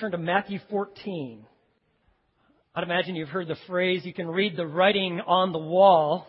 turn 0.00 0.12
to 0.12 0.18
Matthew 0.18 0.58
14. 0.70 1.44
I'd 2.74 2.84
imagine 2.84 3.16
you've 3.16 3.28
heard 3.28 3.48
the 3.48 3.56
phrase, 3.66 4.02
you 4.06 4.14
can 4.14 4.28
read 4.28 4.56
the 4.56 4.66
writing 4.66 5.20
on 5.26 5.52
the 5.52 5.58
wall. 5.58 6.26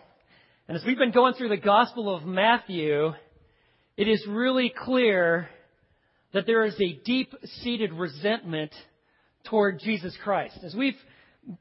And 0.68 0.76
as 0.76 0.84
we've 0.84 0.98
been 0.98 1.10
going 1.10 1.32
through 1.32 1.48
the 1.48 1.56
Gospel 1.56 2.14
of 2.14 2.22
Matthew, 2.26 3.14
it 3.96 4.08
is 4.08 4.26
really 4.28 4.70
clear 4.76 5.48
that 6.34 6.44
there 6.44 6.66
is 6.66 6.78
a 6.82 7.00
deep 7.02 7.32
seated 7.62 7.94
resentment 7.94 8.72
toward 9.44 9.80
Jesus 9.80 10.14
Christ. 10.22 10.58
As 10.62 10.74
we've 10.74 10.98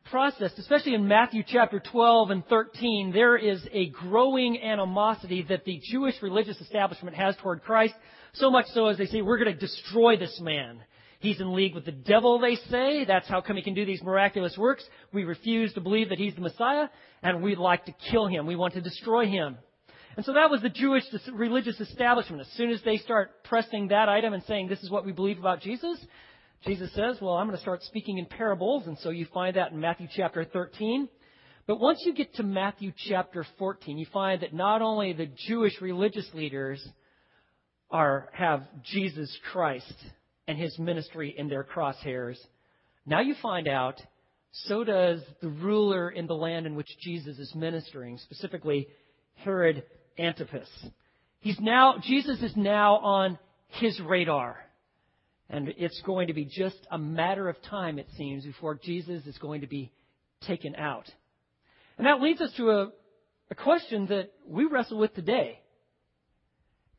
processed, 0.10 0.60
especially 0.60 0.96
in 0.96 1.08
Matthew 1.08 1.44
chapter 1.48 1.80
12 1.80 2.30
and 2.30 2.46
13, 2.48 3.12
there 3.14 3.38
is 3.38 3.66
a 3.72 3.88
growing 3.88 4.62
animosity 4.62 5.46
that 5.48 5.64
the 5.64 5.80
Jewish 5.90 6.16
religious 6.22 6.60
establishment 6.60 7.16
has 7.16 7.38
toward 7.38 7.64
Christ, 7.64 7.94
so 8.34 8.52
much 8.52 8.66
so 8.74 8.88
as 8.88 8.98
they 8.98 9.06
say, 9.06 9.22
we're 9.22 9.42
going 9.42 9.54
to 9.54 9.60
destroy 9.60 10.18
this 10.18 10.38
man. 10.42 10.82
He's 11.22 11.40
in 11.40 11.54
league 11.54 11.76
with 11.76 11.86
the 11.86 11.92
devil, 11.92 12.40
they 12.40 12.56
say. 12.72 13.06
That's 13.06 13.28
how 13.28 13.42
come 13.42 13.56
he 13.56 13.62
can 13.62 13.76
do 13.76 13.86
these 13.86 14.02
miraculous 14.02 14.58
works. 14.58 14.84
We 15.14 15.24
refuse 15.24 15.72
to 15.74 15.82
believe 15.82 16.10
that 16.10 16.18
he's 16.18 16.34
the 16.34 16.42
Messiah, 16.42 16.88
and 17.22 17.44
we'd 17.44 17.60
like 17.60 17.86
to 17.86 17.94
kill 18.10 18.26
him. 18.26 18.48
We 18.48 18.56
want 18.56 18.74
to 18.74 18.82
destroy 18.82 19.28
him. 19.28 19.60
And 20.18 20.26
so 20.26 20.34
that 20.34 20.50
was 20.50 20.64
the 20.64 20.70
Jewish 20.70 21.04
religious 21.32 21.80
establishment. 21.80 22.42
As 22.42 22.52
soon 22.58 22.72
as 22.72 22.82
they 22.84 22.98
start 22.98 23.44
pressing 23.44 23.90
that 23.90 24.10
item 24.10 24.34
and 24.34 24.42
saying, 24.44 24.68
this 24.68 24.82
is 24.82 24.90
what 24.90 25.06
we 25.06 25.12
believe 25.12 25.38
about 25.38 25.62
Jesus, 25.62 26.04
Jesus 26.66 26.92
says, 26.96 27.18
well, 27.22 27.36
I'm 27.36 27.46
going 27.46 27.56
to 27.56 27.62
start 27.62 27.84
speaking 27.84 28.18
in 28.18 28.26
parables. 28.26 28.88
And 28.88 28.98
so 28.98 29.12
you 29.12 29.28
find 29.32 29.56
that 29.58 29.74
in 29.74 29.80
Matthew 29.80 30.08
chapter 30.16 30.44
13. 30.44 31.08
But 31.68 31.80
once 31.80 32.02
you 32.04 32.16
get 32.16 32.34
to 32.36 32.44
Matthew 32.44 32.94
chapter 33.08 33.46
14, 33.60 34.00
you 34.00 34.08
find 34.12 34.42
that 34.42 34.56
not 34.56 34.82
only 34.82 35.14
the 35.14 35.30
Jewish 35.48 35.80
religious 35.82 36.28
leaders 36.34 36.84
are, 37.92 38.30
have 38.34 38.64
Jesus 38.84 39.38
Christ 39.52 39.94
and 40.52 40.60
his 40.60 40.78
ministry 40.78 41.34
in 41.38 41.48
their 41.48 41.64
crosshairs, 41.64 42.36
now 43.06 43.22
you 43.22 43.36
find 43.42 43.70
out 43.70 44.02
so 44.52 44.84
does 44.84 45.22
the 45.42 45.48
ruler 45.48 46.10
in 46.10 46.28
the 46.28 46.36
land 46.36 46.66
in 46.66 46.76
which 46.76 46.90
Jesus 47.00 47.40
is 47.40 47.56
ministering, 47.56 48.18
specifically 48.18 48.90
Herod 49.36 49.84
Antipas. 50.20 50.68
He's 51.40 51.58
now, 51.62 51.96
Jesus 52.04 52.42
is 52.42 52.52
now 52.58 52.98
on 52.98 53.40
his 53.70 53.98
radar. 54.02 54.58
And 55.50 55.70
it's 55.78 56.02
going 56.06 56.28
to 56.28 56.34
be 56.34 56.44
just 56.44 56.86
a 56.92 56.98
matter 56.98 57.48
of 57.48 57.56
time, 57.64 57.98
it 57.98 58.08
seems, 58.18 58.44
before 58.44 58.76
Jesus 58.76 59.26
is 59.26 59.38
going 59.38 59.62
to 59.62 59.68
be 59.68 59.90
taken 60.46 60.76
out. 60.76 61.10
And 61.98 62.08
that 62.08 62.22
leads 62.22 62.42
us 62.42 62.52
to 62.58 62.72
a, 62.72 62.88
a 63.50 63.56
question 63.56 64.08
that 64.08 64.32
we 64.46 64.66
wrestle 64.66 64.98
with 64.98 65.14
today. 65.14 65.60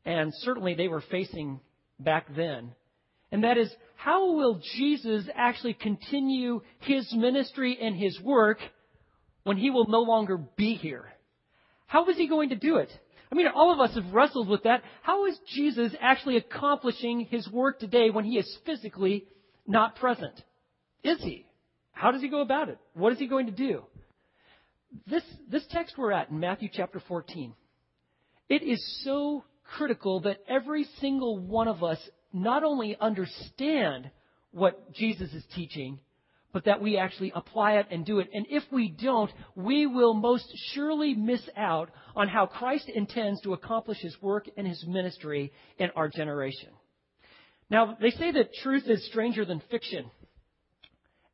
And 0.05 0.33
certainly 0.37 0.73
they 0.73 0.87
were 0.87 1.03
facing 1.11 1.59
back 1.99 2.35
then. 2.35 2.71
And 3.33 3.43
that 3.43 3.57
is, 3.57 3.73
how 3.95 4.33
will 4.33 4.61
Jesus 4.75 5.25
actually 5.33 5.73
continue 5.73 6.61
his 6.81 7.11
ministry 7.13 7.79
and 7.81 7.95
his 7.95 8.21
work 8.21 8.59
when 9.43 9.57
he 9.57 9.71
will 9.71 9.87
no 9.87 10.01
longer 10.01 10.37
be 10.37 10.75
here? 10.75 11.11
How 11.87 12.07
is 12.07 12.15
he 12.15 12.27
going 12.27 12.49
to 12.49 12.55
do 12.55 12.77
it? 12.77 12.89
I 13.31 13.35
mean, 13.35 13.47
all 13.47 13.73
of 13.73 13.79
us 13.79 13.95
have 13.95 14.13
wrestled 14.13 14.47
with 14.47 14.63
that. 14.63 14.83
How 15.01 15.25
is 15.25 15.35
Jesus 15.55 15.93
actually 15.99 16.37
accomplishing 16.37 17.21
his 17.21 17.49
work 17.49 17.79
today 17.79 18.11
when 18.11 18.23
he 18.23 18.37
is 18.37 18.57
physically 18.67 19.25
not 19.65 19.95
present? 19.95 20.39
Is 21.03 21.17
he? 21.19 21.47
How 21.91 22.11
does 22.11 22.21
he 22.21 22.29
go 22.29 22.41
about 22.41 22.69
it? 22.69 22.77
What 22.93 23.13
is 23.13 23.19
he 23.19 23.25
going 23.25 23.47
to 23.47 23.51
do? 23.51 23.81
This, 25.07 25.23
this 25.49 25.65
text 25.71 25.95
we're 25.97 26.11
at 26.11 26.29
in 26.29 26.39
Matthew 26.39 26.69
chapter 26.71 27.01
14, 27.07 27.55
it 28.47 28.61
is 28.61 29.01
so 29.03 29.43
critical 29.75 30.19
that 30.21 30.43
every 30.47 30.85
single 31.01 31.39
one 31.39 31.67
of 31.67 31.83
us 31.83 31.97
not 32.33 32.63
only 32.63 32.97
understand 32.99 34.09
what 34.51 34.93
Jesus 34.93 35.31
is 35.33 35.43
teaching, 35.55 35.99
but 36.51 36.65
that 36.65 36.81
we 36.81 36.97
actually 36.97 37.31
apply 37.35 37.73
it 37.73 37.87
and 37.89 38.05
do 38.05 38.19
it. 38.19 38.29
And 38.33 38.45
if 38.49 38.63
we 38.71 38.89
don't, 38.89 39.31
we 39.55 39.87
will 39.87 40.13
most 40.13 40.45
surely 40.73 41.15
miss 41.15 41.41
out 41.57 41.89
on 42.15 42.27
how 42.27 42.45
Christ 42.45 42.89
intends 42.93 43.41
to 43.41 43.53
accomplish 43.53 43.97
his 43.99 44.15
work 44.21 44.47
and 44.55 44.67
his 44.67 44.85
ministry 44.87 45.51
in 45.79 45.89
our 45.95 46.07
generation. 46.07 46.69
Now, 47.69 47.97
they 47.99 48.11
say 48.11 48.31
that 48.31 48.53
truth 48.61 48.83
is 48.87 49.05
stranger 49.07 49.45
than 49.45 49.61
fiction. 49.71 50.11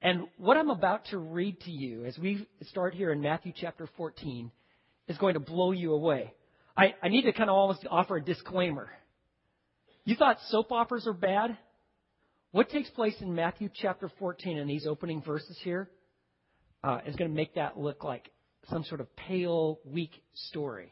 And 0.01 0.27
what 0.37 0.55
I'm 0.55 0.69
about 0.69 1.05
to 1.07 1.17
read 1.17 1.59
to 1.61 1.71
you 1.71 2.05
as 2.05 2.17
we 2.17 2.47
start 2.69 2.93
here 2.93 3.11
in 3.11 3.19
Matthew 3.19 3.51
chapter 3.53 3.89
14 3.97 4.49
is 5.09 5.17
going 5.17 5.33
to 5.33 5.41
blow 5.41 5.73
you 5.73 5.93
away. 5.93 6.33
I, 6.77 6.95
I 7.03 7.09
need 7.09 7.23
to 7.23 7.33
kind 7.33 7.49
of 7.49 7.57
almost 7.57 7.85
offer 7.89 8.15
a 8.15 8.23
disclaimer. 8.23 8.89
You 10.09 10.15
thought 10.15 10.39
soap 10.47 10.71
operas 10.71 11.05
are 11.05 11.13
bad? 11.13 11.55
What 12.49 12.71
takes 12.71 12.89
place 12.89 13.13
in 13.21 13.35
Matthew 13.35 13.69
chapter 13.71 14.09
14 14.17 14.57
in 14.57 14.67
these 14.67 14.87
opening 14.87 15.21
verses 15.21 15.55
here 15.63 15.87
uh, 16.83 17.01
is 17.05 17.15
going 17.15 17.29
to 17.29 17.35
make 17.35 17.53
that 17.53 17.77
look 17.77 18.03
like 18.03 18.31
some 18.71 18.83
sort 18.85 19.01
of 19.01 19.15
pale, 19.15 19.79
weak 19.85 20.09
story. 20.33 20.91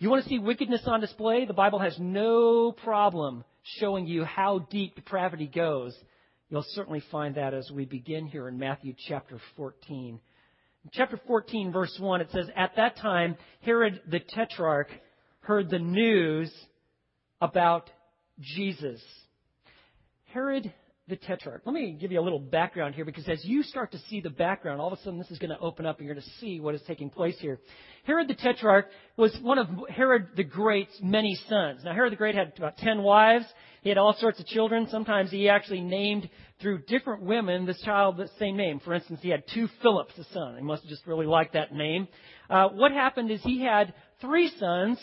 You 0.00 0.10
want 0.10 0.24
to 0.24 0.28
see 0.28 0.40
wickedness 0.40 0.82
on 0.86 1.00
display? 1.00 1.44
The 1.44 1.52
Bible 1.52 1.78
has 1.78 1.96
no 2.00 2.72
problem 2.72 3.44
showing 3.78 4.08
you 4.08 4.24
how 4.24 4.66
deep 4.72 4.96
depravity 4.96 5.46
goes. 5.46 5.96
You'll 6.50 6.66
certainly 6.70 7.04
find 7.12 7.36
that 7.36 7.54
as 7.54 7.70
we 7.70 7.84
begin 7.84 8.26
here 8.26 8.48
in 8.48 8.58
Matthew 8.58 8.94
chapter 9.06 9.38
14. 9.56 10.18
In 10.82 10.90
chapter 10.92 11.20
14, 11.28 11.70
verse 11.70 11.96
1, 11.96 12.20
it 12.22 12.28
says, 12.32 12.46
At 12.56 12.74
that 12.74 12.96
time, 12.96 13.36
Herod 13.60 14.00
the 14.10 14.18
Tetrarch 14.18 14.88
heard 15.42 15.70
the 15.70 15.78
news 15.78 16.52
about 17.40 17.88
Jesus. 18.40 19.02
Herod 20.32 20.72
the 21.08 21.16
Tetrarch. 21.16 21.62
Let 21.66 21.74
me 21.74 21.96
give 22.00 22.12
you 22.12 22.20
a 22.20 22.22
little 22.22 22.38
background 22.38 22.94
here 22.94 23.04
because 23.04 23.28
as 23.28 23.44
you 23.44 23.62
start 23.64 23.90
to 23.92 23.98
see 24.08 24.20
the 24.20 24.30
background, 24.30 24.80
all 24.80 24.92
of 24.92 24.98
a 24.98 25.02
sudden 25.02 25.18
this 25.18 25.30
is 25.30 25.38
going 25.38 25.50
to 25.50 25.58
open 25.58 25.84
up 25.84 25.98
and 25.98 26.06
you're 26.06 26.14
going 26.14 26.24
to 26.24 26.38
see 26.38 26.60
what 26.60 26.74
is 26.74 26.82
taking 26.86 27.10
place 27.10 27.36
here. 27.40 27.58
Herod 28.04 28.28
the 28.28 28.34
Tetrarch 28.34 28.86
was 29.16 29.36
one 29.42 29.58
of 29.58 29.66
Herod 29.88 30.28
the 30.36 30.44
Great's 30.44 30.96
many 31.02 31.36
sons. 31.48 31.82
Now 31.84 31.92
Herod 31.92 32.12
the 32.12 32.16
Great 32.16 32.36
had 32.36 32.52
about 32.56 32.76
ten 32.78 33.02
wives. 33.02 33.44
He 33.82 33.88
had 33.88 33.98
all 33.98 34.14
sorts 34.14 34.38
of 34.38 34.46
children. 34.46 34.86
Sometimes 34.90 35.30
he 35.30 35.48
actually 35.48 35.80
named 35.80 36.30
through 36.60 36.82
different 36.86 37.24
women 37.24 37.66
this 37.66 37.82
child 37.82 38.16
the 38.16 38.30
same 38.38 38.56
name. 38.56 38.78
For 38.78 38.94
instance, 38.94 39.18
he 39.22 39.28
had 39.28 39.42
two 39.52 39.68
Philips, 39.82 40.16
a 40.18 40.24
son. 40.32 40.54
He 40.56 40.62
must 40.62 40.84
have 40.84 40.90
just 40.90 41.06
really 41.06 41.26
liked 41.26 41.54
that 41.54 41.74
name. 41.74 42.06
Uh, 42.48 42.68
what 42.68 42.92
happened 42.92 43.32
is 43.32 43.42
he 43.42 43.60
had 43.60 43.92
three 44.20 44.52
sons 44.58 44.98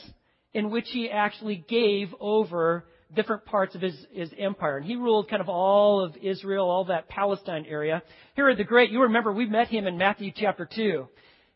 in 0.53 0.71
which 0.71 0.87
he 0.89 1.09
actually 1.09 1.63
gave 1.67 2.07
over 2.21 2.85
different 3.15 3.45
parts 3.45 3.75
of 3.75 3.81
his, 3.81 3.95
his 4.11 4.29
empire. 4.37 4.77
And 4.77 4.85
he 4.85 4.95
ruled 4.95 5.29
kind 5.29 5.41
of 5.41 5.49
all 5.49 6.03
of 6.03 6.15
Israel, 6.21 6.69
all 6.69 6.85
that 6.85 7.09
Palestine 7.09 7.65
area. 7.67 8.03
Herod 8.35 8.57
the 8.57 8.63
Great, 8.63 8.91
you 8.91 9.01
remember, 9.03 9.31
we 9.31 9.47
met 9.47 9.67
him 9.67 9.87
in 9.87 9.97
Matthew 9.97 10.31
chapter 10.35 10.69
2. 10.73 11.07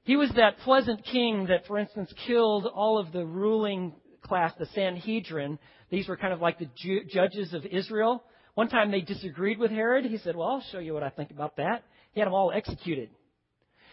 He 0.03 0.17
was 0.17 0.31
that 0.35 0.59
pleasant 0.59 1.05
king 1.05 1.47
that, 1.47 1.65
for 1.67 1.77
instance, 1.77 2.13
killed 2.27 2.65
all 2.65 2.97
of 2.97 3.11
the 3.11 3.25
ruling 3.25 3.93
class, 4.21 4.53
the 4.57 4.65
Sanhedrin. 4.73 5.59
These 5.89 6.07
were 6.07 6.17
kind 6.17 6.33
of 6.33 6.41
like 6.41 6.59
the 6.59 6.69
ju- 6.75 7.05
judges 7.09 7.53
of 7.53 7.65
Israel. 7.65 8.23
One 8.55 8.69
time 8.69 8.91
they 8.91 9.01
disagreed 9.01 9.59
with 9.59 9.71
Herod. 9.71 10.05
He 10.05 10.17
said, 10.17 10.35
Well, 10.35 10.47
I'll 10.47 10.65
show 10.71 10.79
you 10.79 10.93
what 10.93 11.03
I 11.03 11.09
think 11.09 11.31
about 11.31 11.57
that. 11.57 11.83
He 12.13 12.19
had 12.19 12.27
them 12.27 12.33
all 12.33 12.51
executed. 12.51 13.09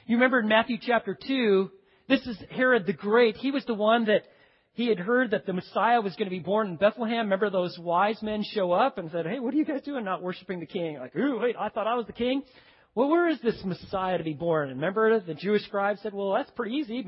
You 0.07 0.17
remember 0.17 0.41
in 0.41 0.49
Matthew 0.49 0.79
chapter 0.81 1.17
2, 1.27 1.71
this 2.09 2.27
is 2.27 2.37
Herod 2.51 2.87
the 2.87 2.93
Great. 2.93 3.37
He 3.37 3.53
was 3.53 3.65
the 3.67 3.75
one 3.75 4.07
that 4.07 4.25
he 4.73 4.89
had 4.89 4.99
heard 4.99 5.33
that 5.33 5.47
the 5.47 5.53
Messiah 5.53 6.01
was 6.01 6.15
going 6.15 6.27
to 6.27 6.31
be 6.31 6.39
born 6.39 6.69
in 6.69 6.77
Bethlehem. 6.77 7.27
Remember 7.27 7.51
those 7.51 7.77
wise 7.79 8.23
men 8.23 8.45
show 8.45 8.73
up 8.73 8.99
and 8.99 9.11
said, 9.11 9.27
Hey, 9.27 9.41
what 9.41 9.53
are 9.53 9.57
you 9.57 9.65
guys 9.65 9.83
doing 9.83 10.05
not 10.05 10.23
worshiping 10.23 10.61
the 10.61 10.67
king? 10.67 10.99
Like, 10.99 11.15
ooh, 11.17 11.39
wait, 11.41 11.57
I 11.59 11.69
thought 11.69 11.87
I 11.87 11.97
was 11.97 12.07
the 12.07 12.13
king. 12.13 12.43
Well, 12.95 13.09
where 13.09 13.29
is 13.29 13.41
this 13.41 13.61
Messiah 13.65 14.19
to 14.19 14.25
be 14.25 14.33
born? 14.33 14.69
And 14.69 14.81
remember, 14.81 15.21
the 15.21 15.35
Jewish 15.35 15.63
scribes 15.65 16.01
said, 16.03 16.13
well, 16.13 16.33
that's 16.33 16.51
pretty 16.53 16.77
easy. 16.77 17.03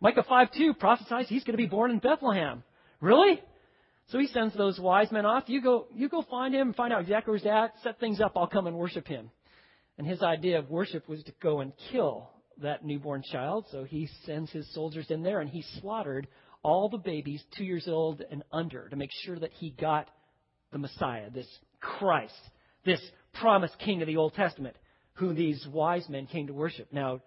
Micah 0.00 0.24
5 0.28 0.52
2 0.52 0.74
prophesies 0.74 1.28
he's 1.28 1.44
going 1.44 1.54
to 1.54 1.62
be 1.62 1.66
born 1.66 1.90
in 1.90 1.98
Bethlehem. 1.98 2.62
Really? 3.00 3.40
So 4.08 4.18
he 4.18 4.26
sends 4.26 4.54
those 4.54 4.78
wise 4.78 5.10
men 5.10 5.24
off. 5.24 5.44
You 5.46 5.62
go, 5.62 5.86
you 5.94 6.08
go 6.08 6.22
find 6.30 6.54
him, 6.54 6.74
find 6.74 6.92
out 6.92 7.02
exactly 7.02 7.30
where 7.30 7.38
he's 7.38 7.46
at, 7.46 7.72
set 7.82 7.98
things 7.98 8.20
up, 8.20 8.32
I'll 8.36 8.46
come 8.46 8.66
and 8.66 8.76
worship 8.76 9.06
him. 9.06 9.30
And 9.96 10.06
his 10.06 10.22
idea 10.22 10.58
of 10.58 10.70
worship 10.70 11.08
was 11.08 11.22
to 11.24 11.32
go 11.42 11.60
and 11.60 11.72
kill 11.90 12.28
that 12.60 12.84
newborn 12.84 13.22
child. 13.22 13.66
So 13.70 13.84
he 13.84 14.08
sends 14.26 14.50
his 14.50 14.72
soldiers 14.74 15.06
in 15.10 15.22
there 15.22 15.40
and 15.40 15.48
he 15.48 15.64
slaughtered 15.80 16.26
all 16.62 16.88
the 16.88 16.98
babies 16.98 17.42
two 17.56 17.64
years 17.64 17.88
old 17.88 18.22
and 18.30 18.42
under 18.52 18.88
to 18.88 18.96
make 18.96 19.10
sure 19.24 19.38
that 19.38 19.52
he 19.52 19.70
got 19.70 20.08
the 20.72 20.78
Messiah, 20.78 21.30
this 21.30 21.48
Christ, 21.80 22.34
this 22.84 23.00
promised 23.34 23.78
king 23.78 24.00
of 24.00 24.06
the 24.06 24.16
Old 24.16 24.34
Testament, 24.34 24.76
who 25.14 25.34
these 25.34 25.66
wise 25.70 26.08
men 26.08 26.26
came 26.26 26.46
to 26.46 26.54
worship. 26.54 26.88
Now, 26.92 27.20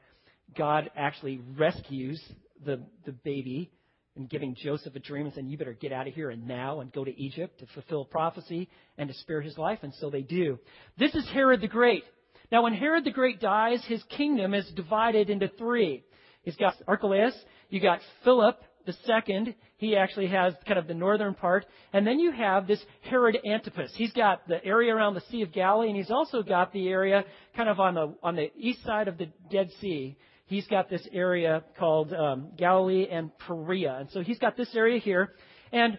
God 0.57 0.89
actually 0.95 1.39
rescues 1.55 2.21
the, 2.65 2.81
the 3.05 3.11
baby 3.11 3.71
and 4.15 4.29
giving 4.29 4.55
Joseph 4.55 4.95
a 4.95 4.99
dream 4.99 5.25
and 5.25 5.35
saying, 5.35 5.49
You 5.49 5.57
better 5.57 5.73
get 5.73 5.91
out 5.91 6.07
of 6.07 6.13
here 6.13 6.29
and 6.29 6.47
now 6.47 6.79
and 6.79 6.91
go 6.91 7.03
to 7.03 7.21
Egypt 7.21 7.59
to 7.59 7.65
fulfill 7.73 8.05
prophecy 8.05 8.69
and 8.97 9.09
to 9.09 9.15
spare 9.15 9.41
his 9.41 9.57
life. 9.57 9.79
And 9.81 9.93
so 9.95 10.09
they 10.09 10.21
do. 10.21 10.57
This 10.97 11.13
is 11.13 11.27
Herod 11.33 11.61
the 11.61 11.67
Great. 11.67 12.03
Now, 12.51 12.63
when 12.63 12.73
Herod 12.73 13.03
the 13.03 13.11
Great 13.11 13.41
dies, 13.41 13.83
his 13.87 14.03
kingdom 14.15 14.53
is 14.53 14.69
divided 14.75 15.29
into 15.29 15.49
three. 15.57 16.03
He's 16.43 16.55
got 16.55 16.75
Archelaus, 16.87 17.33
you 17.69 17.81
got 17.81 17.99
Philip, 18.23 18.57
the 18.85 18.93
second, 19.05 19.55
he 19.77 19.95
actually 19.95 20.27
has 20.27 20.53
kind 20.67 20.79
of 20.79 20.87
the 20.87 20.93
northern 20.93 21.33
part. 21.33 21.65
And 21.93 22.05
then 22.05 22.19
you 22.19 22.31
have 22.31 22.67
this 22.67 22.83
Herod 23.01 23.37
Antipas. 23.45 23.91
He's 23.95 24.13
got 24.13 24.47
the 24.47 24.63
area 24.63 24.93
around 24.93 25.15
the 25.15 25.23
Sea 25.31 25.41
of 25.41 25.51
Galilee, 25.51 25.89
and 25.89 25.97
he's 25.97 26.11
also 26.11 26.43
got 26.43 26.71
the 26.71 26.87
area 26.87 27.23
kind 27.55 27.69
of 27.69 27.79
on 27.79 27.95
the, 27.95 28.15
on 28.23 28.35
the 28.35 28.51
east 28.57 28.83
side 28.83 29.07
of 29.07 29.17
the 29.17 29.27
Dead 29.51 29.69
Sea. 29.81 30.17
He's 30.47 30.67
got 30.67 30.89
this 30.89 31.07
area 31.11 31.63
called 31.77 32.13
um, 32.13 32.51
Galilee 32.55 33.07
and 33.09 33.31
Perea. 33.39 33.97
And 33.99 34.09
so 34.11 34.21
he's 34.21 34.39
got 34.39 34.55
this 34.55 34.75
area 34.75 34.99
here. 34.99 35.33
And 35.71 35.97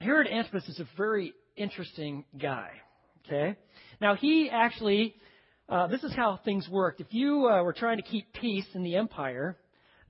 Herod 0.00 0.28
Antipas 0.28 0.68
is 0.68 0.80
a 0.80 0.88
very 0.96 1.32
interesting 1.56 2.24
guy. 2.38 2.70
Okay? 3.26 3.56
Now, 4.00 4.16
he 4.16 4.50
actually, 4.50 5.14
uh, 5.68 5.86
this 5.86 6.04
is 6.04 6.12
how 6.14 6.38
things 6.44 6.68
worked. 6.70 7.00
If 7.00 7.06
you 7.10 7.48
uh, 7.48 7.62
were 7.62 7.72
trying 7.72 7.96
to 7.96 8.02
keep 8.02 8.32
peace 8.34 8.66
in 8.74 8.82
the 8.82 8.96
empire, 8.96 9.56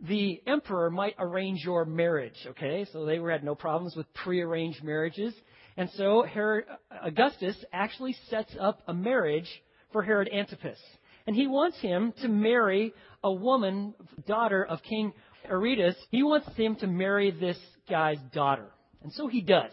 the 0.09 0.43
emperor 0.47 0.91
might 0.91 1.15
arrange 1.19 1.65
your 1.65 1.85
marriage, 1.85 2.37
okay? 2.49 2.87
So 2.93 3.05
they 3.05 3.19
had 3.19 3.45
no 3.45 3.55
problems 3.55 3.97
with 3.97 4.13
prearranged 4.15 4.83
marriages. 4.85 5.35
And 5.77 5.89
so 5.97 6.23
Herod, 6.23 6.65
uh, 6.71 6.97
Augustus 7.03 7.57
actually 7.73 8.15
sets 8.29 8.55
up 8.61 8.83
a 8.87 8.95
marriage 8.95 9.49
for 9.93 10.03
Herod 10.03 10.29
Antipas. 10.33 10.79
And 11.27 11.35
he 11.35 11.47
wants 11.47 11.79
him 11.81 12.13
to 12.21 12.29
marry 12.29 12.93
a 13.23 13.33
woman, 13.33 13.95
daughter 14.27 14.65
of 14.65 14.83
King 14.83 15.13
Aretas. 15.49 15.97
He 16.11 16.23
wants 16.23 16.49
him 16.55 16.77
to 16.77 16.87
marry 16.87 17.31
this 17.31 17.59
guy's 17.89 18.19
daughter. 18.33 18.71
And 19.03 19.13
so 19.13 19.27
he 19.27 19.41
does. 19.41 19.73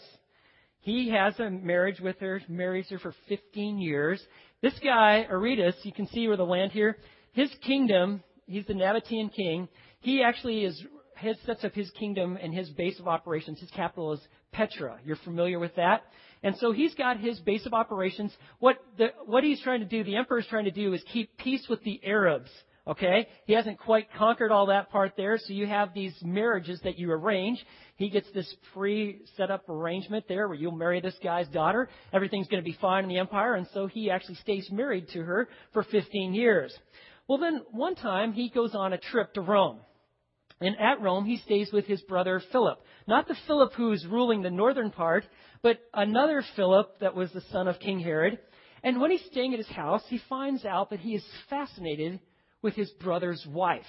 He 0.80 1.10
has 1.10 1.38
a 1.40 1.50
marriage 1.50 2.00
with 2.00 2.20
her, 2.20 2.42
marries 2.48 2.90
her 2.90 3.00
for 3.00 3.14
15 3.28 3.80
years. 3.80 4.22
This 4.62 4.74
guy, 4.84 5.26
Aretas, 5.30 5.76
you 5.84 5.92
can 5.92 6.08
see 6.08 6.28
where 6.28 6.38
the 6.38 6.44
land 6.44 6.72
here, 6.72 6.98
his 7.34 7.52
kingdom, 7.66 8.24
he's 8.46 8.66
the 8.66 8.74
Nabatean 8.74 9.34
king. 9.34 9.68
He 10.02 10.24
actually 10.24 10.66
is 10.66 10.84
has, 11.16 11.38
sets 11.46 11.64
up 11.64 11.74
his 11.74 11.90
kingdom 11.92 12.38
and 12.42 12.54
his 12.54 12.70
base 12.70 13.00
of 13.00 13.08
operations. 13.08 13.60
His 13.60 13.70
capital 13.72 14.14
is 14.14 14.20
Petra. 14.52 15.00
You're 15.06 15.18
familiar 15.18 15.60
with 15.60 15.76
that? 15.76 16.04
And 16.44 16.56
so 16.58 16.72
he's 16.72 16.96
got 16.96 17.20
his 17.20 17.40
base 17.40 17.66
of 17.66 17.74
operations. 17.74 18.34
What, 18.60 18.78
the, 18.98 19.10
what 19.26 19.44
he's 19.44 19.62
trying 19.62 19.82
to 19.82 19.86
do, 19.86 20.04
the 20.04 20.16
emperor 20.16 20.40
is 20.40 20.48
trying 20.48 20.66
to 20.66 20.72
do, 20.72 20.94
is 20.94 21.04
keep 21.14 21.38
peace 21.38 21.66
with 21.70 21.84
the 21.84 22.02
Arabs. 22.04 22.50
Okay? 22.88 23.28
He 23.46 23.54
hasn't 23.54 23.78
quite 23.80 24.12
conquered 24.18 24.52
all 24.52 24.66
that 24.68 24.90
part 24.90 25.14
there, 25.16 25.38
so 25.38 25.54
you 25.54 25.68
have 25.68 25.94
these 25.94 26.16
marriages 26.24 26.82
that 26.84 26.98
you 26.98 27.12
arrange. 27.12 27.64
He 27.96 28.10
gets 28.10 28.28
this 28.34 28.52
pre 28.74 29.22
set 29.38 29.52
up 29.52 29.70
arrangement 29.70 30.26
there 30.28 30.48
where 30.48 30.58
you'll 30.58 30.72
marry 30.72 31.00
this 31.00 31.16
guy's 31.24 31.48
daughter. 31.50 31.90
Everything's 32.12 32.48
going 32.48 32.64
to 32.64 32.68
be 32.68 32.78
fine 32.82 33.04
in 33.04 33.10
the 33.10 33.20
empire, 33.20 33.54
and 33.54 33.68
so 33.76 33.86
he 33.86 34.10
actually 34.10 34.36
stays 34.36 34.68
married 34.72 35.10
to 35.10 35.22
her 35.22 35.48
for 35.74 35.84
15 35.84 36.34
years. 36.34 36.76
Well, 37.28 37.38
then 37.38 37.62
one 37.70 37.94
time 37.94 38.34
he 38.34 38.50
goes 38.50 38.74
on 38.74 38.94
a 38.94 38.98
trip 38.98 39.36
to 39.36 39.42
Rome. 39.42 39.78
And 40.62 40.80
at 40.80 41.02
Rome, 41.02 41.26
he 41.26 41.38
stays 41.38 41.72
with 41.74 41.86
his 41.86 42.02
brother 42.02 42.42
Philip. 42.52 42.80
Not 43.08 43.28
the 43.28 43.36
Philip 43.48 43.74
who's 43.74 44.06
ruling 44.06 44.44
the 44.44 44.52
northern 44.52 44.92
part, 44.92 45.26
but 45.62 45.80
another 45.94 46.44
Philip 46.56 47.00
that 47.00 47.16
was 47.16 47.32
the 47.32 47.42
son 47.52 47.68
of 47.68 47.80
King 47.80 48.00
Herod. 48.00 48.40
And 48.84 49.02
when 49.02 49.12
he's 49.12 49.26
staying 49.32 49.54
at 49.54 49.60
his 49.60 49.70
house, 49.70 50.04
he 50.08 50.22
finds 50.30 50.64
out 50.64 50.92
that 50.92 51.00
he 51.00 51.16
is 51.16 51.26
fascinated 51.50 52.20
with 52.62 52.76
his 52.76 52.90
brother's 53.02 53.46
wife. 53.50 53.84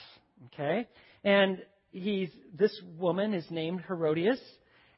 Okay? 0.46 0.88
And 1.24 1.58
he's, 1.90 2.30
this 2.54 2.76
woman 2.98 3.34
is 3.34 3.46
named 3.50 3.82
Herodias. 3.86 4.40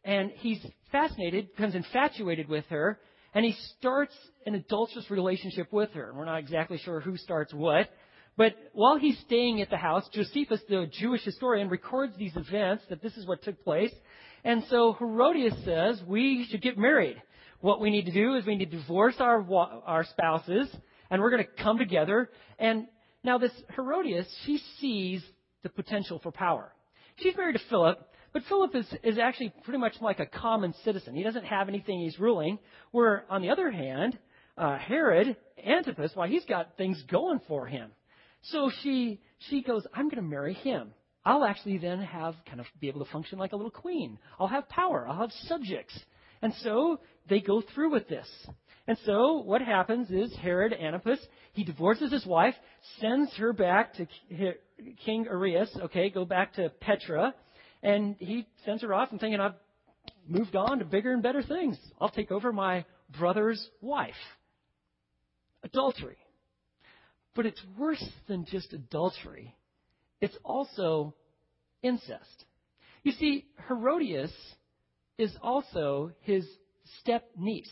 And 0.04 0.30
he's 0.36 0.64
fascinated, 0.92 1.50
becomes 1.56 1.74
infatuated 1.74 2.48
with 2.48 2.66
her, 2.68 3.00
and 3.34 3.44
he 3.44 3.56
starts 3.78 4.14
an 4.46 4.54
adulterous 4.54 5.10
relationship 5.10 5.72
with 5.72 5.90
her. 5.92 6.12
We're 6.14 6.24
not 6.24 6.38
exactly 6.38 6.78
sure 6.78 7.00
who 7.00 7.16
starts 7.16 7.52
what, 7.52 7.88
but 8.36 8.54
while 8.72 8.96
he's 8.98 9.18
staying 9.20 9.60
at 9.62 9.70
the 9.70 9.76
house, 9.76 10.08
Josephus, 10.12 10.60
the 10.68 10.90
Jewish 10.90 11.22
historian, 11.22 11.68
records 11.68 12.16
these 12.16 12.36
events 12.36 12.84
that 12.90 13.02
this 13.02 13.16
is 13.16 13.26
what 13.26 13.42
took 13.42 13.62
place. 13.64 13.92
And 14.44 14.64
so 14.68 14.92
Herodias 14.94 15.54
says 15.64 16.02
we 16.06 16.46
should 16.50 16.60
get 16.60 16.76
married. 16.76 17.22
What 17.60 17.80
we 17.80 17.90
need 17.90 18.06
to 18.06 18.12
do 18.12 18.34
is 18.34 18.44
we 18.44 18.56
need 18.56 18.70
to 18.70 18.76
divorce 18.76 19.14
our 19.20 19.42
our 19.86 20.04
spouses, 20.04 20.68
and 21.10 21.22
we're 21.22 21.30
going 21.30 21.44
to 21.44 21.62
come 21.62 21.78
together. 21.78 22.30
And 22.58 22.86
now 23.22 23.38
this 23.38 23.52
Herodias, 23.74 24.26
she 24.44 24.60
sees 24.80 25.22
the 25.62 25.70
potential 25.70 26.20
for 26.22 26.30
power. 26.30 26.72
She's 27.16 27.36
married 27.36 27.54
to 27.54 27.62
Philip, 27.70 27.98
but 28.32 28.42
Philip 28.48 28.74
is, 28.74 28.86
is 29.04 29.16
actually 29.16 29.54
pretty 29.62 29.78
much 29.78 29.94
like 30.00 30.18
a 30.18 30.26
common 30.26 30.74
citizen. 30.84 31.14
He 31.14 31.22
doesn't 31.22 31.44
have 31.44 31.68
anything 31.68 32.00
he's 32.00 32.18
ruling. 32.18 32.58
Where, 32.90 33.24
on 33.30 33.40
the 33.40 33.50
other 33.50 33.70
hand, 33.70 34.18
uh, 34.58 34.76
Herod 34.76 35.36
Antipas, 35.64 36.10
why, 36.14 36.28
he's 36.28 36.44
got 36.44 36.76
things 36.76 37.02
going 37.08 37.40
for 37.48 37.66
him. 37.66 37.92
So 38.44 38.70
she 38.82 39.20
she 39.48 39.62
goes, 39.62 39.86
I'm 39.94 40.08
going 40.08 40.22
to 40.22 40.28
marry 40.28 40.54
him. 40.54 40.92
I'll 41.24 41.44
actually 41.44 41.78
then 41.78 42.00
have 42.00 42.34
kind 42.46 42.60
of 42.60 42.66
be 42.80 42.88
able 42.88 43.04
to 43.04 43.10
function 43.10 43.38
like 43.38 43.52
a 43.52 43.56
little 43.56 43.70
queen. 43.70 44.18
I'll 44.38 44.48
have 44.48 44.68
power. 44.68 45.06
I'll 45.08 45.20
have 45.20 45.32
subjects. 45.44 45.98
And 46.42 46.52
so 46.62 47.00
they 47.28 47.40
go 47.40 47.62
through 47.74 47.92
with 47.92 48.08
this. 48.08 48.28
And 48.86 48.98
so 49.06 49.38
what 49.38 49.62
happens 49.62 50.10
is 50.10 50.34
Herod 50.36 50.74
Antipas, 50.74 51.18
he 51.54 51.64
divorces 51.64 52.12
his 52.12 52.26
wife, 52.26 52.54
sends 53.00 53.34
her 53.36 53.54
back 53.54 53.94
to 53.94 54.06
King 55.06 55.26
Aretas, 55.26 55.74
okay, 55.84 56.10
go 56.10 56.26
back 56.26 56.52
to 56.54 56.68
Petra, 56.80 57.34
and 57.82 58.16
he 58.18 58.46
sends 58.66 58.82
her 58.82 58.92
off 58.92 59.10
and 59.10 59.18
thinking, 59.18 59.40
I've 59.40 59.54
moved 60.28 60.54
on 60.54 60.80
to 60.80 60.84
bigger 60.84 61.14
and 61.14 61.22
better 61.22 61.42
things. 61.42 61.78
I'll 61.98 62.10
take 62.10 62.30
over 62.30 62.52
my 62.52 62.84
brother's 63.18 63.70
wife. 63.80 64.12
Adultery. 65.62 66.18
But 67.34 67.46
it's 67.46 67.62
worse 67.76 68.04
than 68.28 68.44
just 68.44 68.72
adultery. 68.72 69.56
It's 70.20 70.36
also 70.44 71.14
incest. 71.82 72.44
You 73.02 73.12
see, 73.12 73.44
Herodias 73.68 74.32
is 75.18 75.34
also 75.42 76.12
his 76.20 76.46
step 77.00 77.28
niece. 77.36 77.70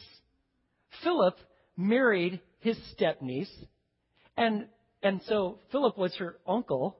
Philip 1.02 1.36
married 1.76 2.40
his 2.60 2.76
step 2.92 3.22
niece, 3.22 3.52
and, 4.36 4.66
and 5.02 5.20
so 5.26 5.58
Philip 5.70 5.96
was 5.96 6.14
her 6.16 6.36
uncle. 6.46 6.98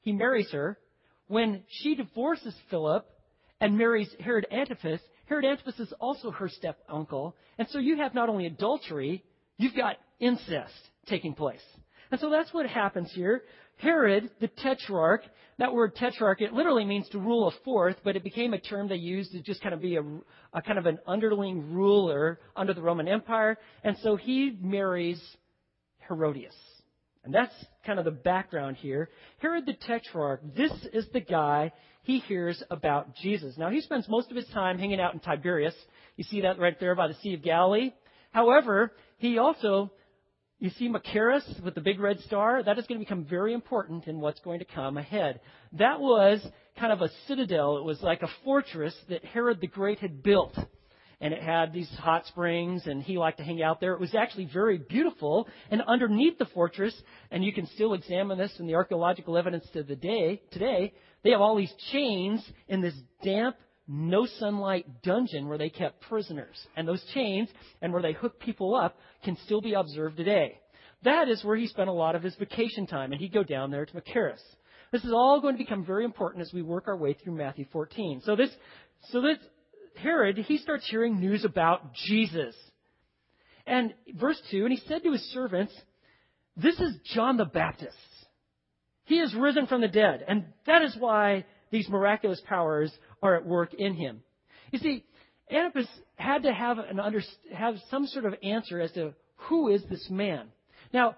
He 0.00 0.12
marries 0.12 0.50
her. 0.52 0.78
When 1.28 1.62
she 1.68 1.94
divorces 1.94 2.54
Philip 2.70 3.06
and 3.60 3.78
marries 3.78 4.10
Herod 4.18 4.46
Antipas, 4.50 5.00
Herod 5.26 5.44
Antipas 5.44 5.78
is 5.78 5.92
also 6.00 6.32
her 6.32 6.48
step 6.48 6.78
uncle. 6.88 7.36
And 7.56 7.68
so 7.68 7.78
you 7.78 7.98
have 7.98 8.14
not 8.14 8.28
only 8.28 8.46
adultery, 8.46 9.22
you've 9.56 9.76
got 9.76 9.96
incest 10.18 10.74
taking 11.06 11.34
place. 11.34 11.60
And 12.10 12.20
so 12.20 12.30
that's 12.30 12.52
what 12.52 12.66
happens 12.66 13.10
here. 13.14 13.42
Herod, 13.76 14.30
the 14.40 14.48
tetrarch, 14.48 15.22
that 15.58 15.72
word 15.72 15.94
tetrarch, 15.94 16.40
it 16.40 16.52
literally 16.52 16.84
means 16.84 17.08
to 17.10 17.18
rule 17.18 17.48
a 17.48 17.52
fourth, 17.64 17.96
but 18.04 18.16
it 18.16 18.24
became 18.24 18.52
a 18.52 18.60
term 18.60 18.88
they 18.88 18.96
used 18.96 19.32
to 19.32 19.40
just 19.40 19.62
kind 19.62 19.74
of 19.74 19.80
be 19.80 19.96
a, 19.96 20.02
a 20.52 20.62
kind 20.62 20.78
of 20.78 20.86
an 20.86 20.98
underling 21.06 21.72
ruler 21.72 22.40
under 22.56 22.74
the 22.74 22.82
Roman 22.82 23.08
Empire. 23.08 23.58
And 23.84 23.96
so 24.02 24.16
he 24.16 24.56
marries 24.60 25.20
Herodias. 26.08 26.54
And 27.24 27.34
that's 27.34 27.54
kind 27.86 27.98
of 27.98 28.04
the 28.04 28.10
background 28.10 28.76
here. 28.76 29.10
Herod 29.38 29.66
the 29.66 29.74
Tetrarch, 29.74 30.40
this 30.56 30.72
is 30.92 31.06
the 31.12 31.20
guy 31.20 31.72
he 32.02 32.20
hears 32.20 32.62
about 32.70 33.14
Jesus. 33.16 33.56
Now, 33.58 33.70
he 33.70 33.80
spends 33.82 34.08
most 34.08 34.30
of 34.30 34.36
his 34.36 34.46
time 34.48 34.78
hanging 34.78 35.00
out 35.00 35.12
in 35.12 35.20
Tiberias. 35.20 35.74
You 36.16 36.24
see 36.24 36.40
that 36.42 36.58
right 36.58 36.78
there 36.80 36.94
by 36.94 37.08
the 37.08 37.14
Sea 37.22 37.34
of 37.34 37.42
Galilee. 37.42 37.92
However, 38.30 38.92
he 39.18 39.38
also 39.38 39.90
you 40.60 40.70
see 40.78 40.88
Machaerus 40.88 41.62
with 41.64 41.74
the 41.74 41.80
big 41.80 41.98
red 41.98 42.20
star? 42.20 42.62
That 42.62 42.78
is 42.78 42.86
going 42.86 43.00
to 43.00 43.04
become 43.04 43.24
very 43.24 43.54
important 43.54 44.06
in 44.06 44.20
what's 44.20 44.40
going 44.40 44.58
to 44.58 44.66
come 44.66 44.98
ahead. 44.98 45.40
That 45.72 46.00
was 46.00 46.46
kind 46.78 46.92
of 46.92 47.00
a 47.00 47.08
citadel. 47.26 47.78
It 47.78 47.84
was 47.84 48.00
like 48.02 48.22
a 48.22 48.28
fortress 48.44 48.94
that 49.08 49.24
Herod 49.24 49.60
the 49.60 49.66
Great 49.66 49.98
had 50.00 50.22
built. 50.22 50.56
And 51.22 51.34
it 51.34 51.42
had 51.42 51.72
these 51.72 51.90
hot 51.98 52.26
springs, 52.26 52.86
and 52.86 53.02
he 53.02 53.18
liked 53.18 53.38
to 53.38 53.44
hang 53.44 53.62
out 53.62 53.80
there. 53.80 53.94
It 53.94 54.00
was 54.00 54.14
actually 54.14 54.48
very 54.52 54.78
beautiful. 54.78 55.48
And 55.70 55.82
underneath 55.82 56.38
the 56.38 56.46
fortress, 56.46 56.94
and 57.30 57.42
you 57.44 57.52
can 57.52 57.66
still 57.74 57.94
examine 57.94 58.38
this 58.38 58.52
in 58.58 58.66
the 58.66 58.74
archaeological 58.74 59.36
evidence 59.36 59.66
to 59.72 59.82
the 59.82 59.96
day, 59.96 60.42
today, 60.50 60.92
they 61.22 61.30
have 61.30 61.40
all 61.40 61.56
these 61.56 61.72
chains 61.90 62.42
in 62.68 62.80
this 62.80 62.94
damp, 63.22 63.56
no 63.92 64.24
sunlight 64.38 65.02
dungeon 65.02 65.48
where 65.48 65.58
they 65.58 65.68
kept 65.68 66.00
prisoners. 66.02 66.56
And 66.76 66.86
those 66.86 67.04
chains 67.12 67.48
and 67.82 67.92
where 67.92 68.02
they 68.02 68.12
hook 68.12 68.38
people 68.38 68.76
up 68.76 68.96
can 69.24 69.36
still 69.44 69.60
be 69.60 69.74
observed 69.74 70.16
today. 70.16 70.60
That 71.02 71.28
is 71.28 71.42
where 71.42 71.56
he 71.56 71.66
spent 71.66 71.88
a 71.88 71.92
lot 71.92 72.14
of 72.14 72.22
his 72.22 72.36
vacation 72.36 72.86
time, 72.86 73.10
and 73.10 73.20
he'd 73.20 73.32
go 73.32 73.42
down 73.42 73.70
there 73.70 73.84
to 73.84 73.92
Machaerus. 73.92 74.40
This 74.92 75.04
is 75.04 75.12
all 75.12 75.40
going 75.40 75.54
to 75.54 75.62
become 75.62 75.84
very 75.84 76.04
important 76.04 76.42
as 76.42 76.52
we 76.52 76.62
work 76.62 76.86
our 76.86 76.96
way 76.96 77.14
through 77.14 77.34
Matthew 77.34 77.64
14. 77.72 78.22
So 78.24 78.36
this, 78.36 78.50
so 79.10 79.20
this 79.20 79.38
Herod, 79.96 80.38
he 80.38 80.58
starts 80.58 80.86
hearing 80.88 81.18
news 81.18 81.44
about 81.44 81.94
Jesus. 81.94 82.54
And 83.66 83.92
verse 84.14 84.40
2, 84.50 84.64
and 84.64 84.72
he 84.72 84.82
said 84.86 85.02
to 85.02 85.12
his 85.12 85.22
servants, 85.32 85.72
This 86.56 86.78
is 86.78 86.94
John 87.14 87.36
the 87.36 87.44
Baptist. 87.44 87.96
He 89.04 89.18
is 89.18 89.34
risen 89.34 89.66
from 89.66 89.80
the 89.80 89.88
dead, 89.88 90.24
and 90.26 90.44
that 90.66 90.82
is 90.82 90.94
why 90.98 91.44
these 91.70 91.88
miraculous 91.88 92.40
powers 92.48 92.92
are 93.22 93.36
at 93.36 93.46
work 93.46 93.74
in 93.74 93.94
him. 93.94 94.22
You 94.72 94.78
see, 94.78 95.04
Antipas 95.50 95.88
had 96.16 96.44
to 96.44 96.52
have, 96.52 96.78
an 96.78 97.00
under, 97.00 97.22
have 97.52 97.76
some 97.90 98.06
sort 98.06 98.24
of 98.24 98.34
answer 98.42 98.80
as 98.80 98.92
to 98.92 99.14
who 99.36 99.68
is 99.68 99.82
this 99.90 100.08
man. 100.10 100.48
Now, 100.92 101.16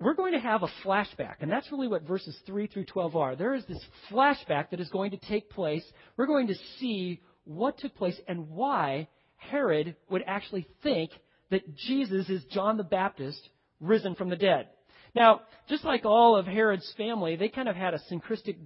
we're 0.00 0.14
going 0.14 0.32
to 0.32 0.40
have 0.40 0.62
a 0.62 0.68
flashback, 0.84 1.36
and 1.40 1.50
that's 1.50 1.70
really 1.72 1.88
what 1.88 2.02
verses 2.02 2.36
3 2.46 2.66
through 2.66 2.84
12 2.84 3.16
are. 3.16 3.36
There 3.36 3.54
is 3.54 3.64
this 3.66 3.82
flashback 4.10 4.70
that 4.70 4.80
is 4.80 4.90
going 4.90 5.12
to 5.12 5.16
take 5.16 5.50
place. 5.50 5.84
We're 6.16 6.26
going 6.26 6.48
to 6.48 6.54
see 6.78 7.20
what 7.44 7.78
took 7.78 7.94
place 7.94 8.18
and 8.28 8.50
why 8.50 9.08
Herod 9.36 9.96
would 10.10 10.22
actually 10.26 10.66
think 10.82 11.10
that 11.50 11.76
Jesus 11.76 12.28
is 12.28 12.44
John 12.50 12.76
the 12.76 12.84
Baptist 12.84 13.48
risen 13.80 14.14
from 14.14 14.28
the 14.28 14.36
dead. 14.36 14.68
Now, 15.16 15.40
just 15.66 15.82
like 15.82 16.04
all 16.04 16.36
of 16.36 16.46
Herod's 16.46 16.92
family, 16.98 17.36
they 17.36 17.48
kind 17.48 17.70
of 17.70 17.74
had 17.74 17.94
a 17.94 17.98
syncretic 18.10 18.58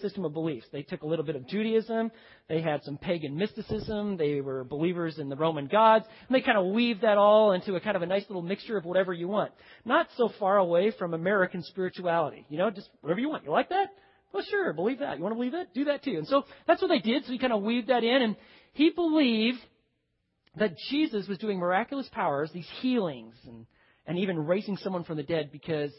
system 0.00 0.24
of 0.24 0.32
beliefs. 0.32 0.66
They 0.70 0.82
took 0.82 1.02
a 1.02 1.06
little 1.06 1.24
bit 1.24 1.34
of 1.34 1.48
Judaism, 1.48 2.12
they 2.48 2.62
had 2.62 2.84
some 2.84 2.98
pagan 2.98 3.36
mysticism, 3.36 4.16
they 4.16 4.40
were 4.40 4.62
believers 4.62 5.18
in 5.18 5.28
the 5.28 5.34
Roman 5.34 5.66
gods, 5.66 6.06
and 6.28 6.34
they 6.34 6.40
kind 6.40 6.56
of 6.56 6.72
weaved 6.72 7.02
that 7.02 7.18
all 7.18 7.50
into 7.50 7.74
a 7.74 7.80
kind 7.80 7.96
of 7.96 8.02
a 8.02 8.06
nice 8.06 8.24
little 8.28 8.42
mixture 8.42 8.76
of 8.76 8.84
whatever 8.84 9.12
you 9.12 9.26
want. 9.26 9.50
Not 9.84 10.06
so 10.16 10.30
far 10.38 10.58
away 10.58 10.92
from 10.96 11.14
American 11.14 11.64
spirituality. 11.64 12.46
You 12.48 12.58
know, 12.58 12.70
just 12.70 12.88
whatever 13.00 13.18
you 13.20 13.28
want. 13.28 13.44
You 13.44 13.50
like 13.50 13.70
that? 13.70 13.88
Well, 14.32 14.44
sure, 14.48 14.72
believe 14.72 15.00
that. 15.00 15.16
You 15.16 15.24
want 15.24 15.32
to 15.32 15.36
believe 15.36 15.54
it? 15.54 15.74
Do 15.74 15.86
that 15.86 16.04
too. 16.04 16.16
And 16.16 16.28
so 16.28 16.44
that's 16.68 16.80
what 16.80 16.88
they 16.88 17.00
did. 17.00 17.24
So 17.24 17.32
he 17.32 17.38
kind 17.38 17.52
of 17.52 17.62
weaved 17.62 17.88
that 17.88 18.04
in, 18.04 18.22
and 18.22 18.36
he 18.72 18.90
believed 18.90 19.58
that 20.56 20.76
Jesus 20.90 21.26
was 21.26 21.38
doing 21.38 21.58
miraculous 21.58 22.08
powers, 22.12 22.50
these 22.54 22.68
healings 22.80 23.34
and 23.46 23.66
and 24.08 24.18
even 24.18 24.46
raising 24.46 24.76
someone 24.78 25.04
from 25.04 25.18
the 25.18 25.22
dead 25.22 25.50
because 25.52 25.92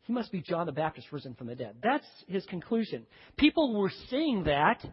he 0.00 0.12
must 0.12 0.32
be 0.32 0.40
John 0.40 0.66
the 0.66 0.72
Baptist 0.72 1.12
risen 1.12 1.34
from 1.34 1.46
the 1.46 1.54
dead. 1.54 1.76
That's 1.82 2.06
his 2.26 2.44
conclusion. 2.46 3.06
People 3.36 3.78
were 3.78 3.92
saying 4.10 4.44
that. 4.44 4.84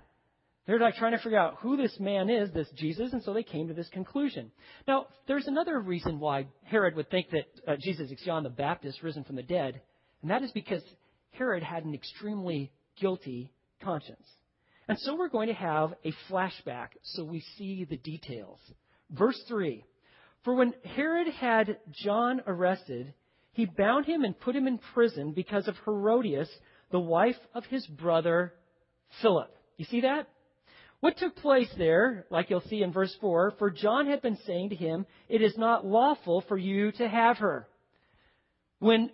They're 0.68 0.80
like 0.80 0.96
trying 0.96 1.14
to 1.14 1.18
figure 1.18 1.40
out 1.40 1.58
who 1.62 1.76
this 1.76 1.98
man 2.00 2.30
is, 2.30 2.52
this 2.54 2.70
Jesus, 2.76 3.14
and 3.14 3.24
so 3.24 3.34
they 3.34 3.42
came 3.42 3.70
to 3.70 3.74
this 3.74 3.90
conclusion. 3.90 4.52
Now, 4.88 5.08
there's 5.28 5.48
another 5.48 5.80
reason 5.80 6.20
why 6.20 6.46
Herod 6.64 6.96
would 6.96 7.10
think 7.10 7.30
that 7.32 7.46
uh, 7.68 7.76
Jesus 7.80 8.12
is 8.12 8.22
John 8.24 8.44
the 8.44 8.50
Baptist 8.50 9.02
risen 9.02 9.24
from 9.24 9.38
the 9.38 9.44
dead, 9.44 9.82
and 10.22 10.30
that 10.30 10.44
is 10.44 10.52
because 10.52 10.84
Herod 11.32 11.64
had 11.64 11.84
an 11.84 11.96
extremely 11.96 12.72
guilty 13.00 13.52
conscience. 13.82 14.28
And 14.88 15.00
so 15.00 15.16
we're 15.16 15.30
going 15.30 15.48
to 15.48 15.54
have 15.56 15.94
a 16.06 16.14
flashback 16.30 16.90
so 17.02 17.24
we 17.24 17.44
see 17.58 17.86
the 17.90 17.98
details. 17.98 18.60
Verse 19.10 19.42
3 19.48 19.84
for 20.44 20.56
when 20.56 20.74
Herod 20.96 21.28
had 21.28 21.78
John 21.92 22.42
arrested, 22.48 23.14
he 23.54 23.66
bound 23.66 24.06
him 24.06 24.24
and 24.24 24.40
put 24.40 24.56
him 24.56 24.68
in 24.68 24.80
prison 24.94 25.34
because 25.34 25.68
of 25.68 25.76
Herodias, 25.86 26.50
the 26.92 27.00
wife 27.00 27.38
of 27.54 27.66
his 27.66 27.86
brother 27.86 28.54
Philip. 29.22 29.56
You 29.78 29.86
see 29.86 30.02
that? 30.02 30.28
What 31.02 31.18
took 31.18 31.36
place 31.36 31.70
there, 31.78 32.26
like 32.30 32.50
you'll 32.50 32.62
see 32.62 32.84
in 32.84 32.94
verse 32.94 33.16
4, 33.20 33.56
for 33.58 33.72
John 33.72 34.08
had 34.08 34.22
been 34.22 34.38
saying 34.46 34.70
to 34.70 34.76
him, 34.76 35.06
It 35.28 35.42
is 35.42 35.58
not 35.58 35.86
lawful 35.86 36.44
for 36.48 36.58
you 36.58 36.92
to 36.94 37.08
have 37.08 37.38
her. 37.38 37.68
When 38.80 39.10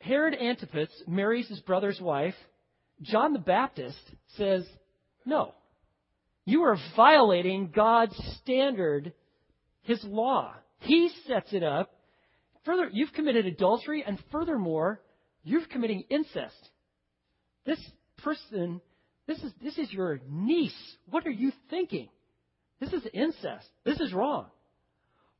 Herod 0.00 0.34
Antipas 0.34 0.90
marries 1.06 1.48
his 1.48 1.60
brother's 1.60 2.00
wife, 2.00 2.34
John 3.00 3.32
the 3.32 3.38
Baptist 3.38 3.98
says, 4.36 4.66
No. 5.24 5.54
You 6.44 6.62
are 6.64 6.76
violating 6.96 7.72
God's 7.74 8.16
standard, 8.42 9.12
his 9.82 10.02
law. 10.04 10.54
He 10.82 11.10
sets 11.26 11.52
it 11.52 11.62
up. 11.62 11.90
Further, 12.64 12.88
you've 12.92 13.12
committed 13.12 13.46
adultery, 13.46 14.04
and 14.06 14.18
furthermore, 14.30 15.00
you're 15.42 15.64
committing 15.66 16.04
incest. 16.10 16.70
This 17.66 17.80
person, 18.18 18.80
this 19.26 19.38
is, 19.38 19.52
this 19.62 19.78
is 19.78 19.92
your 19.92 20.20
niece. 20.28 20.96
What 21.10 21.26
are 21.26 21.30
you 21.30 21.52
thinking? 21.70 22.08
This 22.80 22.92
is 22.92 23.02
incest. 23.12 23.66
This 23.84 24.00
is 24.00 24.12
wrong. 24.12 24.46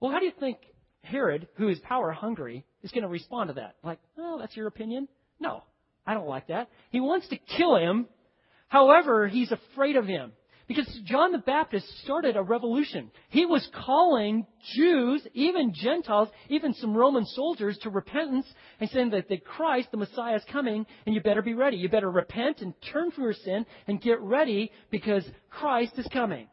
Well, 0.00 0.12
how 0.12 0.18
do 0.18 0.26
you 0.26 0.32
think 0.38 0.58
Herod, 1.02 1.48
who 1.54 1.68
is 1.68 1.78
power 1.80 2.12
hungry, 2.12 2.64
is 2.82 2.90
going 2.90 3.02
to 3.02 3.08
respond 3.08 3.48
to 3.48 3.54
that? 3.54 3.76
Like, 3.82 3.98
oh, 4.18 4.38
that's 4.38 4.56
your 4.56 4.66
opinion? 4.68 5.08
No, 5.40 5.62
I 6.06 6.14
don't 6.14 6.28
like 6.28 6.48
that. 6.48 6.68
He 6.90 7.00
wants 7.00 7.28
to 7.28 7.36
kill 7.36 7.76
him. 7.76 8.06
However, 8.68 9.28
he's 9.28 9.52
afraid 9.52 9.96
of 9.96 10.06
him. 10.06 10.32
Because 10.68 10.86
John 11.04 11.32
the 11.32 11.38
Baptist 11.38 11.86
started 12.04 12.36
a 12.36 12.42
revolution. 12.42 13.10
He 13.30 13.46
was 13.46 13.68
calling 13.84 14.46
Jews, 14.74 15.26
even 15.34 15.74
Gentiles, 15.74 16.28
even 16.48 16.72
some 16.74 16.96
Roman 16.96 17.26
soldiers 17.26 17.76
to 17.82 17.90
repentance 17.90 18.46
and 18.80 18.88
saying 18.90 19.10
that 19.10 19.28
the 19.28 19.38
Christ, 19.38 19.88
the 19.90 19.96
Messiah, 19.96 20.36
is 20.36 20.44
coming 20.50 20.86
and 21.04 21.14
you 21.14 21.20
better 21.20 21.42
be 21.42 21.54
ready. 21.54 21.76
You 21.76 21.88
better 21.88 22.10
repent 22.10 22.60
and 22.60 22.74
turn 22.92 23.10
from 23.10 23.24
your 23.24 23.34
sin 23.34 23.66
and 23.86 24.00
get 24.00 24.20
ready 24.20 24.70
because 24.90 25.24
Christ 25.50 25.98
is 25.98 26.06
coming. 26.12 26.48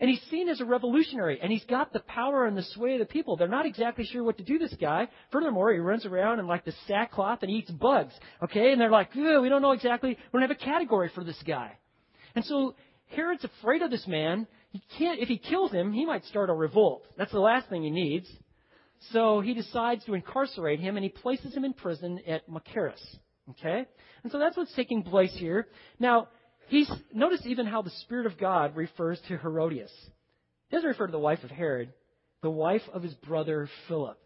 And 0.00 0.08
he's 0.08 0.22
seen 0.30 0.48
as 0.48 0.62
a 0.62 0.64
revolutionary, 0.64 1.38
and 1.42 1.52
he's 1.52 1.64
got 1.64 1.92
the 1.92 2.00
power 2.00 2.46
and 2.46 2.56
the 2.56 2.62
sway 2.62 2.94
of 2.94 3.00
the 3.00 3.04
people. 3.04 3.36
They're 3.36 3.48
not 3.48 3.66
exactly 3.66 4.06
sure 4.06 4.24
what 4.24 4.38
to 4.38 4.44
do 4.44 4.54
with 4.54 4.70
this 4.70 4.78
guy. 4.80 5.08
Furthermore, 5.30 5.74
he 5.74 5.78
runs 5.78 6.06
around 6.06 6.38
in 6.38 6.46
like 6.46 6.64
the 6.64 6.72
sackcloth 6.86 7.42
and 7.42 7.50
eats 7.50 7.70
bugs. 7.70 8.14
Okay? 8.42 8.72
And 8.72 8.80
they're 8.80 8.90
like, 8.90 9.14
we 9.14 9.48
don't 9.50 9.60
know 9.60 9.72
exactly, 9.72 10.10
we 10.10 10.40
don't 10.40 10.48
have 10.48 10.56
a 10.56 10.64
category 10.64 11.10
for 11.14 11.22
this 11.22 11.36
guy. 11.46 11.72
And 12.34 12.44
so 12.46 12.76
Herod's 13.10 13.44
afraid 13.44 13.82
of 13.82 13.90
this 13.90 14.06
man. 14.06 14.46
He 14.70 14.82
can't, 14.98 15.20
if 15.20 15.28
he 15.28 15.38
kills 15.38 15.72
him, 15.72 15.92
he 15.92 16.06
might 16.06 16.24
start 16.24 16.50
a 16.50 16.54
revolt. 16.54 17.04
That's 17.16 17.32
the 17.32 17.40
last 17.40 17.68
thing 17.68 17.82
he 17.82 17.90
needs. 17.90 18.28
So 19.12 19.40
he 19.40 19.54
decides 19.54 20.04
to 20.04 20.14
incarcerate 20.14 20.78
him 20.78 20.96
and 20.96 21.04
he 21.04 21.10
places 21.10 21.54
him 21.54 21.64
in 21.64 21.72
prison 21.72 22.20
at 22.26 22.48
Machaerus. 22.48 23.00
Okay? 23.50 23.86
And 24.22 24.30
so 24.30 24.38
that's 24.38 24.56
what's 24.56 24.74
taking 24.74 25.02
place 25.02 25.34
here. 25.36 25.66
Now, 25.98 26.28
he's, 26.68 26.90
notice 27.12 27.40
even 27.46 27.66
how 27.66 27.82
the 27.82 27.90
Spirit 28.02 28.26
of 28.26 28.38
God 28.38 28.76
refers 28.76 29.20
to 29.28 29.36
Herodias. 29.36 29.92
He 30.68 30.76
doesn't 30.76 30.88
refer 30.88 31.06
to 31.06 31.12
the 31.12 31.18
wife 31.18 31.42
of 31.42 31.50
Herod, 31.50 31.92
the 32.42 32.50
wife 32.50 32.82
of 32.92 33.02
his 33.02 33.14
brother 33.14 33.68
Philip. 33.88 34.18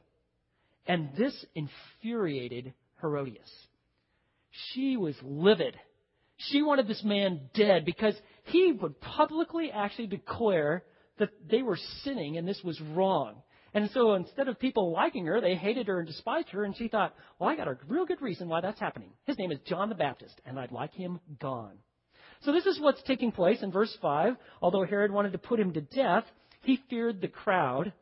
And 0.87 1.11
this 1.17 1.47
infuriated 1.55 2.75
Herodias. 3.01 3.51
She 4.73 4.97
was 4.97 5.15
livid. 5.23 5.75
She 6.37 6.63
wanted 6.63 6.89
this 6.89 7.03
man 7.05 7.49
dead 7.55 7.85
because 7.85 8.15
he 8.45 8.73
would 8.73 9.01
publicly 9.01 9.71
actually 9.71 10.09
declare 10.09 10.85
that 11.19 11.31
they 11.49 11.63
were 11.63 11.79
sinning 12.03 12.37
and 12.37 12.47
this 12.47 12.61
was 12.65 12.81
wrong. 12.81 13.37
And 13.73 13.91
so 13.91 14.15
instead 14.15 14.47
of 14.47 14.59
people 14.59 14.93
liking 14.93 15.27
her, 15.27 15.41
they 15.41 15.57
hated 15.57 15.89
her 15.89 15.99
and 15.99 16.07
despised 16.07 16.49
her, 16.51 16.63
and 16.63 16.77
she 16.77 16.87
thought, 16.87 17.13
well, 17.39 17.51
I 17.51 17.57
got 17.57 17.67
a 17.67 17.77
real 17.89 18.07
good 18.07 18.23
reason 18.23 18.49
why 18.49 18.61
that's 18.61 18.79
happening. 18.79 19.11
His 19.25 19.37
name 19.37 19.51
is 19.51 19.59
John 19.67 19.89
the 19.89 19.97
Baptist, 19.97 20.41
and 20.47 20.61
I'd 20.61 20.71
like 20.71 20.95
him 20.95 21.19
gone. 21.41 21.77
So 22.43 22.53
this 22.53 22.67
is 22.67 22.81
what's 22.81 23.03
taking 23.03 23.33
place 23.33 23.63
in 23.63 23.73
verse 23.73 23.97
5. 24.01 24.37
Although 24.63 24.85
Herod 24.85 25.11
wanted 25.11 25.33
to 25.33 25.39
put 25.39 25.59
him 25.59 25.73
to 25.73 25.81
death, 25.81 26.25
he 26.63 26.79
feared 26.89 27.21
the 27.21 27.27
crowd 27.27 27.93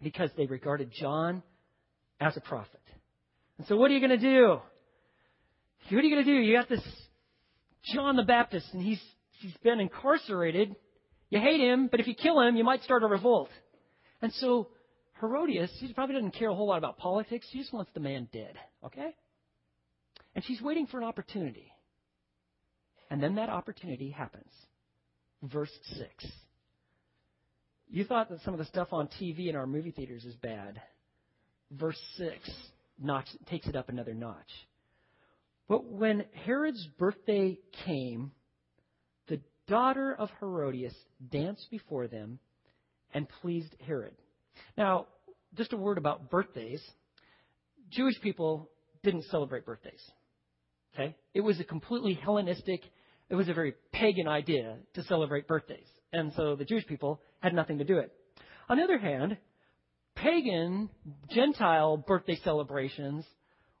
because 0.00 0.30
they 0.36 0.46
regarded 0.46 0.90
John 0.98 1.42
as 2.18 2.36
a 2.38 2.40
prophet. 2.40 2.80
And 3.58 3.66
so 3.66 3.76
what 3.76 3.90
are 3.90 3.94
you 3.94 4.00
going 4.00 4.18
to 4.18 4.34
do? 4.34 4.60
What 5.90 5.98
are 5.98 6.06
you 6.06 6.14
going 6.14 6.24
to 6.24 6.32
do? 6.32 6.38
You 6.38 6.56
got 6.56 6.70
this 6.70 6.80
John 7.84 8.16
the 8.16 8.22
Baptist, 8.22 8.66
and 8.72 8.82
he's 8.82 9.00
he's 9.40 9.56
been 9.62 9.80
incarcerated. 9.80 10.74
You 11.30 11.40
hate 11.40 11.60
him, 11.60 11.88
but 11.90 12.00
if 12.00 12.06
you 12.06 12.14
kill 12.14 12.40
him, 12.40 12.56
you 12.56 12.64
might 12.64 12.82
start 12.82 13.02
a 13.02 13.06
revolt. 13.06 13.48
And 14.20 14.32
so 14.34 14.68
Herodias, 15.20 15.70
she 15.80 15.92
probably 15.92 16.14
doesn't 16.14 16.34
care 16.34 16.50
a 16.50 16.54
whole 16.54 16.68
lot 16.68 16.78
about 16.78 16.98
politics. 16.98 17.46
She 17.50 17.58
just 17.58 17.72
wants 17.72 17.90
the 17.94 18.00
man 18.00 18.28
dead. 18.32 18.54
Okay? 18.84 19.14
And 20.34 20.44
she's 20.44 20.60
waiting 20.60 20.86
for 20.86 20.98
an 20.98 21.04
opportunity. 21.04 21.72
And 23.10 23.22
then 23.22 23.36
that 23.36 23.48
opportunity 23.48 24.10
happens. 24.10 24.50
Verse 25.42 25.72
6. 25.96 26.26
You 27.88 28.04
thought 28.04 28.28
that 28.30 28.40
some 28.42 28.54
of 28.54 28.58
the 28.58 28.64
stuff 28.66 28.88
on 28.92 29.08
TV 29.20 29.48
in 29.48 29.56
our 29.56 29.66
movie 29.66 29.90
theaters 29.90 30.24
is 30.24 30.34
bad. 30.36 30.80
Verse 31.70 32.00
6 32.16 32.50
notch, 33.02 33.26
takes 33.48 33.66
it 33.66 33.76
up 33.76 33.88
another 33.88 34.14
notch. 34.14 34.50
But 35.72 35.86
when 35.86 36.26
Herod's 36.44 36.86
birthday 36.98 37.58
came, 37.86 38.32
the 39.28 39.40
daughter 39.66 40.14
of 40.14 40.28
Herodias 40.38 40.94
danced 41.30 41.70
before 41.70 42.08
them 42.08 42.38
and 43.14 43.26
pleased 43.40 43.74
Herod. 43.86 44.12
Now, 44.76 45.06
just 45.54 45.72
a 45.72 45.78
word 45.78 45.96
about 45.96 46.28
birthdays. 46.28 46.82
Jewish 47.90 48.20
people 48.20 48.68
didn't 49.02 49.24
celebrate 49.30 49.64
birthdays. 49.64 50.02
Okay? 50.92 51.16
It 51.32 51.40
was 51.40 51.58
a 51.58 51.64
completely 51.64 52.12
Hellenistic, 52.22 52.82
it 53.30 53.34
was 53.34 53.48
a 53.48 53.54
very 53.54 53.72
pagan 53.92 54.28
idea 54.28 54.76
to 54.92 55.02
celebrate 55.04 55.48
birthdays. 55.48 55.88
And 56.12 56.34
so 56.36 56.54
the 56.54 56.66
Jewish 56.66 56.86
people 56.86 57.18
had 57.40 57.54
nothing 57.54 57.78
to 57.78 57.84
do 57.84 57.96
it. 57.96 58.12
On 58.68 58.76
the 58.76 58.84
other 58.84 58.98
hand, 58.98 59.38
pagan, 60.16 60.90
Gentile 61.30 61.96
birthday 61.96 62.38
celebrations 62.44 63.24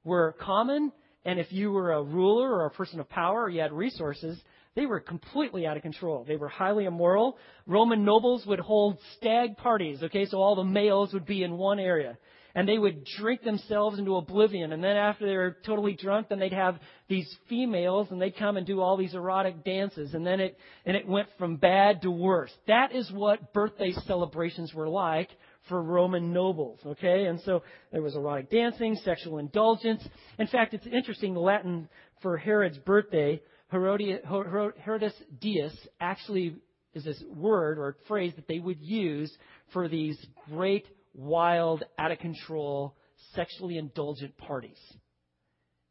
were 0.04 0.34
common, 0.40 0.90
and 1.24 1.38
if 1.38 1.52
you 1.52 1.70
were 1.70 1.92
a 1.92 2.02
ruler 2.02 2.50
or 2.52 2.66
a 2.66 2.70
person 2.70 3.00
of 3.00 3.08
power 3.08 3.42
or 3.42 3.48
you 3.48 3.60
had 3.60 3.72
resources, 3.72 4.40
they 4.74 4.86
were 4.86 5.00
completely 5.00 5.66
out 5.66 5.76
of 5.76 5.82
control. 5.82 6.24
They 6.26 6.36
were 6.36 6.48
highly 6.48 6.86
immoral. 6.86 7.36
Roman 7.66 8.04
nobles 8.04 8.46
would 8.46 8.60
hold 8.60 8.98
stag 9.16 9.56
parties, 9.56 10.02
okay, 10.02 10.24
so 10.26 10.38
all 10.38 10.56
the 10.56 10.64
males 10.64 11.12
would 11.12 11.26
be 11.26 11.42
in 11.42 11.58
one 11.58 11.78
area. 11.78 12.16
And 12.54 12.68
they 12.68 12.78
would 12.78 13.06
drink 13.18 13.42
themselves 13.42 13.98
into 13.98 14.16
oblivion. 14.16 14.72
And 14.72 14.84
then 14.84 14.94
after 14.94 15.26
they 15.26 15.36
were 15.36 15.56
totally 15.64 15.94
drunk, 15.94 16.28
then 16.28 16.38
they'd 16.38 16.52
have 16.52 16.78
these 17.08 17.26
females 17.48 18.08
and 18.10 18.20
they'd 18.20 18.36
come 18.36 18.58
and 18.58 18.66
do 18.66 18.80
all 18.82 18.98
these 18.98 19.14
erotic 19.14 19.64
dances. 19.64 20.12
And 20.12 20.26
then 20.26 20.38
it, 20.38 20.58
and 20.84 20.94
it 20.94 21.08
went 21.08 21.28
from 21.38 21.56
bad 21.56 22.02
to 22.02 22.10
worse. 22.10 22.52
That 22.66 22.94
is 22.94 23.10
what 23.10 23.54
birthday 23.54 23.92
celebrations 24.06 24.74
were 24.74 24.88
like 24.88 25.30
for 25.68 25.82
Roman 25.82 26.32
nobles, 26.32 26.80
okay? 26.84 27.26
And 27.26 27.40
so 27.40 27.62
there 27.92 28.02
was 28.02 28.16
erotic 28.16 28.50
dancing, 28.50 28.96
sexual 28.96 29.38
indulgence. 29.38 30.06
In 30.38 30.46
fact, 30.46 30.74
it's 30.74 30.86
interesting, 30.86 31.34
the 31.34 31.40
Latin 31.40 31.88
for 32.20 32.36
Herod's 32.36 32.78
birthday, 32.78 33.40
Herodes 33.70 35.14
Dies, 35.40 35.76
actually 36.00 36.56
is 36.94 37.04
this 37.04 37.22
word 37.34 37.78
or 37.78 37.96
phrase 38.06 38.32
that 38.36 38.46
they 38.46 38.58
would 38.58 38.80
use 38.80 39.34
for 39.72 39.88
these 39.88 40.18
great, 40.50 40.86
wild, 41.14 41.82
out 41.98 42.12
of 42.12 42.18
control, 42.18 42.94
sexually 43.34 43.78
indulgent 43.78 44.36
parties. 44.36 44.78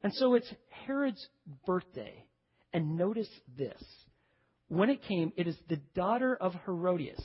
And 0.04 0.14
so 0.14 0.36
it's 0.36 0.52
Herod's 0.86 1.26
birthday. 1.66 2.24
And 2.74 2.98
notice 2.98 3.30
this. 3.58 3.82
When 4.68 4.90
it 4.90 5.02
came, 5.08 5.34
it 5.36 5.48
is 5.48 5.58
the 5.68 5.80
daughter 5.96 6.36
of 6.40 6.54
Herodias. 6.66 7.22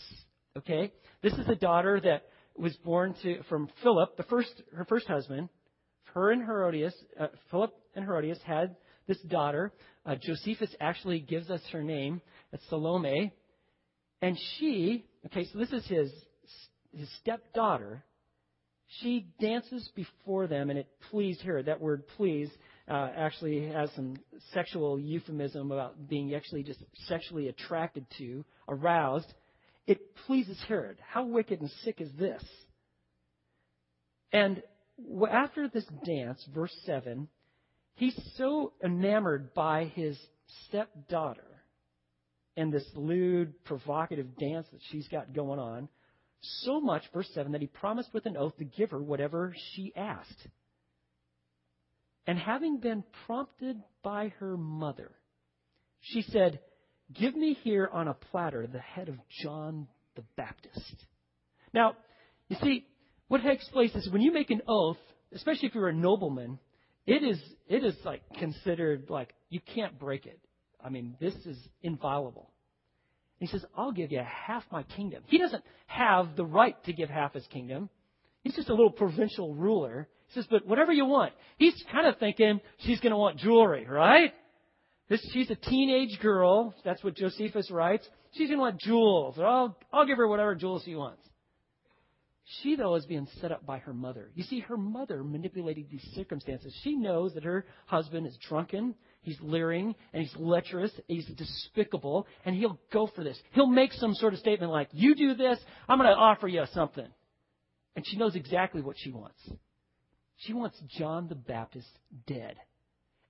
Okay? 0.57 0.93
This 1.23 1.35
is 1.35 1.49
a 1.49 1.55
daughter 1.55 2.01
that 2.01 2.25
was 2.59 2.77
born 2.79 3.15
to 3.23 3.43
from 3.45 3.69
Philip, 3.83 4.17
the 4.17 4.23
first 4.25 4.63
her 4.75 4.85
first 4.85 5.07
husband. 5.07 5.49
Her 6.15 6.31
and 6.31 6.43
Herodias, 6.43 6.95
uh, 7.21 7.27
Philip 7.51 7.75
and 7.95 8.05
Herodias 8.05 8.39
had 8.45 8.77
this 9.07 9.21
daughter. 9.23 9.73
Uh, 10.05 10.15
Josephus 10.21 10.75
actually 10.81 11.21
gives 11.21 11.51
us 11.51 11.61
her 11.73 11.83
name. 11.83 12.23
It's 12.53 12.63
Salome. 12.69 13.33
And 14.23 14.39
she, 14.57 15.05
okay, 15.27 15.45
so 15.53 15.59
this 15.59 15.73
is 15.73 15.87
his 15.87 16.11
his 16.93 17.09
stepdaughter. 17.21 18.03
She 19.01 19.27
dances 19.41 19.91
before 19.95 20.47
them, 20.47 20.71
and 20.71 20.79
it 20.79 20.89
pleased 21.11 21.43
her. 21.43 21.63
That 21.63 21.81
word 21.81 22.05
"please" 22.17 22.49
uh, 22.89 23.11
actually 23.17 23.69
has 23.69 23.91
some 23.95 24.17
sexual 24.55 24.99
euphemism 24.99 25.73
about 25.73 26.09
being 26.09 26.35
actually 26.35 26.63
just 26.63 26.83
sexually 27.09 27.49
attracted 27.49 28.07
to, 28.19 28.45
aroused. 28.69 29.33
It 29.87 30.17
pleases 30.27 30.59
Herod. 30.67 30.99
How 31.07 31.25
wicked 31.25 31.61
and 31.61 31.71
sick 31.85 32.01
is 32.01 32.11
this? 32.19 32.43
And 34.33 34.63
after 35.31 35.69
this 35.69 35.87
dance, 36.05 36.45
verse 36.55 36.75
7, 36.85 37.29
he's 37.95 38.19
so 38.37 38.73
enamored 38.85 39.55
by 39.55 39.85
his 39.95 40.19
stepdaughter 40.67 41.43
and 42.57 42.73
this 42.73 42.89
lewd, 42.95 43.53
provocative 43.65 44.37
dance 44.39 44.67
that 44.73 44.81
she's 44.91 45.07
got 45.09 45.35
going 45.35 45.59
on, 45.59 45.89
so 46.41 46.81
much, 46.81 47.03
verse 47.13 47.29
7, 47.35 47.53
that 47.53 47.61
he 47.61 47.67
promised 47.67 48.13
with 48.15 48.27
an 48.27 48.37
oath 48.37 48.57
to 48.57 48.65
give 48.65 48.91
her 48.91 49.03
whatever 49.03 49.55
she 49.75 49.93
asked. 49.95 50.49
And 52.27 52.39
having 52.39 52.79
been 52.79 53.05
prompted 53.27 53.81
by 54.03 54.29
her 54.39 54.57
mother, 54.57 55.13
she 56.01 56.23
said, 56.23 56.61
Give 57.15 57.37
me 57.37 57.55
here 57.63 57.89
on 57.93 58.09
a 58.09 58.15
platter 58.15 58.67
the 58.67 58.81
head 58.81 59.09
of 59.09 59.17
John 59.43 59.87
the 60.17 60.23
Baptist. 60.37 60.95
Now, 61.73 61.97
you 62.49 62.57
see, 62.63 62.87
what 63.29 63.43
takes 63.43 63.69
place 63.69 63.95
is 63.95 64.11
when 64.11 64.23
you 64.23 64.33
make 64.33 64.51
an 64.51 64.63
oath, 64.67 64.99
especially 65.33 65.69
if 65.69 65.75
you're 65.75 65.89
a 65.89 65.95
nobleman, 65.95 66.59
it 67.07 67.23
is 67.23 67.41
it 67.69 67.85
is 67.85 67.95
like 68.05 68.23
considered 68.39 69.09
like 69.09 69.35
you 69.51 69.61
can't 69.75 69.99
break 69.99 70.27
it. 70.27 70.41
I 70.85 70.89
mean, 70.89 71.17
this 71.21 71.35
is 71.47 71.59
inviolable. 71.83 72.51
And 73.41 73.49
he 73.49 73.53
says, 73.53 73.65
I'll 73.77 73.93
give 73.93 74.13
you 74.13 74.23
half 74.25 74.65
my 74.73 74.83
kingdom. 74.83 75.23
He 75.27 75.39
doesn't 75.39 75.63
have 75.87 76.37
the 76.37 76.45
right 76.45 76.83
to 76.85 76.93
give 76.93 77.11
half 77.11 77.35
his 77.35 77.47
kingdom. 77.49 77.91
He's 78.43 78.55
just 78.55 78.69
a 78.69 78.75
little 78.75 78.91
provincial 78.91 79.55
ruler. 79.55 80.09
He 80.29 80.35
says, 80.35 80.47
but 80.51 80.67
whatever 80.67 80.93
you 80.93 81.05
want. 81.05 81.33
He's 81.59 81.75
kind 81.93 82.07
of 82.07 82.19
thinking 82.19 82.61
she's 82.79 83.01
going 83.01 83.11
to 83.11 83.17
want 83.17 83.39
jewelry, 83.39 83.87
right? 83.87 84.33
This, 85.09 85.27
she's 85.33 85.51
a 85.51 85.55
teenage 85.55 86.19
girl. 86.21 86.75
That's 86.85 87.03
what 87.05 87.15
Josephus 87.15 87.71
writes. 87.71 88.09
She's 88.33 88.49
going 88.49 88.59
to 88.59 88.63
want 88.63 88.81
jewels. 88.81 89.39
I'll, 89.39 89.77
I'll 89.93 90.07
give 90.07 90.19
her 90.19 90.27
whatever 90.27 90.55
jewels 90.55 90.83
she 90.85 90.97
wants. 90.97 91.23
She, 92.63 92.77
though, 92.77 92.95
is 92.95 93.05
being 93.07 93.27
set 93.41 93.51
up 93.51 93.67
by 93.67 93.79
her 93.79 93.93
mother. 93.93 94.31
You 94.35 94.45
see, 94.45 94.61
her 94.61 94.77
mother 94.77 95.25
manipulated 95.25 95.87
these 95.91 96.07
circumstances. 96.15 96.73
She 96.83 96.95
knows 96.95 97.35
that 97.35 97.43
her 97.43 97.67
husband 97.87 98.27
is 98.27 98.39
drunken, 98.49 98.95
he's 99.23 99.39
leering, 99.41 99.97
and 100.13 100.23
he's 100.23 100.35
lecherous, 100.37 100.93
he's 101.09 101.27
despicable, 101.27 102.27
and 102.45 102.55
he'll 102.55 102.79
go 102.93 103.09
for 103.09 103.25
this. 103.25 103.41
He'll 103.51 103.67
make 103.67 103.93
some 103.95 104.15
sort 104.15 104.33
of 104.33 104.39
statement 104.39 104.71
like, 104.71 104.89
You 104.93 105.17
do 105.17 105.35
this, 105.35 105.59
I'm 105.89 105.99
going 105.99 106.09
to 106.09 106.17
offer 106.17 106.47
you 106.47 106.65
something. 106.73 107.09
And 107.97 108.07
she 108.07 108.17
knows 108.17 108.37
exactly 108.37 108.81
what 108.81 108.97
she 108.97 109.11
wants. 109.11 109.41
She 110.37 110.53
wants 110.53 110.81
John 110.99 111.27
the 111.29 111.35
Baptist 111.35 111.89
dead. 112.29 112.57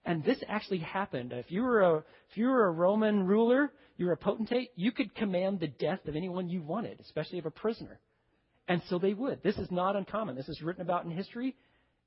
And 0.07 0.25
this 0.25 0.39
actually 0.49 0.79
happened. 0.79 1.33
If 1.33 1.51
you 1.51 1.63
were 1.63 1.83
a 1.83 1.97
if 2.31 2.37
you 2.37 2.47
were 2.47 2.67
a 2.67 2.71
Roman 2.71 3.27
ruler, 3.27 3.73
you 3.97 4.07
were 4.07 4.13
a 4.13 4.17
potentate, 4.17 4.71
you 4.77 4.93
could 4.93 5.15
command 5.17 5.59
the 5.59 5.67
death 5.67 6.07
of 6.07 6.15
anyone 6.15 6.49
you 6.49 6.63
wanted, 6.63 7.01
especially 7.01 7.41
of 7.41 7.47
a 7.47 7.51
prisoner. 7.51 7.99
And 8.69 8.81
so 8.89 8.99
they 8.99 9.15
would. 9.15 9.43
This 9.43 9.59
is 9.59 9.71
not 9.71 9.97
uncommon. 9.97 10.37
This 10.37 10.49
is 10.49 10.63
written 10.63 10.83
about 10.83 11.05
in 11.05 11.11
history. 11.11 11.57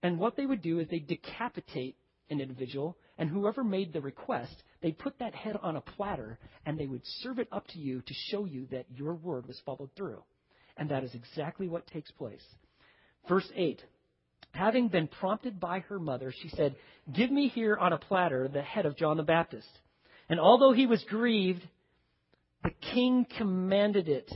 And 0.02 0.18
what 0.18 0.38
they 0.38 0.46
would 0.46 0.62
do 0.62 0.80
is 0.80 0.88
they 0.88 1.00
decapitate 1.00 1.98
an 2.30 2.40
individual, 2.40 2.96
and 3.18 3.30
whoever 3.30 3.64
made 3.64 3.92
the 3.92 4.02
request, 4.02 4.54
they 4.82 4.92
put 4.92 5.18
that 5.20 5.34
head 5.34 5.58
on 5.62 5.76
a 5.76 5.82
platter, 5.82 6.38
and 6.66 6.78
they 6.78 6.86
would 6.86 7.02
serve 7.22 7.40
it 7.40 7.48
up 7.52 7.68
to 7.68 7.80
you 7.80 8.02
to 8.02 8.14
show 8.30 8.46
you 8.46 8.68
that 8.72 8.86
your 8.96 9.16
word 9.16 9.48
was 9.48 9.60
followed 9.66 9.90
through. 9.98 10.22
And 10.78 10.90
that 10.90 11.04
is 11.04 11.16
exactly 11.16 11.68
what 11.68 11.88
takes 11.88 12.12
place. 12.12 12.44
Verse 13.28 13.50
8 13.56 13.82
Having 14.52 14.90
been 14.90 15.08
prompted 15.08 15.60
by 15.60 15.80
her 15.82 16.00
mother, 16.00 16.34
she 16.42 16.50
said, 16.50 16.76
Give 17.14 17.32
me 17.32 17.48
here 17.48 17.78
on 17.78 17.94
a 17.94 17.98
platter 17.98 18.48
the 18.48 18.62
head 18.62 18.86
of 18.86 18.98
John 18.98 19.18
the 19.18 19.24
Baptist. 19.24 19.70
And 20.28 20.40
although 20.40 20.74
he 20.74 20.86
was 20.86 21.04
grieved, 21.10 21.68
the 22.64 22.72
king 22.94 23.26
commanded 23.38 24.10
it 24.10 24.32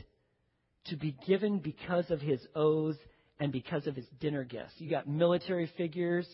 to 0.86 0.96
be 0.96 1.16
given 1.28 1.60
because 1.60 2.10
of 2.10 2.20
his 2.20 2.40
oaths 2.56 3.00
and 3.40 3.52
because 3.52 3.88
of 3.88 3.96
his 3.96 4.06
dinner 4.20 4.44
guests. 4.44 4.76
You 4.78 4.90
got 4.90 5.08
military 5.08 5.70
figures, 5.78 6.28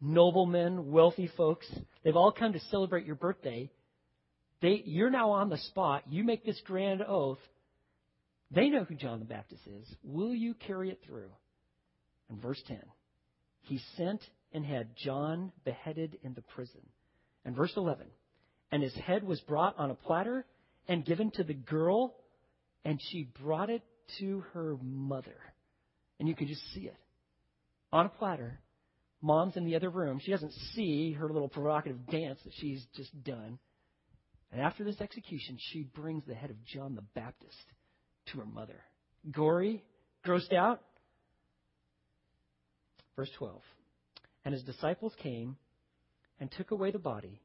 noblemen, 0.00 0.90
wealthy 0.90 1.30
folks. 1.36 1.66
They've 2.04 2.16
all 2.16 2.32
come 2.32 2.52
to 2.52 2.60
celebrate 2.70 3.06
your 3.06 3.14
birthday. 3.16 3.70
They, 4.60 4.82
you're 4.84 5.10
now 5.10 5.30
on 5.30 5.48
the 5.48 5.58
spot. 5.58 6.02
You 6.08 6.24
make 6.24 6.44
this 6.44 6.60
grand 6.64 7.02
oath. 7.02 7.38
They 8.50 8.68
know 8.68 8.84
who 8.84 8.94
John 8.94 9.18
the 9.18 9.24
Baptist 9.24 9.62
is. 9.66 9.88
Will 10.02 10.34
you 10.34 10.54
carry 10.54 10.90
it 10.90 11.00
through? 11.06 11.30
And 12.28 12.40
verse 12.40 12.62
10 12.66 12.80
He 13.66 13.80
sent 13.96 14.20
and 14.52 14.64
had 14.64 14.96
John 14.96 15.52
beheaded 15.64 16.18
in 16.22 16.34
the 16.34 16.42
prison. 16.42 16.80
And 17.44 17.54
verse 17.54 17.72
11 17.76 18.06
And 18.70 18.82
his 18.82 18.94
head 18.94 19.24
was 19.24 19.40
brought 19.40 19.78
on 19.78 19.90
a 19.90 19.94
platter 19.94 20.46
and 20.88 21.04
given 21.04 21.30
to 21.32 21.44
the 21.44 21.54
girl, 21.54 22.14
and 22.84 23.00
she 23.10 23.28
brought 23.42 23.70
it 23.70 23.82
to 24.18 24.44
her 24.52 24.76
mother. 24.82 25.36
And 26.18 26.28
you 26.28 26.34
can 26.34 26.46
just 26.46 26.62
see 26.72 26.82
it 26.82 26.96
on 27.92 28.06
a 28.06 28.08
platter. 28.08 28.60
Mom's 29.20 29.56
in 29.56 29.64
the 29.64 29.74
other 29.74 29.90
room. 29.90 30.20
She 30.22 30.30
doesn't 30.30 30.52
see 30.74 31.12
her 31.14 31.28
little 31.28 31.48
provocative 31.48 32.06
dance 32.06 32.38
that 32.44 32.52
she's 32.54 32.84
just 32.94 33.10
done. 33.24 33.58
And 34.52 34.60
after 34.60 34.84
this 34.84 35.00
execution, 35.00 35.58
she 35.72 35.82
brings 35.82 36.24
the 36.24 36.34
head 36.34 36.50
of 36.50 36.64
John 36.64 36.94
the 36.94 37.04
Baptist 37.14 37.56
to 38.26 38.38
her 38.38 38.46
mother. 38.46 38.80
Gory, 39.32 39.82
grossed 40.24 40.52
out. 40.52 40.80
Verse 43.16 43.30
12. 43.38 43.60
And 44.44 44.54
his 44.54 44.62
disciples 44.62 45.12
came 45.22 45.56
and 46.38 46.50
took 46.50 46.70
away 46.70 46.90
the 46.90 46.98
body 46.98 47.40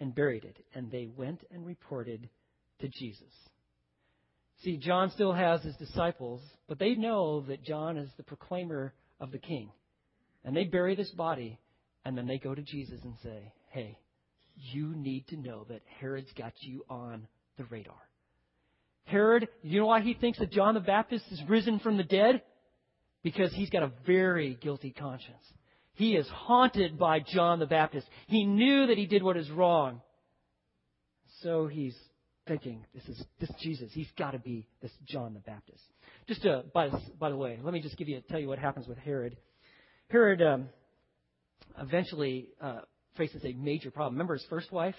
and 0.00 0.14
buried 0.14 0.44
it, 0.44 0.56
and 0.74 0.90
they 0.90 1.08
went 1.14 1.44
and 1.52 1.66
reported 1.66 2.28
to 2.80 2.88
Jesus. 2.88 3.32
See, 4.64 4.76
John 4.76 5.10
still 5.10 5.32
has 5.32 5.62
his 5.62 5.76
disciples, 5.76 6.40
but 6.68 6.78
they 6.78 6.94
know 6.94 7.42
that 7.42 7.64
John 7.64 7.96
is 7.96 8.10
the 8.16 8.22
proclaimer 8.22 8.92
of 9.20 9.30
the 9.30 9.38
king. 9.38 9.70
And 10.44 10.56
they 10.56 10.64
bury 10.64 10.94
this 10.94 11.10
body, 11.10 11.58
and 12.04 12.16
then 12.16 12.26
they 12.26 12.38
go 12.38 12.54
to 12.54 12.62
Jesus 12.62 13.00
and 13.04 13.14
say, 13.22 13.52
Hey, 13.70 13.98
you 14.56 14.94
need 14.94 15.26
to 15.28 15.36
know 15.36 15.64
that 15.68 15.82
Herod's 16.00 16.32
got 16.32 16.52
you 16.60 16.84
on 16.88 17.26
the 17.56 17.64
radar. 17.64 17.94
Herod, 19.04 19.48
you 19.62 19.80
know 19.80 19.86
why 19.86 20.00
he 20.00 20.14
thinks 20.14 20.38
that 20.38 20.52
John 20.52 20.74
the 20.74 20.80
Baptist 20.80 21.24
is 21.30 21.42
risen 21.48 21.78
from 21.78 21.96
the 21.96 22.04
dead? 22.04 22.42
Because 23.22 23.52
he's 23.52 23.70
got 23.70 23.82
a 23.82 23.92
very 24.06 24.56
guilty 24.60 24.90
conscience. 24.90 25.42
He 25.94 26.16
is 26.16 26.26
haunted 26.28 26.98
by 26.98 27.20
John 27.20 27.58
the 27.58 27.66
Baptist. 27.66 28.06
He 28.26 28.46
knew 28.46 28.86
that 28.86 28.96
he 28.96 29.06
did 29.06 29.22
what 29.22 29.36
is 29.36 29.50
wrong. 29.50 30.00
So 31.42 31.66
he's 31.66 31.96
thinking, 32.46 32.84
this 32.94 33.04
is 33.04 33.22
this 33.38 33.50
Jesus. 33.60 33.90
He's 33.92 34.10
got 34.18 34.30
to 34.32 34.38
be 34.38 34.66
this 34.80 34.92
John 35.06 35.34
the 35.34 35.40
Baptist. 35.40 35.82
Just 36.26 36.42
to, 36.42 36.64
by, 36.72 36.88
by 37.18 37.30
the 37.30 37.36
way, 37.36 37.58
let 37.62 37.74
me 37.74 37.80
just 37.80 37.96
give 37.96 38.08
you 38.08 38.22
tell 38.28 38.40
you 38.40 38.48
what 38.48 38.58
happens 38.58 38.88
with 38.88 38.98
Herod. 38.98 39.36
Herod 40.08 40.42
um, 40.42 40.68
eventually 41.78 42.48
uh, 42.60 42.80
faces 43.16 43.44
a 43.44 43.52
major 43.52 43.90
problem. 43.90 44.14
Remember 44.14 44.34
his 44.34 44.46
first 44.48 44.72
wife? 44.72 44.96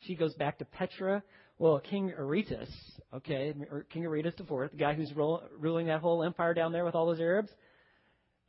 She 0.00 0.14
goes 0.14 0.34
back 0.34 0.58
to 0.58 0.64
Petra. 0.64 1.22
Well, 1.60 1.80
King 1.80 2.12
Aretas, 2.16 2.70
okay, 3.14 3.52
King 3.92 4.06
Aretas 4.06 4.34
IV, 4.38 4.48
the 4.70 4.76
guy 4.78 4.94
who's 4.94 5.12
ruling 5.58 5.88
that 5.88 6.00
whole 6.00 6.22
empire 6.22 6.54
down 6.54 6.70
there 6.70 6.84
with 6.84 6.94
all 6.94 7.06
those 7.06 7.18
Arabs, 7.18 7.50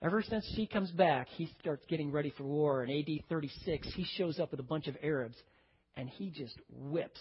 ever 0.03 0.21
since 0.21 0.45
she 0.55 0.67
comes 0.67 0.91
back, 0.91 1.27
he 1.29 1.49
starts 1.59 1.83
getting 1.87 2.11
ready 2.11 2.31
for 2.37 2.43
war. 2.43 2.83
In 2.83 2.91
AD 2.91 3.27
36, 3.27 3.87
he 3.95 4.05
shows 4.15 4.39
up 4.39 4.51
with 4.51 4.59
a 4.59 4.63
bunch 4.63 4.87
of 4.87 4.95
Arabs, 5.01 5.35
and 5.97 6.07
he 6.07 6.29
just 6.29 6.55
whips 6.69 7.19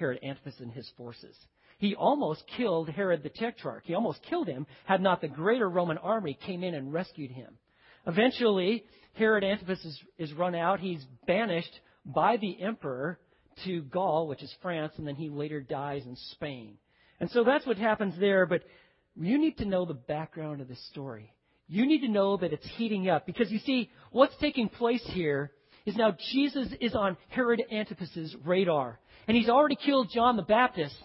Herod 0.00 0.18
Antipas 0.24 0.58
and 0.58 0.72
his 0.72 0.90
forces. 0.96 1.36
He 1.78 1.94
almost 1.94 2.42
killed 2.56 2.88
Herod 2.88 3.22
the 3.22 3.30
Tetrarch. 3.30 3.84
He 3.84 3.94
almost 3.94 4.20
killed 4.28 4.48
him 4.48 4.66
had 4.84 5.00
not 5.00 5.20
the 5.20 5.28
greater 5.28 5.70
Roman 5.70 5.98
army 5.98 6.36
came 6.44 6.64
in 6.64 6.74
and 6.74 6.92
rescued 6.92 7.30
him. 7.30 7.56
Eventually, 8.08 8.84
Herod 9.14 9.44
Antipas 9.44 9.84
is, 9.84 10.00
is 10.18 10.32
run 10.32 10.56
out. 10.56 10.80
He's 10.80 11.04
banished 11.24 11.80
by 12.04 12.36
the 12.36 12.60
emperor 12.60 13.20
to 13.64 13.82
Gaul, 13.82 14.28
which 14.28 14.42
is 14.42 14.54
France, 14.62 14.94
and 14.96 15.06
then 15.06 15.16
he 15.16 15.28
later 15.28 15.60
dies 15.60 16.04
in 16.06 16.16
Spain. 16.32 16.76
And 17.20 17.30
so 17.30 17.44
that's 17.44 17.66
what 17.66 17.78
happens 17.78 18.14
there, 18.18 18.46
but 18.46 18.62
you 19.16 19.38
need 19.38 19.58
to 19.58 19.64
know 19.64 19.84
the 19.84 19.94
background 19.94 20.60
of 20.60 20.68
this 20.68 20.84
story. 20.90 21.32
You 21.68 21.86
need 21.86 22.00
to 22.00 22.08
know 22.08 22.36
that 22.36 22.52
it's 22.52 22.66
heating 22.76 23.08
up 23.08 23.26
because 23.26 23.50
you 23.50 23.58
see, 23.60 23.90
what's 24.10 24.36
taking 24.40 24.68
place 24.68 25.02
here 25.12 25.52
is 25.86 25.96
now 25.96 26.16
Jesus 26.32 26.68
is 26.80 26.94
on 26.94 27.16
Herod 27.28 27.62
Antipas's 27.72 28.34
radar. 28.44 29.00
And 29.26 29.36
he's 29.36 29.48
already 29.48 29.76
killed 29.76 30.10
John 30.12 30.36
the 30.36 30.42
Baptist. 30.42 31.00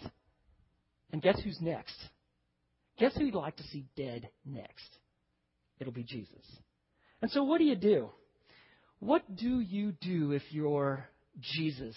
And 1.12 1.22
guess 1.22 1.40
who's 1.44 1.60
next? 1.62 1.96
Guess 3.00 3.16
who 3.16 3.26
you'd 3.26 3.36
like 3.36 3.58
to 3.58 3.64
see 3.64 3.86
dead 3.96 4.30
next? 4.46 4.90
It'll 5.80 5.94
be 5.94 6.04
Jesus. 6.04 6.44
And 7.22 7.30
so 7.32 7.44
what 7.44 7.60
do 7.60 7.64
you 7.64 7.76
do? 7.76 8.10
What 9.00 9.36
do 9.36 9.60
you 9.60 9.94
do 10.02 10.32
if 10.32 10.42
you're 10.50 11.08
Jesus? 11.40 11.96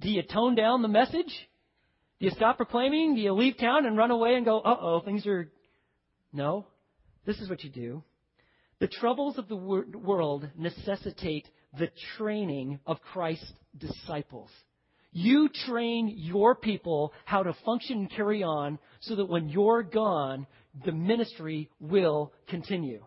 Do 0.00 0.10
you 0.10 0.22
tone 0.22 0.54
down 0.54 0.82
the 0.82 0.88
message? 0.88 1.48
Do 2.20 2.26
you 2.26 2.30
stop 2.30 2.56
proclaiming? 2.56 3.14
Do 3.14 3.20
you 3.20 3.32
leave 3.32 3.58
town 3.58 3.86
and 3.86 3.96
run 3.96 4.10
away 4.10 4.34
and 4.34 4.44
go, 4.44 4.60
uh 4.60 4.76
oh, 4.80 5.00
things 5.04 5.26
are. 5.26 5.50
No. 6.32 6.66
This 7.26 7.38
is 7.38 7.48
what 7.48 7.64
you 7.64 7.70
do. 7.70 8.02
The 8.80 8.88
troubles 8.88 9.38
of 9.38 9.48
the 9.48 9.56
world 9.56 10.48
necessitate 10.56 11.46
the 11.78 11.90
training 12.16 12.78
of 12.86 13.00
Christ's 13.12 13.52
disciples. 13.76 14.50
You 15.12 15.48
train 15.66 16.12
your 16.16 16.54
people 16.54 17.12
how 17.24 17.42
to 17.42 17.54
function 17.64 17.98
and 17.98 18.10
carry 18.10 18.42
on 18.42 18.78
so 19.00 19.16
that 19.16 19.28
when 19.28 19.48
you're 19.48 19.82
gone, 19.82 20.46
the 20.84 20.92
ministry 20.92 21.70
will 21.80 22.32
continue. 22.48 23.02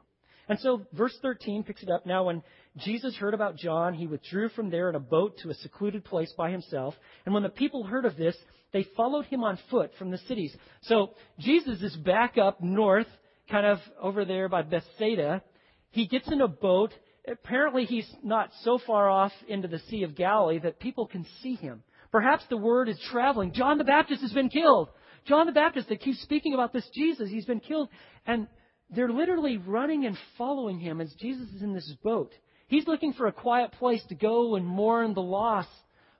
And 0.49 0.59
so 0.59 0.85
verse 0.93 1.17
13 1.21 1.63
picks 1.63 1.83
it 1.83 1.89
up. 1.89 2.05
Now 2.05 2.25
when 2.25 2.43
Jesus 2.77 3.15
heard 3.17 3.33
about 3.33 3.57
John, 3.57 3.93
he 3.93 4.07
withdrew 4.07 4.49
from 4.49 4.69
there 4.69 4.89
in 4.89 4.95
a 4.95 4.99
boat 4.99 5.37
to 5.39 5.49
a 5.49 5.55
secluded 5.55 6.05
place 6.05 6.33
by 6.37 6.51
himself. 6.51 6.95
And 7.25 7.33
when 7.33 7.43
the 7.43 7.49
people 7.49 7.83
heard 7.83 8.05
of 8.05 8.15
this, 8.15 8.35
they 8.71 8.85
followed 8.95 9.25
him 9.25 9.43
on 9.43 9.59
foot 9.69 9.91
from 9.99 10.11
the 10.11 10.17
cities. 10.19 10.55
So 10.83 11.11
Jesus 11.37 11.81
is 11.81 11.95
back 11.97 12.37
up 12.37 12.61
north, 12.61 13.07
kind 13.49 13.65
of 13.65 13.79
over 14.01 14.23
there 14.23 14.47
by 14.47 14.61
Bethsaida. 14.61 15.43
He 15.89 16.07
gets 16.07 16.31
in 16.31 16.39
a 16.39 16.47
boat. 16.47 16.93
Apparently 17.27 17.83
he's 17.83 18.09
not 18.23 18.49
so 18.61 18.79
far 18.87 19.09
off 19.09 19.33
into 19.49 19.67
the 19.67 19.79
Sea 19.89 20.03
of 20.03 20.15
Galilee 20.15 20.59
that 20.59 20.79
people 20.79 21.05
can 21.05 21.25
see 21.43 21.55
him. 21.55 21.83
Perhaps 22.11 22.45
the 22.49 22.57
word 22.57 22.87
is 22.87 22.99
traveling. 23.11 23.53
John 23.53 23.77
the 23.77 23.83
Baptist 23.83 24.21
has 24.21 24.31
been 24.31 24.49
killed. 24.49 24.89
John 25.25 25.45
the 25.45 25.51
Baptist, 25.51 25.89
they 25.89 25.97
keep 25.97 26.15
speaking 26.15 26.53
about 26.53 26.71
this 26.71 26.89
Jesus, 26.93 27.29
he's 27.29 27.45
been 27.45 27.59
killed. 27.59 27.89
And 28.25 28.47
they're 28.89 29.11
literally 29.11 29.57
running 29.57 30.05
and 30.05 30.17
following 30.37 30.79
him 30.79 30.99
as 31.01 31.13
Jesus 31.19 31.49
is 31.49 31.61
in 31.61 31.73
this 31.73 31.93
boat. 32.03 32.33
He's 32.71 32.87
looking 32.87 33.11
for 33.11 33.27
a 33.27 33.33
quiet 33.33 33.73
place 33.73 34.01
to 34.07 34.15
go 34.15 34.55
and 34.55 34.65
mourn 34.65 35.13
the 35.13 35.21
loss 35.21 35.67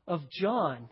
of 0.05 0.29
John. 0.29 0.89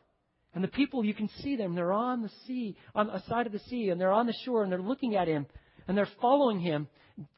And 0.55 0.63
the 0.63 0.69
people, 0.69 1.03
you 1.03 1.13
can 1.13 1.29
see 1.41 1.57
them. 1.57 1.75
They're 1.75 1.91
on 1.91 2.21
the 2.21 2.31
sea, 2.47 2.77
on 2.95 3.07
the 3.07 3.21
side 3.27 3.45
of 3.45 3.51
the 3.51 3.59
sea, 3.59 3.89
and 3.89 3.99
they're 3.99 4.13
on 4.13 4.25
the 4.25 4.33
shore, 4.45 4.63
and 4.63 4.71
they're 4.71 4.81
looking 4.81 5.17
at 5.17 5.27
him, 5.27 5.45
and 5.85 5.97
they're 5.97 6.07
following 6.21 6.61
him. 6.61 6.87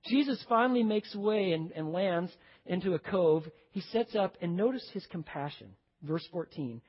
Jesus 0.06 0.40
finally 0.48 0.84
makes 0.84 1.16
way 1.16 1.54
and, 1.54 1.72
and 1.72 1.92
lands 1.92 2.32
into 2.68 2.94
a 2.94 3.00
cove. 3.00 3.50
He 3.72 3.82
sets 3.92 4.14
up, 4.16 4.38
and 4.40 4.56
notice 4.56 4.88
his 4.94 5.08
compassion. 5.08 5.70
Verse 6.04 6.28
14. 6.32 6.80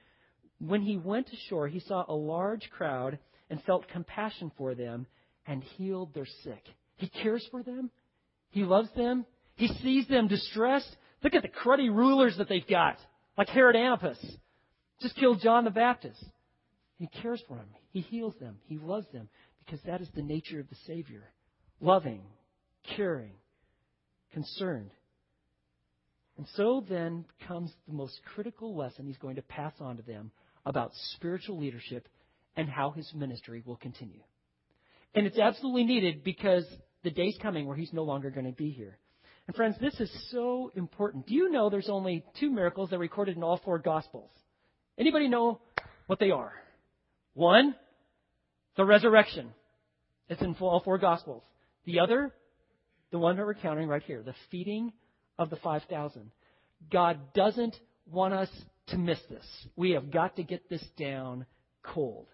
When 0.59 0.83
he 0.83 0.99
went 0.99 1.31
ashore, 1.33 1.67
he 1.67 1.81
saw 1.81 2.05
a 2.07 2.15
large 2.15 2.69
crowd 2.69 3.19
and 3.49 3.63
felt 3.63 3.89
compassion 3.89 4.53
for 4.59 4.75
them 4.75 5.07
and 5.47 5.65
healed 5.65 6.13
their 6.13 6.29
sick. 6.45 6.63
He 6.97 7.09
cares 7.09 7.49
for 7.51 7.63
them. 7.63 7.91
He 8.51 8.65
loves 8.65 8.91
them. 8.95 9.25
He 9.57 9.69
sees 9.83 10.07
them 10.09 10.29
distressed. 10.29 10.95
Look 11.23 11.35
at 11.35 11.43
the 11.43 11.49
cruddy 11.49 11.89
rulers 11.89 12.37
that 12.39 12.49
they've 12.49 12.67
got, 12.67 12.99
like 13.39 13.49
Herod 13.49 13.77
Antipas. 13.77 14.19
Just 15.01 15.17
killed 15.17 15.41
John 15.41 15.65
the 15.65 15.71
Baptist. 15.71 16.23
He 16.99 17.09
cares 17.09 17.43
for 17.49 17.57
them. 17.57 17.69
He 17.91 18.01
heals 18.01 18.35
them. 18.41 18.59
He 18.67 18.79
loves 18.79 19.07
them 19.13 19.29
because 19.65 19.81
that 19.87 20.01
is 20.01 20.09
the 20.15 20.23
nature 20.23 20.61
of 20.61 20.69
the 20.69 20.77
Savior. 20.87 21.25
Loving, 21.81 22.23
caring, 22.97 23.33
concerned. 24.33 24.91
And 26.37 26.47
so 26.55 26.85
then 26.89 27.25
comes 27.47 27.73
the 27.87 27.95
most 27.95 28.21
critical 28.35 28.77
lesson 28.77 29.07
he's 29.07 29.19
going 29.19 29.37
to 29.37 29.43
pass 29.43 29.73
on 29.81 29.97
to 29.97 30.03
them 30.03 30.31
about 30.65 30.93
spiritual 31.15 31.59
leadership 31.59 32.09
and 32.57 32.69
how 32.69 32.91
his 32.91 33.13
ministry 33.15 33.63
will 33.65 33.77
continue. 33.77 34.21
And 35.15 35.27
it's 35.27 35.39
absolutely 35.39 35.85
needed 35.85 36.25
because 36.25 36.65
the 37.03 37.11
day's 37.11 37.37
coming 37.43 37.67
where 37.67 37.77
he's 37.77 37.93
no 37.93 38.05
longer 38.05 38.31
going 38.31 38.47
to 38.47 38.53
be 38.53 38.71
here. 38.71 38.97
And 39.47 39.57
friends, 39.57 39.77
this 39.81 39.99
is 39.99 40.11
so 40.31 40.71
important. 40.77 41.27
Do 41.27 41.35
you 41.35 41.51
know 41.51 41.69
there's 41.69 41.89
only 41.89 42.25
two 42.39 42.51
miracles 42.51 42.91
that 42.91 42.97
are 42.97 43.01
recorded 43.01 43.37
in 43.37 43.43
all 43.43 43.61
four 43.65 43.79
gospels? 43.79 44.31
Anybody 44.99 45.29
know 45.29 45.61
what 46.07 46.19
they 46.19 46.31
are? 46.31 46.53
One, 47.35 47.75
the 48.77 48.85
resurrection. 48.85 49.53
It's 50.29 50.41
in 50.43 50.55
all 50.61 50.81
four 50.81 50.99
gospels. 50.99 51.43
The 51.85 52.01
other, 52.01 52.33
the 53.11 53.19
one 53.19 53.37
that 53.37 53.45
we're 53.45 53.55
counting 53.55 53.89
right 53.89 54.03
here, 54.03 54.23
the 54.23 54.35
feeding 54.51 54.93
of 55.39 55.51
the 55.51 55.57
5,000. 55.57 56.31
God 56.91 57.19
doesn't 57.35 57.77
want 58.11 58.35
us 58.35 58.49
to 58.89 58.99
miss 58.99 59.19
this. 59.29 59.45
We 59.77 59.93
have 59.93 60.11
got 60.11 60.37
to 60.37 60.43
get 60.43 60.69
this 60.69 60.85
down 60.99 61.47
cold. 61.83 62.27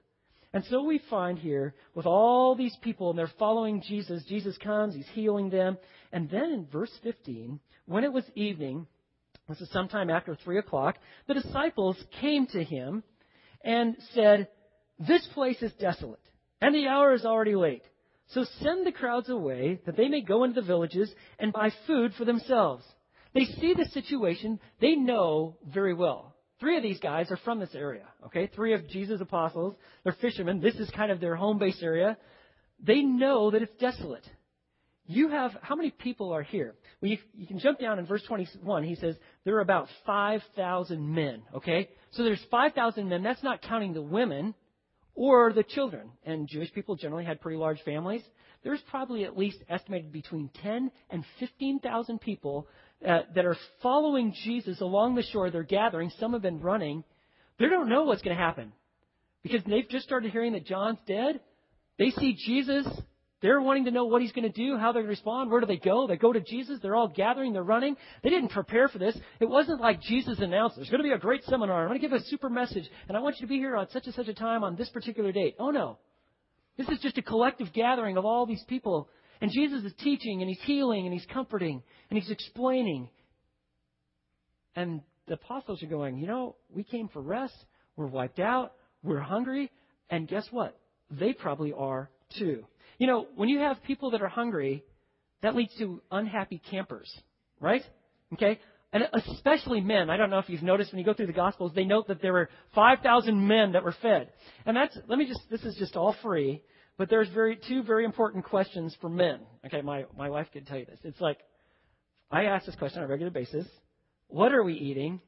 And 0.52 0.64
so 0.70 0.82
we 0.82 1.00
find 1.10 1.38
here 1.38 1.74
with 1.94 2.06
all 2.06 2.54
these 2.54 2.76
people 2.82 3.10
and 3.10 3.18
they're 3.18 3.30
following 3.38 3.82
Jesus. 3.82 4.24
Jesus 4.24 4.56
comes, 4.58 4.94
he's 4.94 5.08
healing 5.12 5.50
them. 5.50 5.76
And 6.12 6.30
then 6.30 6.50
in 6.50 6.66
verse 6.72 6.92
15, 7.02 7.60
when 7.86 8.04
it 8.04 8.12
was 8.12 8.24
evening, 8.34 8.86
this 9.48 9.60
is 9.60 9.70
sometime 9.70 10.10
after 10.10 10.34
3 10.34 10.58
o'clock, 10.58 10.96
the 11.26 11.34
disciples 11.34 11.96
came 12.20 12.46
to 12.48 12.64
him 12.64 13.02
and 13.62 13.96
said, 14.14 14.48
This 14.98 15.26
place 15.34 15.60
is 15.62 15.72
desolate, 15.74 16.20
and 16.60 16.74
the 16.74 16.86
hour 16.86 17.14
is 17.14 17.24
already 17.24 17.54
late. 17.54 17.82
So 18.28 18.44
send 18.60 18.86
the 18.86 18.92
crowds 18.92 19.30
away 19.30 19.80
that 19.86 19.96
they 19.96 20.08
may 20.08 20.20
go 20.20 20.44
into 20.44 20.60
the 20.60 20.66
villages 20.66 21.10
and 21.38 21.52
buy 21.52 21.72
food 21.86 22.12
for 22.14 22.26
themselves. 22.26 22.84
They 23.34 23.44
see 23.44 23.74
the 23.74 23.86
situation 23.86 24.60
they 24.80 24.96
know 24.96 25.56
very 25.66 25.94
well. 25.94 26.34
Three 26.60 26.76
of 26.76 26.82
these 26.82 26.98
guys 26.98 27.30
are 27.30 27.38
from 27.38 27.60
this 27.60 27.74
area, 27.74 28.04
okay? 28.26 28.48
Three 28.54 28.74
of 28.74 28.88
Jesus' 28.88 29.20
apostles. 29.20 29.76
They're 30.02 30.16
fishermen. 30.20 30.60
This 30.60 30.74
is 30.74 30.90
kind 30.90 31.12
of 31.12 31.20
their 31.20 31.36
home 31.36 31.58
base 31.58 31.80
area. 31.82 32.16
They 32.80 33.02
know 33.02 33.50
that 33.50 33.62
it's 33.62 33.76
desolate. 33.80 34.28
You 35.06 35.28
have, 35.28 35.52
how 35.62 35.74
many 35.74 35.90
people 35.90 36.32
are 36.32 36.42
here? 36.42 36.74
Well, 37.00 37.10
you, 37.10 37.18
you 37.34 37.46
can 37.46 37.58
jump 37.60 37.78
down 37.78 37.98
in 37.98 38.06
verse 38.06 38.22
21. 38.26 38.84
He 38.84 38.96
says, 38.96 39.16
there 39.44 39.56
are 39.56 39.60
about 39.60 39.88
5,000 40.04 41.14
men, 41.14 41.42
okay? 41.54 41.88
So 42.10 42.24
there's 42.24 42.44
5,000 42.50 43.08
men. 43.08 43.22
That's 43.22 43.42
not 43.42 43.62
counting 43.62 43.94
the 43.94 44.02
women 44.02 44.54
or 45.18 45.52
the 45.52 45.64
children. 45.64 46.12
And 46.24 46.46
Jewish 46.46 46.72
people 46.72 46.94
generally 46.94 47.24
had 47.24 47.40
pretty 47.40 47.58
large 47.58 47.82
families. 47.82 48.22
There's 48.62 48.80
probably 48.88 49.24
at 49.24 49.36
least 49.36 49.58
estimated 49.68 50.12
between 50.12 50.48
10 50.62 50.92
and 51.10 51.24
15,000 51.40 52.20
people 52.20 52.68
uh, 53.06 53.22
that 53.34 53.44
are 53.44 53.56
following 53.82 54.32
Jesus 54.44 54.80
along 54.80 55.16
the 55.16 55.24
shore. 55.24 55.50
They're 55.50 55.64
gathering. 55.64 56.12
Some 56.20 56.34
have 56.34 56.42
been 56.42 56.60
running. 56.60 57.02
They 57.58 57.68
don't 57.68 57.88
know 57.88 58.04
what's 58.04 58.22
going 58.22 58.36
to 58.36 58.42
happen 58.42 58.72
because 59.42 59.60
they've 59.66 59.88
just 59.88 60.04
started 60.04 60.30
hearing 60.30 60.52
that 60.52 60.66
John's 60.66 60.98
dead. 61.04 61.40
They 61.98 62.10
see 62.10 62.36
Jesus. 62.46 62.86
They're 63.40 63.60
wanting 63.60 63.84
to 63.84 63.90
know 63.90 64.06
what 64.06 64.20
he's 64.20 64.32
going 64.32 64.50
to 64.50 64.52
do, 64.52 64.76
how 64.76 64.92
they're 64.92 65.02
going 65.02 65.06
to 65.06 65.10
respond. 65.10 65.50
Where 65.50 65.60
do 65.60 65.66
they 65.66 65.76
go? 65.76 66.06
They 66.06 66.16
go 66.16 66.32
to 66.32 66.40
Jesus. 66.40 66.80
They're 66.82 66.96
all 66.96 67.08
gathering. 67.08 67.52
They're 67.52 67.62
running. 67.62 67.96
They 68.22 68.30
didn't 68.30 68.50
prepare 68.50 68.88
for 68.88 68.98
this. 68.98 69.16
It 69.40 69.48
wasn't 69.48 69.80
like 69.80 70.00
Jesus 70.02 70.38
announced, 70.40 70.76
there's 70.76 70.90
going 70.90 71.02
to 71.02 71.08
be 71.08 71.14
a 71.14 71.18
great 71.18 71.44
seminar. 71.44 71.82
I'm 71.82 71.88
going 71.88 72.00
to 72.00 72.08
give 72.08 72.16
a 72.16 72.24
super 72.24 72.50
message, 72.50 72.88
and 73.06 73.16
I 73.16 73.20
want 73.20 73.36
you 73.38 73.46
to 73.46 73.48
be 73.48 73.58
here 73.58 73.76
on 73.76 73.88
such 73.90 74.06
and 74.06 74.14
such 74.14 74.28
a 74.28 74.34
time 74.34 74.64
on 74.64 74.76
this 74.76 74.88
particular 74.88 75.30
date. 75.30 75.54
Oh, 75.58 75.70
no. 75.70 75.98
This 76.76 76.88
is 76.88 76.98
just 77.00 77.18
a 77.18 77.22
collective 77.22 77.72
gathering 77.72 78.16
of 78.16 78.24
all 78.24 78.46
these 78.46 78.62
people 78.68 79.08
and 79.40 79.50
Jesus 79.52 79.84
is 79.84 79.92
teaching 80.02 80.40
and 80.40 80.48
he's 80.48 80.60
healing 80.62 81.06
and 81.06 81.12
he's 81.12 81.26
comforting 81.32 81.82
and 82.10 82.18
he's 82.18 82.30
explaining. 82.30 83.08
And 84.74 85.00
the 85.26 85.34
apostles 85.34 85.82
are 85.82 85.86
going, 85.86 86.18
you 86.18 86.26
know, 86.26 86.56
we 86.74 86.82
came 86.82 87.08
for 87.08 87.20
rest. 87.20 87.54
We're 87.96 88.06
wiped 88.06 88.40
out. 88.40 88.72
We're 89.02 89.20
hungry. 89.20 89.70
And 90.10 90.26
guess 90.26 90.46
what? 90.50 90.78
They 91.10 91.32
probably 91.32 91.72
are 91.72 92.10
too. 92.38 92.64
You 92.98 93.06
know, 93.06 93.26
when 93.36 93.48
you 93.48 93.60
have 93.60 93.82
people 93.84 94.10
that 94.10 94.22
are 94.22 94.28
hungry, 94.28 94.84
that 95.42 95.54
leads 95.54 95.74
to 95.78 96.02
unhappy 96.10 96.60
campers, 96.70 97.12
right? 97.60 97.82
Okay? 98.34 98.58
And 98.92 99.04
especially 99.12 99.80
men. 99.80 100.10
I 100.10 100.16
don't 100.16 100.30
know 100.30 100.38
if 100.38 100.48
you've 100.48 100.62
noticed 100.62 100.92
when 100.92 100.98
you 100.98 101.04
go 101.04 101.14
through 101.14 101.26
the 101.26 101.32
Gospels, 101.32 101.72
they 101.74 101.84
note 101.84 102.08
that 102.08 102.22
there 102.22 102.32
were 102.32 102.48
5,000 102.74 103.46
men 103.46 103.72
that 103.72 103.84
were 103.84 103.94
fed. 104.02 104.30
And 104.66 104.76
that's, 104.76 104.96
let 105.06 105.18
me 105.18 105.26
just, 105.26 105.40
this 105.50 105.62
is 105.62 105.76
just 105.76 105.96
all 105.96 106.16
free. 106.22 106.62
But 106.96 107.08
there's 107.08 107.28
very 107.28 107.56
two 107.56 107.84
very 107.84 108.04
important 108.04 108.44
questions 108.44 108.96
for 109.00 109.08
men. 109.08 109.38
Okay, 109.64 109.82
my, 109.82 110.04
my 110.16 110.28
wife 110.28 110.48
could 110.52 110.66
tell 110.66 110.78
you 110.78 110.84
this. 110.84 110.98
It's 111.04 111.20
like 111.20 111.38
I 112.30 112.44
ask 112.44 112.66
this 112.66 112.74
question 112.74 112.98
on 112.98 113.04
a 113.04 113.08
regular 113.08 113.30
basis. 113.30 113.66
What 114.26 114.52
are 114.52 114.64
we 114.64 114.74
eating? 114.74 115.20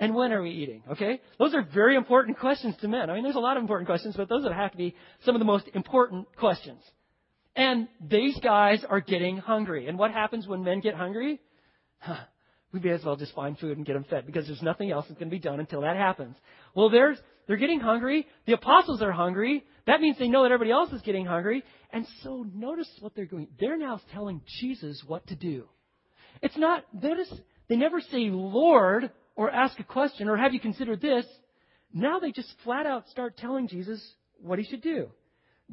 And 0.00 0.16
when 0.16 0.32
are 0.32 0.42
we 0.42 0.50
eating? 0.50 0.82
Okay? 0.90 1.20
Those 1.38 1.54
are 1.54 1.62
very 1.62 1.96
important 1.96 2.40
questions 2.40 2.74
to 2.80 2.88
men. 2.88 3.08
I 3.08 3.14
mean, 3.14 3.22
there's 3.22 3.36
a 3.36 3.40
lot 3.40 3.56
of 3.56 3.62
important 3.62 3.86
questions, 3.86 4.16
but 4.16 4.28
those 4.28 4.44
have 4.44 4.72
to 4.72 4.76
be 4.76 4.96
some 5.24 5.36
of 5.36 5.38
the 5.38 5.44
most 5.44 5.68
important 5.74 6.26
questions. 6.36 6.82
And 7.54 7.88
these 8.00 8.38
guys 8.42 8.84
are 8.88 9.00
getting 9.00 9.36
hungry. 9.36 9.88
And 9.88 9.98
what 9.98 10.10
happens 10.10 10.46
when 10.46 10.64
men 10.64 10.80
get 10.80 10.94
hungry? 10.94 11.40
Huh, 11.98 12.16
we 12.72 12.80
may 12.80 12.90
as 12.90 13.04
well 13.04 13.16
just 13.16 13.34
find 13.34 13.58
food 13.58 13.76
and 13.76 13.86
get 13.86 13.92
them 13.92 14.04
fed 14.08 14.26
because 14.26 14.46
there's 14.46 14.62
nothing 14.62 14.90
else 14.90 15.04
that's 15.08 15.18
going 15.18 15.30
to 15.30 15.36
be 15.36 15.40
done 15.40 15.60
until 15.60 15.82
that 15.82 15.96
happens. 15.96 16.36
Well, 16.74 16.88
there's, 16.88 17.18
they're 17.46 17.58
getting 17.58 17.80
hungry. 17.80 18.26
The 18.46 18.54
apostles 18.54 19.02
are 19.02 19.12
hungry. 19.12 19.64
That 19.86 20.00
means 20.00 20.18
they 20.18 20.28
know 20.28 20.42
that 20.42 20.52
everybody 20.52 20.70
else 20.70 20.92
is 20.92 21.02
getting 21.02 21.26
hungry. 21.26 21.62
And 21.90 22.06
so 22.22 22.46
notice 22.54 22.88
what 23.00 23.14
they're 23.14 23.26
doing. 23.26 23.48
They're 23.60 23.76
now 23.76 24.00
telling 24.12 24.40
Jesus 24.60 25.02
what 25.06 25.26
to 25.26 25.36
do. 25.36 25.64
It's 26.40 26.56
not, 26.56 26.84
notice, 26.94 27.32
they 27.68 27.76
never 27.76 28.00
say 28.00 28.30
Lord 28.30 29.10
or 29.36 29.50
ask 29.50 29.78
a 29.78 29.84
question 29.84 30.28
or 30.28 30.36
have 30.36 30.54
you 30.54 30.60
considered 30.60 31.02
this. 31.02 31.26
Now 31.92 32.18
they 32.18 32.32
just 32.32 32.52
flat 32.64 32.86
out 32.86 33.08
start 33.08 33.36
telling 33.36 33.68
Jesus 33.68 34.02
what 34.40 34.58
he 34.58 34.64
should 34.64 34.82
do. 34.82 35.08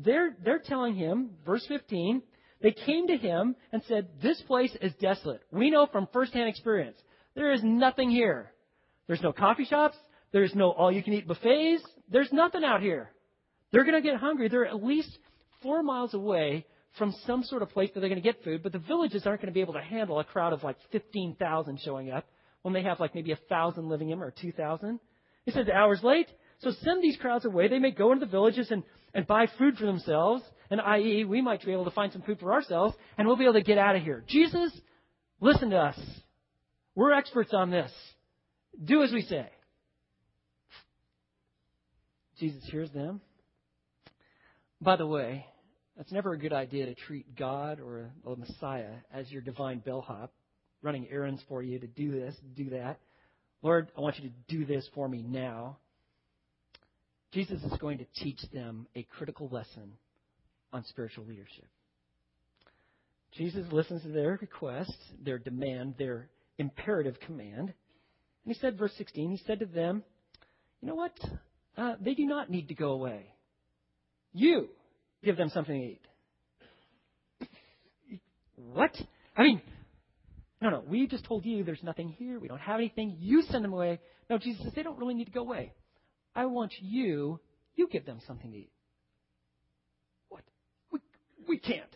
They're, 0.03 0.35
they're 0.43 0.59
telling 0.59 0.95
him, 0.95 1.31
verse 1.45 1.65
15, 1.67 2.21
they 2.61 2.71
came 2.71 3.07
to 3.07 3.17
him 3.17 3.55
and 3.71 3.81
said, 3.87 4.07
This 4.21 4.41
place 4.41 4.75
is 4.81 4.93
desolate. 4.99 5.41
We 5.51 5.69
know 5.69 5.87
from 5.87 6.07
firsthand 6.11 6.49
experience. 6.49 6.97
There 7.35 7.51
is 7.51 7.61
nothing 7.63 8.09
here. 8.09 8.51
There's 9.07 9.21
no 9.21 9.33
coffee 9.33 9.65
shops. 9.65 9.97
There's 10.31 10.53
no 10.53 10.71
all 10.71 10.91
you 10.91 11.03
can 11.03 11.13
eat 11.13 11.27
buffets. 11.27 11.83
There's 12.09 12.31
nothing 12.31 12.63
out 12.63 12.81
here. 12.81 13.09
They're 13.71 13.83
going 13.83 14.01
to 14.01 14.07
get 14.07 14.19
hungry. 14.19 14.49
They're 14.49 14.65
at 14.65 14.83
least 14.83 15.17
four 15.61 15.83
miles 15.83 16.13
away 16.13 16.65
from 16.97 17.13
some 17.25 17.43
sort 17.43 17.61
of 17.61 17.69
place 17.69 17.89
that 17.93 17.99
they're 17.99 18.09
going 18.09 18.21
to 18.21 18.27
get 18.27 18.43
food, 18.43 18.63
but 18.63 18.71
the 18.71 18.79
villages 18.79 19.23
aren't 19.25 19.41
going 19.41 19.51
to 19.51 19.53
be 19.53 19.61
able 19.61 19.73
to 19.73 19.81
handle 19.81 20.19
a 20.19 20.23
crowd 20.23 20.53
of 20.53 20.63
like 20.63 20.77
15,000 20.91 21.79
showing 21.83 22.11
up 22.11 22.25
when 22.63 22.73
they 22.73 22.81
have 22.83 22.99
like 22.99 23.15
maybe 23.15 23.31
a 23.31 23.39
thousand 23.47 23.89
living 23.89 24.09
in 24.09 24.19
or 24.19 24.33
2,000. 24.41 24.99
He 25.45 25.51
says 25.51 25.67
"The 25.67 25.73
hours 25.73 26.03
late. 26.03 26.27
So 26.59 26.71
send 26.83 27.03
these 27.03 27.17
crowds 27.17 27.45
away. 27.45 27.67
They 27.67 27.79
may 27.79 27.91
go 27.91 28.11
into 28.11 28.25
the 28.25 28.31
villages 28.31 28.69
and, 28.71 28.83
and 29.13 29.25
buy 29.25 29.47
food 29.57 29.77
for 29.77 29.85
themselves. 29.85 30.43
And 30.69 30.81
i.e., 30.81 31.23
we 31.23 31.41
might 31.41 31.65
be 31.65 31.71
able 31.71 31.85
to 31.85 31.91
find 31.91 32.11
some 32.11 32.21
food 32.21 32.39
for 32.39 32.53
ourselves 32.53 32.95
and 33.17 33.27
we'll 33.27 33.37
be 33.37 33.45
able 33.45 33.53
to 33.53 33.61
get 33.61 33.77
out 33.77 33.95
of 33.95 34.03
here. 34.03 34.23
Jesus, 34.27 34.71
listen 35.39 35.71
to 35.71 35.77
us. 35.77 35.99
We're 36.95 37.13
experts 37.13 37.53
on 37.53 37.71
this. 37.71 37.91
Do 38.83 39.03
as 39.03 39.11
we 39.11 39.21
say. 39.21 39.47
Jesus 42.39 42.63
hears 42.69 42.91
them. 42.91 43.21
By 44.81 44.95
the 44.95 45.07
way, 45.07 45.45
that's 45.97 46.11
never 46.11 46.31
a 46.33 46.37
good 46.37 46.53
idea 46.53 46.85
to 46.85 46.95
treat 46.95 47.35
God 47.35 47.79
or 47.81 48.11
a 48.25 48.35
Messiah 48.35 48.93
as 49.13 49.29
your 49.29 49.41
divine 49.41 49.79
bellhop, 49.79 50.31
running 50.81 51.07
errands 51.11 51.41
for 51.49 51.61
you 51.61 51.79
to 51.79 51.87
do 51.87 52.11
this, 52.11 52.35
do 52.55 52.69
that. 52.69 52.99
Lord, 53.61 53.91
I 53.97 54.01
want 54.01 54.17
you 54.17 54.29
to 54.29 54.35
do 54.47 54.65
this 54.65 54.87
for 54.95 55.09
me 55.09 55.21
now. 55.21 55.77
Jesus 57.31 57.61
is 57.63 57.77
going 57.79 57.99
to 57.99 58.05
teach 58.15 58.39
them 58.53 58.87
a 58.95 59.03
critical 59.03 59.47
lesson 59.49 59.93
on 60.73 60.83
spiritual 60.85 61.25
leadership. 61.25 61.65
Jesus 63.33 63.71
listens 63.71 64.01
to 64.01 64.09
their 64.09 64.39
request, 64.41 64.95
their 65.23 65.37
demand, 65.37 65.95
their 65.99 66.29
imperative 66.57 67.19
command. 67.19 67.69
And 67.69 67.73
he 68.45 68.53
said, 68.55 68.77
verse 68.77 68.93
16, 68.97 69.31
he 69.31 69.43
said 69.45 69.59
to 69.59 69.65
them, 69.65 70.03
You 70.81 70.87
know 70.87 70.95
what? 70.95 71.17
Uh, 71.77 71.95
they 72.01 72.15
do 72.15 72.25
not 72.25 72.49
need 72.49 72.69
to 72.69 72.73
go 72.73 72.91
away. 72.91 73.27
You 74.33 74.69
give 75.23 75.37
them 75.37 75.49
something 75.49 75.79
to 75.79 75.87
eat. 75.87 76.01
What? 78.73 78.95
I 79.37 79.43
mean, 79.43 79.61
no, 80.61 80.69
no, 80.69 80.83
we 80.87 81.07
just 81.07 81.25
told 81.25 81.45
you 81.45 81.63
there's 81.63 81.83
nothing 81.83 82.09
here. 82.09 82.39
We 82.39 82.47
don't 82.47 82.59
have 82.59 82.79
anything. 82.79 83.15
You 83.19 83.43
send 83.43 83.63
them 83.63 83.73
away. 83.73 83.99
No, 84.29 84.37
Jesus 84.37 84.63
says 84.63 84.73
they 84.75 84.83
don't 84.83 84.99
really 84.99 85.13
need 85.13 85.25
to 85.25 85.31
go 85.31 85.41
away. 85.41 85.73
I 86.35 86.45
want 86.45 86.73
you, 86.79 87.39
you 87.75 87.87
give 87.87 88.05
them 88.05 88.19
something 88.27 88.51
to 88.51 88.57
eat. 88.57 88.71
What? 90.29 90.43
We, 90.91 90.99
we 91.47 91.57
can't. 91.59 91.95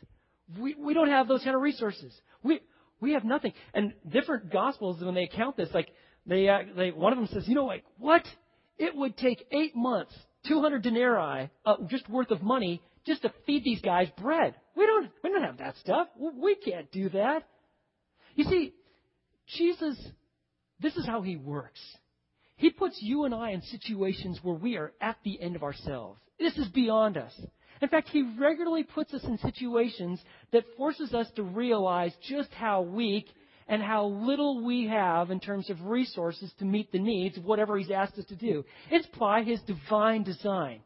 We, 0.60 0.76
we 0.76 0.94
don't 0.94 1.10
have 1.10 1.28
those 1.28 1.44
kind 1.44 1.56
of 1.56 1.62
resources. 1.62 2.14
We, 2.44 2.62
we 3.00 3.14
have 3.14 3.24
nothing. 3.24 3.54
And 3.74 3.94
different 4.10 4.52
gospels, 4.52 5.04
when 5.04 5.16
they 5.16 5.24
account 5.24 5.58
this, 5.58 5.70
like, 5.74 5.90
they, 6.26 6.48
uh, 6.48 6.60
they, 6.76 6.92
one 6.92 7.14
of 7.14 7.20
them 7.20 7.28
says, 7.32 7.48
you 7.48 7.56
know, 7.56 7.66
like, 7.66 7.84
what? 7.98 8.24
It 8.78 8.96
would 8.96 9.18
take 9.18 9.46
eight 9.52 9.76
months, 9.76 10.14
200 10.48 10.82
denarii, 10.82 11.50
uh, 11.66 11.76
just 11.88 12.10
worth 12.10 12.32
of 12.32 12.42
money, 12.42 12.82
just 13.06 13.22
to 13.24 13.34
feed 13.46 13.64
these 13.64 13.82
guys 13.82 14.08
bread. 14.22 14.56
We 14.76 14.86
don't, 14.86 15.10
we 15.24 15.30
don't 15.30 15.44
have 15.44 15.58
that 15.58 15.76
stuff. 15.78 16.08
We 16.18 16.56
can't 16.56 16.92
do 16.92 17.10
that. 17.10 17.44
You 18.36 18.46
see, 18.46 18.74
Jesus, 19.48 19.98
this 20.80 20.96
is 20.96 21.06
how 21.06 21.22
he 21.22 21.36
works. 21.36 21.80
He 22.64 22.70
puts 22.70 22.98
you 23.02 23.26
and 23.26 23.36
I 23.36 23.50
in 23.50 23.62
situations 23.64 24.40
where 24.42 24.56
we 24.56 24.78
are 24.78 24.94
at 25.02 25.18
the 25.26 25.38
end 25.42 25.58
of 25.58 25.64
ourselves. 25.64 26.22
This 26.40 26.58
is 26.58 26.70
beyond 26.70 27.18
us. 27.18 27.34
In 27.82 27.90
fact, 27.90 28.08
He 28.08 28.24
regularly 28.40 28.84
puts 28.84 29.14
us 29.14 29.26
in 29.26 29.38
situations 29.40 30.22
that 30.54 30.64
forces 30.78 31.14
us 31.14 31.30
to 31.36 31.44
realize 31.44 32.14
just 32.26 32.54
how 32.54 32.84
weak 32.84 33.26
and 33.68 33.84
how 33.84 34.06
little 34.06 34.64
we 34.64 34.88
have 34.88 35.30
in 35.30 35.42
terms 35.42 35.70
of 35.70 35.84
resources 35.84 36.54
to 36.60 36.64
meet 36.64 36.90
the 36.94 37.00
needs 37.00 37.38
of 37.38 37.44
whatever 37.44 37.78
He's 37.78 37.92
asked 37.92 38.18
us 38.18 38.24
to 38.28 38.36
do. 38.38 38.64
It's 38.90 39.10
by 39.20 39.44
His 39.44 39.60
divine 39.64 40.24
design 40.24 40.84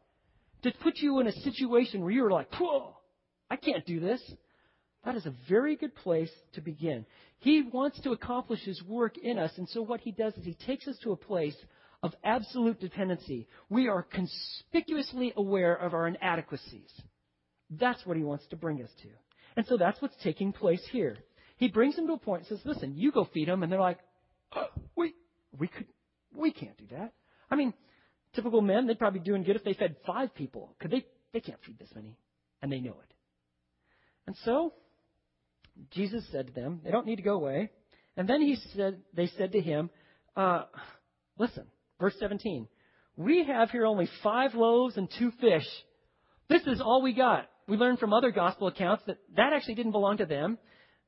to 0.64 0.72
put 0.82 0.96
you 0.96 1.20
in 1.20 1.28
a 1.28 1.32
situation 1.32 2.00
where 2.00 2.10
you're 2.10 2.28
like, 2.28 2.52
whoa, 2.56 2.96
I 3.48 3.54
can't 3.54 3.86
do 3.86 4.00
this. 4.00 4.20
That 5.08 5.16
is 5.16 5.24
a 5.24 5.32
very 5.48 5.74
good 5.74 5.94
place 5.94 6.30
to 6.52 6.60
begin. 6.60 7.06
He 7.38 7.62
wants 7.62 7.98
to 8.02 8.10
accomplish 8.10 8.60
His 8.60 8.82
work 8.82 9.16
in 9.16 9.38
us, 9.38 9.50
and 9.56 9.66
so 9.70 9.80
what 9.80 10.02
He 10.02 10.12
does 10.12 10.34
is 10.34 10.44
He 10.44 10.52
takes 10.66 10.86
us 10.86 10.98
to 11.02 11.12
a 11.12 11.16
place 11.16 11.56
of 12.02 12.12
absolute 12.22 12.78
dependency. 12.78 13.48
We 13.70 13.88
are 13.88 14.02
conspicuously 14.02 15.32
aware 15.34 15.74
of 15.74 15.94
our 15.94 16.08
inadequacies. 16.08 16.90
That's 17.70 18.04
what 18.04 18.18
He 18.18 18.22
wants 18.22 18.44
to 18.48 18.56
bring 18.56 18.82
us 18.82 18.90
to. 19.00 19.08
And 19.56 19.64
so 19.66 19.78
that's 19.78 19.98
what's 20.02 20.14
taking 20.22 20.52
place 20.52 20.86
here. 20.92 21.16
He 21.56 21.68
brings 21.68 21.96
them 21.96 22.06
to 22.08 22.12
a 22.12 22.18
point 22.18 22.42
and 22.42 22.58
says, 22.58 22.66
listen, 22.66 22.92
you 22.94 23.10
go 23.10 23.26
feed 23.32 23.48
them, 23.48 23.62
and 23.62 23.72
they're 23.72 23.80
like, 23.80 24.00
oh, 24.54 24.66
we, 24.94 25.14
we, 25.58 25.68
could, 25.68 25.86
we 26.36 26.52
can't 26.52 26.76
do 26.76 26.84
that. 26.90 27.14
I 27.50 27.56
mean, 27.56 27.72
typical 28.34 28.60
men, 28.60 28.86
they'd 28.86 28.98
probably 28.98 29.20
be 29.20 29.24
doing 29.24 29.42
good 29.42 29.56
if 29.56 29.64
they 29.64 29.72
fed 29.72 29.96
five 30.06 30.34
people, 30.34 30.74
because 30.76 30.90
they, 30.90 31.06
they 31.32 31.40
can't 31.40 31.64
feed 31.64 31.78
this 31.78 31.88
many, 31.94 32.18
and 32.60 32.70
they 32.70 32.80
know 32.80 32.90
it. 32.90 33.14
And 34.26 34.36
so, 34.44 34.74
Jesus 35.90 36.24
said 36.32 36.48
to 36.48 36.52
them, 36.52 36.80
they 36.84 36.90
don't 36.90 37.06
need 37.06 37.16
to 37.16 37.22
go 37.22 37.34
away. 37.34 37.70
And 38.16 38.28
then 38.28 38.40
he 38.40 38.56
said, 38.74 39.00
they 39.14 39.28
said 39.38 39.52
to 39.52 39.60
him, 39.60 39.90
uh, 40.36 40.64
listen, 41.38 41.66
verse 42.00 42.14
17, 42.18 42.68
we 43.16 43.44
have 43.44 43.70
here 43.70 43.86
only 43.86 44.08
five 44.22 44.54
loaves 44.54 44.96
and 44.96 45.08
two 45.18 45.32
fish. 45.40 45.66
This 46.48 46.62
is 46.66 46.80
all 46.80 47.02
we 47.02 47.12
got. 47.12 47.48
We 47.66 47.76
learned 47.76 47.98
from 47.98 48.12
other 48.12 48.30
gospel 48.30 48.68
accounts 48.68 49.02
that 49.06 49.18
that 49.36 49.52
actually 49.52 49.74
didn't 49.74 49.92
belong 49.92 50.18
to 50.18 50.26
them. 50.26 50.58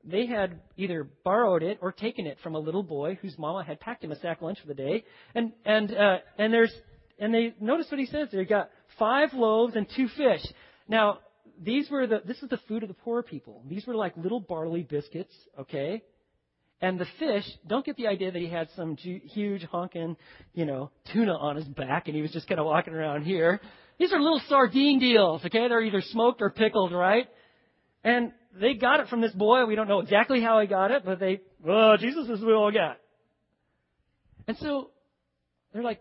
They 0.04 0.26
had 0.26 0.60
either 0.76 1.08
borrowed 1.24 1.62
it 1.62 1.78
or 1.80 1.92
taken 1.92 2.26
it 2.26 2.38
from 2.42 2.54
a 2.54 2.58
little 2.58 2.82
boy 2.82 3.18
whose 3.20 3.38
mama 3.38 3.64
had 3.64 3.80
packed 3.80 4.04
him 4.04 4.12
a 4.12 4.18
sack 4.20 4.42
lunch 4.42 4.58
for 4.60 4.66
the 4.66 4.74
day. 4.74 5.04
And 5.34 5.52
and 5.64 5.94
uh, 5.94 6.18
and 6.38 6.52
there's 6.52 6.72
and 7.18 7.32
they 7.32 7.54
notice 7.60 7.86
what 7.90 8.00
he 8.00 8.06
says. 8.06 8.28
They 8.32 8.44
got 8.44 8.70
five 8.98 9.32
loaves 9.32 9.76
and 9.76 9.86
two 9.96 10.08
fish. 10.08 10.42
Now 10.88 11.18
these 11.62 11.90
were 11.90 12.06
the, 12.06 12.22
this 12.24 12.38
is 12.42 12.48
the 12.48 12.58
food 12.68 12.82
of 12.82 12.88
the 12.88 12.94
poor 12.94 13.22
people. 13.22 13.62
These 13.68 13.86
were 13.86 13.94
like 13.94 14.16
little 14.16 14.40
barley 14.40 14.82
biscuits, 14.82 15.34
okay? 15.58 16.02
And 16.80 16.98
the 16.98 17.06
fish, 17.18 17.44
don't 17.66 17.84
get 17.84 17.96
the 17.96 18.06
idea 18.06 18.32
that 18.32 18.38
he 18.38 18.48
had 18.48 18.68
some 18.74 18.96
huge 18.96 19.64
honking, 19.64 20.16
you 20.54 20.64
know, 20.64 20.90
tuna 21.12 21.34
on 21.34 21.56
his 21.56 21.66
back 21.66 22.06
and 22.06 22.16
he 22.16 22.22
was 22.22 22.32
just 22.32 22.48
kind 22.48 22.58
of 22.58 22.64
walking 22.64 22.94
around 22.94 23.24
here. 23.24 23.60
These 23.98 24.12
are 24.12 24.18
little 24.18 24.40
sardine 24.48 24.98
deals, 24.98 25.44
okay? 25.44 25.68
They're 25.68 25.82
either 25.82 26.00
smoked 26.00 26.40
or 26.40 26.48
pickled, 26.48 26.92
right? 26.92 27.28
And 28.02 28.32
they 28.58 28.72
got 28.72 29.00
it 29.00 29.08
from 29.08 29.20
this 29.20 29.32
boy. 29.32 29.66
We 29.66 29.74
don't 29.74 29.88
know 29.88 30.00
exactly 30.00 30.40
how 30.40 30.58
he 30.60 30.66
got 30.66 30.90
it, 30.90 31.04
but 31.04 31.20
they, 31.20 31.40
oh, 31.68 31.96
Jesus 31.98 32.26
this 32.26 32.38
is 32.38 32.40
what 32.40 32.48
we 32.48 32.54
all 32.54 32.72
got. 32.72 32.96
And 34.48 34.56
so 34.56 34.90
they're 35.74 35.82
like, 35.82 36.00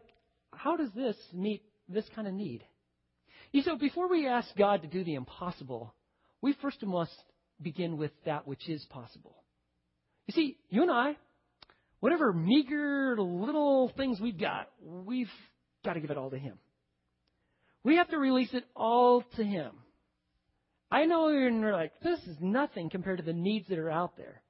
how 0.53 0.77
does 0.77 0.89
this 0.95 1.17
meet 1.33 1.63
this 1.89 2.05
kind 2.15 2.27
of 2.27 2.33
need? 2.33 2.63
You 3.51 3.63
know, 3.65 3.77
before 3.77 4.07
we 4.07 4.27
ask 4.27 4.47
God 4.55 4.83
to 4.83 4.87
do 4.87 5.03
the 5.03 5.15
impossible, 5.15 5.93
we 6.41 6.53
first 6.61 6.85
must 6.85 7.11
begin 7.61 7.97
with 7.97 8.11
that 8.25 8.47
which 8.47 8.69
is 8.69 8.85
possible. 8.89 9.35
You 10.27 10.33
see, 10.33 10.57
you 10.69 10.83
and 10.83 10.91
I, 10.91 11.17
whatever 11.99 12.31
meager 12.31 13.15
little 13.17 13.91
things 13.97 14.19
we've 14.19 14.39
got, 14.39 14.69
we've 14.81 15.31
got 15.83 15.93
to 15.93 15.99
give 15.99 16.11
it 16.11 16.17
all 16.17 16.29
to 16.29 16.37
Him. 16.37 16.59
We 17.83 17.95
have 17.95 18.09
to 18.09 18.19
release 18.19 18.53
it 18.53 18.65
all 18.75 19.23
to 19.35 19.43
Him. 19.43 19.71
I 20.91 21.05
know 21.05 21.29
you're 21.29 21.73
like, 21.73 21.99
this 22.01 22.19
is 22.19 22.37
nothing 22.39 22.89
compared 22.89 23.17
to 23.17 23.23
the 23.23 23.33
needs 23.33 23.67
that 23.69 23.79
are 23.79 23.91
out 23.91 24.15
there. 24.17 24.41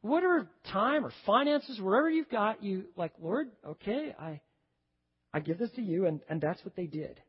Whatever 0.00 0.48
time 0.72 1.04
or 1.04 1.12
finances, 1.26 1.80
wherever 1.80 2.10
you've 2.10 2.30
got, 2.30 2.62
you 2.62 2.84
like, 2.96 3.12
Lord, 3.20 3.48
okay, 3.66 4.14
I, 4.18 4.40
I 5.32 5.40
give 5.40 5.58
this 5.58 5.70
to 5.72 5.82
you, 5.82 6.06
and, 6.06 6.20
and 6.28 6.40
that's 6.40 6.64
what 6.64 6.76
they 6.76 6.86
did. 6.86 7.20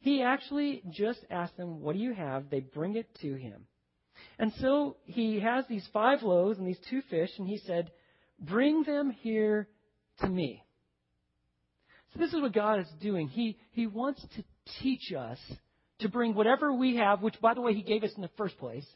He 0.00 0.22
actually 0.22 0.82
just 0.90 1.20
asked 1.30 1.56
them, 1.56 1.80
What 1.80 1.94
do 1.94 1.98
you 1.98 2.12
have? 2.14 2.50
They 2.50 2.60
bring 2.60 2.96
it 2.96 3.06
to 3.20 3.34
him. 3.34 3.66
And 4.38 4.52
so 4.60 4.96
he 5.04 5.40
has 5.40 5.64
these 5.68 5.86
five 5.92 6.22
loaves 6.22 6.58
and 6.58 6.66
these 6.66 6.80
two 6.88 7.02
fish, 7.10 7.30
and 7.38 7.46
he 7.46 7.58
said, 7.58 7.90
Bring 8.38 8.82
them 8.82 9.10
here 9.10 9.68
to 10.20 10.28
me. 10.28 10.64
So 12.12 12.18
this 12.18 12.32
is 12.32 12.40
what 12.40 12.52
God 12.52 12.80
is 12.80 12.88
doing. 13.00 13.28
He, 13.28 13.58
he 13.72 13.86
wants 13.86 14.24
to 14.36 14.44
teach 14.80 15.12
us 15.12 15.38
to 16.00 16.08
bring 16.08 16.34
whatever 16.34 16.72
we 16.72 16.96
have, 16.96 17.22
which, 17.22 17.40
by 17.40 17.54
the 17.54 17.60
way, 17.60 17.74
He 17.74 17.82
gave 17.82 18.02
us 18.02 18.10
in 18.16 18.22
the 18.22 18.30
first 18.36 18.58
place, 18.58 18.86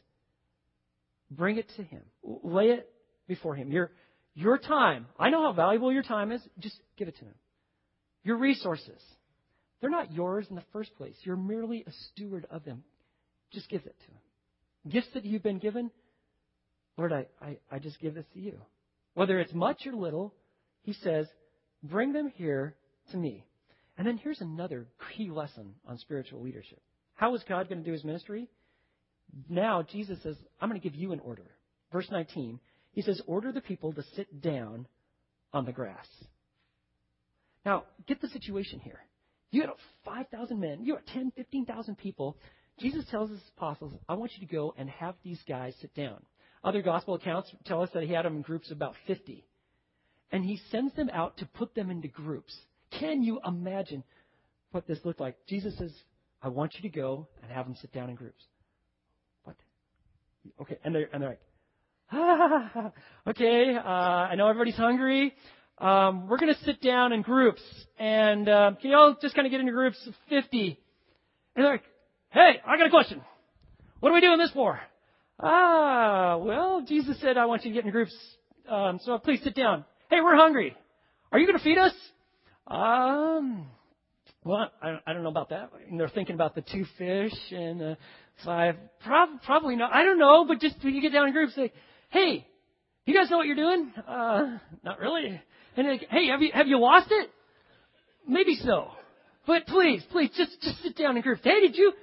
bring 1.31 1.57
it 1.57 1.69
to 1.77 1.83
Him. 1.83 2.01
Lay 2.23 2.71
it 2.71 2.89
before 3.27 3.55
Him. 3.55 3.71
Your, 3.71 3.91
your 4.33 4.57
time. 4.57 5.05
I 5.17 5.29
know 5.29 5.43
how 5.43 5.53
valuable 5.53 5.93
your 5.93 6.03
time 6.03 6.31
is. 6.31 6.41
Just 6.59 6.79
give 6.97 7.07
it 7.07 7.17
to 7.19 7.25
Him. 7.25 7.35
Your 8.23 8.37
resources. 8.37 8.99
They're 9.85 9.91
not 9.91 10.13
yours 10.13 10.47
in 10.49 10.55
the 10.55 10.63
first 10.73 10.95
place. 10.95 11.13
You're 11.21 11.35
merely 11.35 11.83
a 11.85 11.91
steward 11.91 12.47
of 12.49 12.65
them. 12.65 12.83
Just 13.51 13.69
give 13.69 13.85
it 13.85 13.95
to 13.99 14.07
Him. 14.07 14.91
Gifts 14.91 15.09
that 15.13 15.23
you've 15.23 15.43
been 15.43 15.59
given, 15.59 15.91
Lord, 16.97 17.13
I, 17.13 17.27
I, 17.39 17.57
I 17.71 17.77
just 17.77 17.99
give 17.99 18.15
this 18.15 18.25
to 18.33 18.39
you. 18.39 18.57
Whether 19.13 19.39
it's 19.39 19.53
much 19.53 19.85
or 19.85 19.93
little, 19.93 20.33
He 20.81 20.93
says, 20.93 21.27
bring 21.83 22.13
them 22.13 22.29
here 22.29 22.73
to 23.11 23.17
me. 23.17 23.45
And 23.95 24.07
then 24.07 24.17
here's 24.17 24.41
another 24.41 24.87
key 25.15 25.29
lesson 25.29 25.75
on 25.87 25.99
spiritual 25.99 26.41
leadership. 26.41 26.81
How 27.13 27.35
is 27.35 27.43
God 27.47 27.69
going 27.69 27.83
to 27.83 27.85
do 27.85 27.93
his 27.93 28.03
ministry? 28.03 28.49
Now, 29.47 29.83
Jesus 29.83 30.17
says, 30.23 30.35
I'm 30.59 30.67
going 30.67 30.81
to 30.81 30.89
give 30.89 30.99
you 30.99 31.11
an 31.11 31.19
order. 31.19 31.45
Verse 31.91 32.07
19, 32.09 32.59
he 32.93 33.03
says, 33.03 33.21
Order 33.27 33.51
the 33.51 33.61
people 33.61 33.93
to 33.93 34.01
sit 34.15 34.41
down 34.41 34.87
on 35.53 35.65
the 35.65 35.71
grass. 35.71 36.07
Now, 37.63 37.83
get 38.07 38.19
the 38.19 38.29
situation 38.29 38.79
here. 38.79 38.99
You 39.55 39.61
had 39.61 39.69
5,000 40.03 40.59
men, 40.59 40.83
you 40.83 40.95
had 40.95 41.07
10, 41.07 41.31
15,000 41.33 41.97
people. 41.97 42.35
Jesus 42.77 43.05
tells 43.09 43.29
his 43.29 43.39
apostles, 43.55 43.93
I 44.09 44.15
want 44.15 44.33
you 44.35 44.45
to 44.45 44.53
go 44.53 44.75
and 44.77 44.89
have 44.89 45.15
these 45.23 45.39
guys 45.47 45.73
sit 45.79 45.95
down. 45.95 46.21
Other 46.61 46.81
gospel 46.81 47.13
accounts 47.13 47.49
tell 47.63 47.81
us 47.81 47.89
that 47.93 48.03
he 48.03 48.11
had 48.11 48.25
them 48.25 48.35
in 48.35 48.41
groups 48.41 48.69
of 48.69 48.75
about 48.75 48.95
50. 49.07 49.45
And 50.33 50.43
he 50.43 50.59
sends 50.71 50.93
them 50.95 51.09
out 51.13 51.37
to 51.37 51.45
put 51.45 51.73
them 51.73 51.89
into 51.89 52.09
groups. 52.09 52.53
Can 52.99 53.23
you 53.23 53.39
imagine 53.47 54.03
what 54.71 54.87
this 54.87 54.99
looked 55.05 55.21
like? 55.21 55.37
Jesus 55.47 55.77
says, 55.77 55.93
I 56.41 56.49
want 56.49 56.73
you 56.75 56.81
to 56.81 56.93
go 56.93 57.29
and 57.41 57.49
have 57.49 57.65
them 57.65 57.77
sit 57.79 57.93
down 57.93 58.09
in 58.09 58.17
groups. 58.17 58.43
What? 59.45 59.55
Okay, 60.63 60.79
and 60.83 60.93
they're, 60.93 61.07
and 61.13 61.23
they're 61.23 61.29
like, 61.29 61.41
ah, 62.11 62.91
okay, 63.29 63.73
uh, 63.77 63.87
I 63.87 64.35
know 64.35 64.49
everybody's 64.49 64.75
hungry. 64.75 65.33
Um, 65.77 66.27
we're 66.27 66.37
going 66.37 66.53
to 66.53 66.63
sit 66.63 66.81
down 66.81 67.11
in 67.11 67.21
groups, 67.21 67.61
and 67.99 68.47
uh, 68.47 68.71
can 68.81 68.91
you 68.91 68.95
all 68.95 69.15
just 69.21 69.35
kind 69.35 69.45
of 69.45 69.51
get 69.51 69.59
into 69.59 69.73
groups 69.73 69.97
of 70.07 70.13
50? 70.29 70.67
And 71.55 71.65
they're 71.65 71.73
like, 71.73 71.83
hey, 72.29 72.61
I 72.65 72.77
got 72.77 72.87
a 72.87 72.89
question. 72.89 73.21
What 73.99 74.09
are 74.09 74.13
we 74.13 74.21
doing 74.21 74.37
this 74.37 74.51
for? 74.51 74.79
Ah, 75.39 76.37
well, 76.37 76.85
Jesus 76.87 77.19
said 77.19 77.37
I 77.37 77.45
want 77.45 77.65
you 77.65 77.71
to 77.71 77.75
get 77.75 77.85
in 77.85 77.91
groups, 77.91 78.15
um, 78.69 78.99
so 79.03 79.17
please 79.17 79.41
sit 79.43 79.55
down. 79.55 79.83
Hey, 80.09 80.21
we're 80.21 80.35
hungry. 80.37 80.75
Are 81.31 81.39
you 81.39 81.45
going 81.45 81.57
to 81.57 81.63
feed 81.63 81.77
us? 81.77 81.93
Um, 82.67 83.67
well, 84.45 84.71
I, 84.81 84.99
I 85.05 85.13
don't 85.13 85.23
know 85.23 85.29
about 85.29 85.49
that. 85.49 85.71
And 85.89 85.99
they're 85.99 86.07
thinking 86.07 86.35
about 86.35 86.55
the 86.55 86.61
two 86.61 86.85
fish 86.97 87.33
and 87.51 87.81
the 87.81 87.97
five. 88.45 88.75
Prob- 89.03 89.41
probably 89.43 89.75
not. 89.75 89.93
I 89.93 90.03
don't 90.03 90.19
know, 90.19 90.45
but 90.45 90.61
just 90.61 90.75
when 90.83 90.95
you 90.95 91.01
get 91.01 91.11
down 91.11 91.27
in 91.27 91.33
groups, 91.33 91.55
say, 91.55 91.73
hey, 92.09 92.47
you 93.05 93.13
guys 93.13 93.29
know 93.29 93.37
what 93.37 93.47
you're 93.47 93.55
doing? 93.55 93.91
Uh, 94.07 94.57
not 94.83 94.99
really. 94.99 95.41
And 95.75 95.87
like, 95.87 96.07
hey, 96.09 96.27
have 96.27 96.41
you 96.41 96.51
have 96.53 96.67
you 96.67 96.79
lost 96.79 97.07
it? 97.11 97.29
Maybe 98.27 98.55
so. 98.55 98.89
But 99.45 99.67
please, 99.67 100.03
please, 100.11 100.31
just 100.35 100.59
just 100.61 100.81
sit 100.81 100.97
down 100.97 101.17
in 101.17 101.23
groups. 101.23 101.41
Hey, 101.43 101.61
did 101.61 101.75
you 101.75 101.93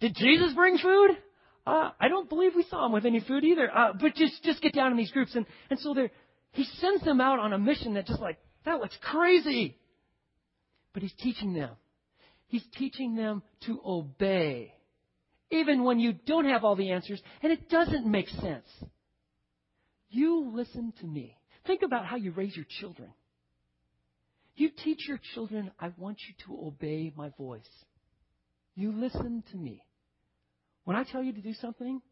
did 0.00 0.14
Jesus 0.14 0.52
bring 0.54 0.78
food? 0.78 1.10
Uh, 1.66 1.90
I 2.00 2.08
don't 2.08 2.28
believe 2.28 2.52
we 2.56 2.64
saw 2.64 2.86
him 2.86 2.92
with 2.92 3.04
any 3.04 3.20
food 3.20 3.44
either. 3.44 3.70
Uh, 3.70 3.92
but 4.00 4.14
just 4.14 4.42
just 4.42 4.62
get 4.62 4.74
down 4.74 4.90
in 4.90 4.96
these 4.96 5.10
groups, 5.10 5.34
and 5.34 5.46
and 5.68 5.78
so 5.78 5.94
they 5.94 6.10
he 6.52 6.64
sends 6.80 7.04
them 7.04 7.20
out 7.20 7.38
on 7.38 7.52
a 7.52 7.58
mission 7.58 7.94
that 7.94 8.06
just 8.06 8.20
like 8.20 8.38
that 8.64 8.80
looks 8.80 8.96
crazy. 9.02 9.76
But 10.92 11.02
he's 11.02 11.14
teaching 11.20 11.54
them. 11.54 11.70
He's 12.48 12.64
teaching 12.76 13.14
them 13.14 13.42
to 13.66 13.80
obey. 13.84 14.74
Even 15.52 15.84
when 15.84 16.00
you 16.00 16.12
don't 16.12 16.46
have 16.46 16.64
all 16.64 16.74
the 16.74 16.90
answers 16.90 17.20
and 17.42 17.52
it 17.52 17.68
doesn't 17.68 18.06
make 18.06 18.28
sense. 18.28 18.66
You 20.08 20.50
listen 20.52 20.92
to 21.00 21.06
me. 21.06 21.36
Think 21.70 21.82
about 21.82 22.04
how 22.04 22.16
you 22.16 22.32
raise 22.32 22.56
your 22.56 22.66
children. 22.80 23.10
You 24.56 24.70
teach 24.82 25.06
your 25.06 25.20
children, 25.34 25.70
I 25.78 25.92
want 25.96 26.18
you 26.26 26.34
to 26.46 26.66
obey 26.66 27.12
my 27.14 27.28
voice. 27.38 27.60
You 28.74 28.90
listen 28.90 29.44
to 29.52 29.56
me. 29.56 29.84
When 30.82 30.96
I 30.96 31.04
tell 31.04 31.22
you 31.22 31.32
to 31.32 31.40
do 31.40 31.54
something, 31.60 32.02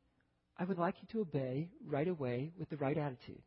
I 0.57 0.65
would 0.65 0.79
like 0.79 0.95
you 1.03 1.09
to 1.11 1.23
obey 1.23 1.71
right 1.85 2.07
away 2.07 2.53
with 2.57 2.71
the 2.71 2.77
right 2.77 2.97
attitude. 2.97 3.43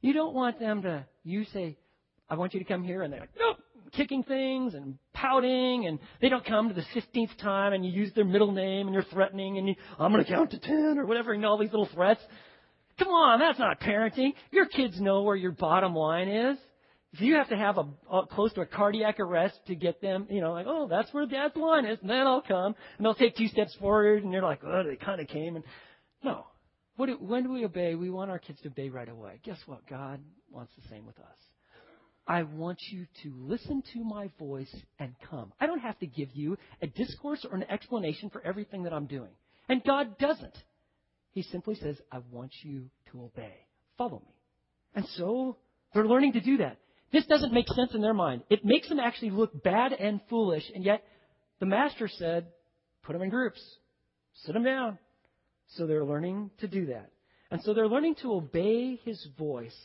You 0.00 0.14
don't 0.14 0.34
want 0.34 0.58
them 0.58 0.82
to, 0.82 1.06
you 1.22 1.44
say, 1.44 1.78
I 2.28 2.34
want 2.34 2.52
you 2.52 2.58
to 2.58 2.66
come 2.66 2.82
here, 2.82 3.02
and 3.02 3.12
they're 3.12 3.20
like, 3.20 3.30
nope, 3.38 3.58
kicking 3.92 4.24
things 4.24 4.74
and 4.74 4.98
pouting, 5.14 5.86
and 5.86 6.00
they 6.20 6.28
don't 6.28 6.44
come 6.44 6.70
to 6.70 6.74
the 6.74 6.84
15th 7.00 7.38
time, 7.40 7.72
and 7.72 7.86
you 7.86 7.92
use 7.92 8.12
their 8.16 8.24
middle 8.24 8.50
name, 8.50 8.88
and 8.88 8.94
you're 8.94 9.04
threatening, 9.04 9.58
and 9.58 9.68
you, 9.68 9.76
I'm 9.96 10.10
going 10.10 10.24
to 10.24 10.28
count 10.28 10.50
to 10.50 10.58
10, 10.58 10.96
or 10.98 11.06
whatever, 11.06 11.32
and 11.32 11.46
all 11.46 11.56
these 11.56 11.70
little 11.70 11.88
threats. 11.94 12.20
Come 12.98 13.08
on, 13.08 13.38
that's 13.38 13.58
not 13.58 13.80
parenting. 13.80 14.34
Your 14.50 14.66
kids 14.66 15.00
know 15.00 15.22
where 15.22 15.36
your 15.36 15.52
bottom 15.52 15.94
line 15.94 16.28
is. 16.28 16.58
If 17.12 17.20
you 17.22 17.36
have 17.36 17.48
to 17.48 17.56
have 17.56 17.78
a, 17.78 17.86
a 18.12 18.26
close 18.26 18.52
to 18.54 18.60
a 18.60 18.66
cardiac 18.66 19.18
arrest 19.18 19.58
to 19.68 19.74
get 19.74 20.02
them, 20.02 20.26
you 20.28 20.40
know, 20.40 20.52
like, 20.52 20.66
oh, 20.68 20.88
that's 20.88 21.12
where 21.12 21.26
dad's 21.26 21.56
line 21.56 21.86
is, 21.86 21.98
and 22.00 22.10
then 22.10 22.26
I'll 22.26 22.42
come, 22.42 22.74
and 22.96 23.04
they'll 23.04 23.14
take 23.14 23.36
two 23.36 23.48
steps 23.48 23.74
forward, 23.76 24.24
and 24.24 24.32
you're 24.32 24.42
like, 24.42 24.60
oh, 24.62 24.82
they 24.86 24.96
kind 24.96 25.20
of 25.20 25.28
came, 25.28 25.56
and 25.56 25.64
no. 26.22 26.46
What 26.96 27.06
do, 27.06 27.12
when 27.14 27.44
do 27.44 27.52
we 27.52 27.64
obey? 27.64 27.94
We 27.94 28.10
want 28.10 28.30
our 28.30 28.38
kids 28.38 28.60
to 28.62 28.68
obey 28.68 28.90
right 28.90 29.08
away. 29.08 29.40
Guess 29.44 29.58
what? 29.66 29.86
God 29.88 30.20
wants 30.50 30.72
the 30.76 30.88
same 30.88 31.06
with 31.06 31.18
us. 31.18 31.38
I 32.26 32.42
want 32.42 32.78
you 32.90 33.06
to 33.22 33.32
listen 33.38 33.82
to 33.94 34.04
my 34.04 34.30
voice 34.38 34.74
and 34.98 35.14
come. 35.30 35.52
I 35.60 35.66
don't 35.66 35.78
have 35.78 35.98
to 36.00 36.06
give 36.06 36.28
you 36.34 36.58
a 36.82 36.88
discourse 36.88 37.46
or 37.48 37.56
an 37.56 37.64
explanation 37.70 38.28
for 38.28 38.44
everything 38.44 38.82
that 38.82 38.92
I'm 38.92 39.06
doing. 39.06 39.30
And 39.68 39.82
God 39.82 40.18
doesn't. 40.18 40.56
He 41.32 41.42
simply 41.42 41.74
says, 41.76 41.96
I 42.10 42.18
want 42.30 42.52
you 42.62 42.90
to 43.12 43.22
obey. 43.22 43.54
Follow 43.96 44.20
me. 44.20 44.34
And 44.94 45.06
so 45.16 45.56
they're 45.92 46.06
learning 46.06 46.32
to 46.34 46.40
do 46.40 46.58
that. 46.58 46.78
This 47.12 47.26
doesn't 47.26 47.52
make 47.52 47.68
sense 47.68 47.94
in 47.94 48.02
their 48.02 48.14
mind. 48.14 48.42
It 48.50 48.64
makes 48.64 48.88
them 48.88 49.00
actually 49.00 49.30
look 49.30 49.62
bad 49.62 49.92
and 49.92 50.20
foolish, 50.28 50.64
and 50.74 50.84
yet 50.84 51.02
the 51.58 51.66
master 51.66 52.08
said, 52.08 52.46
put 53.02 53.14
them 53.14 53.22
in 53.22 53.30
groups, 53.30 53.60
sit 54.44 54.52
them 54.52 54.64
down. 54.64 54.98
So 55.76 55.86
they're 55.86 56.04
learning 56.04 56.50
to 56.60 56.68
do 56.68 56.86
that. 56.86 57.10
And 57.50 57.62
so 57.62 57.72
they're 57.72 57.88
learning 57.88 58.16
to 58.22 58.32
obey 58.32 59.00
his 59.04 59.26
voice. 59.38 59.76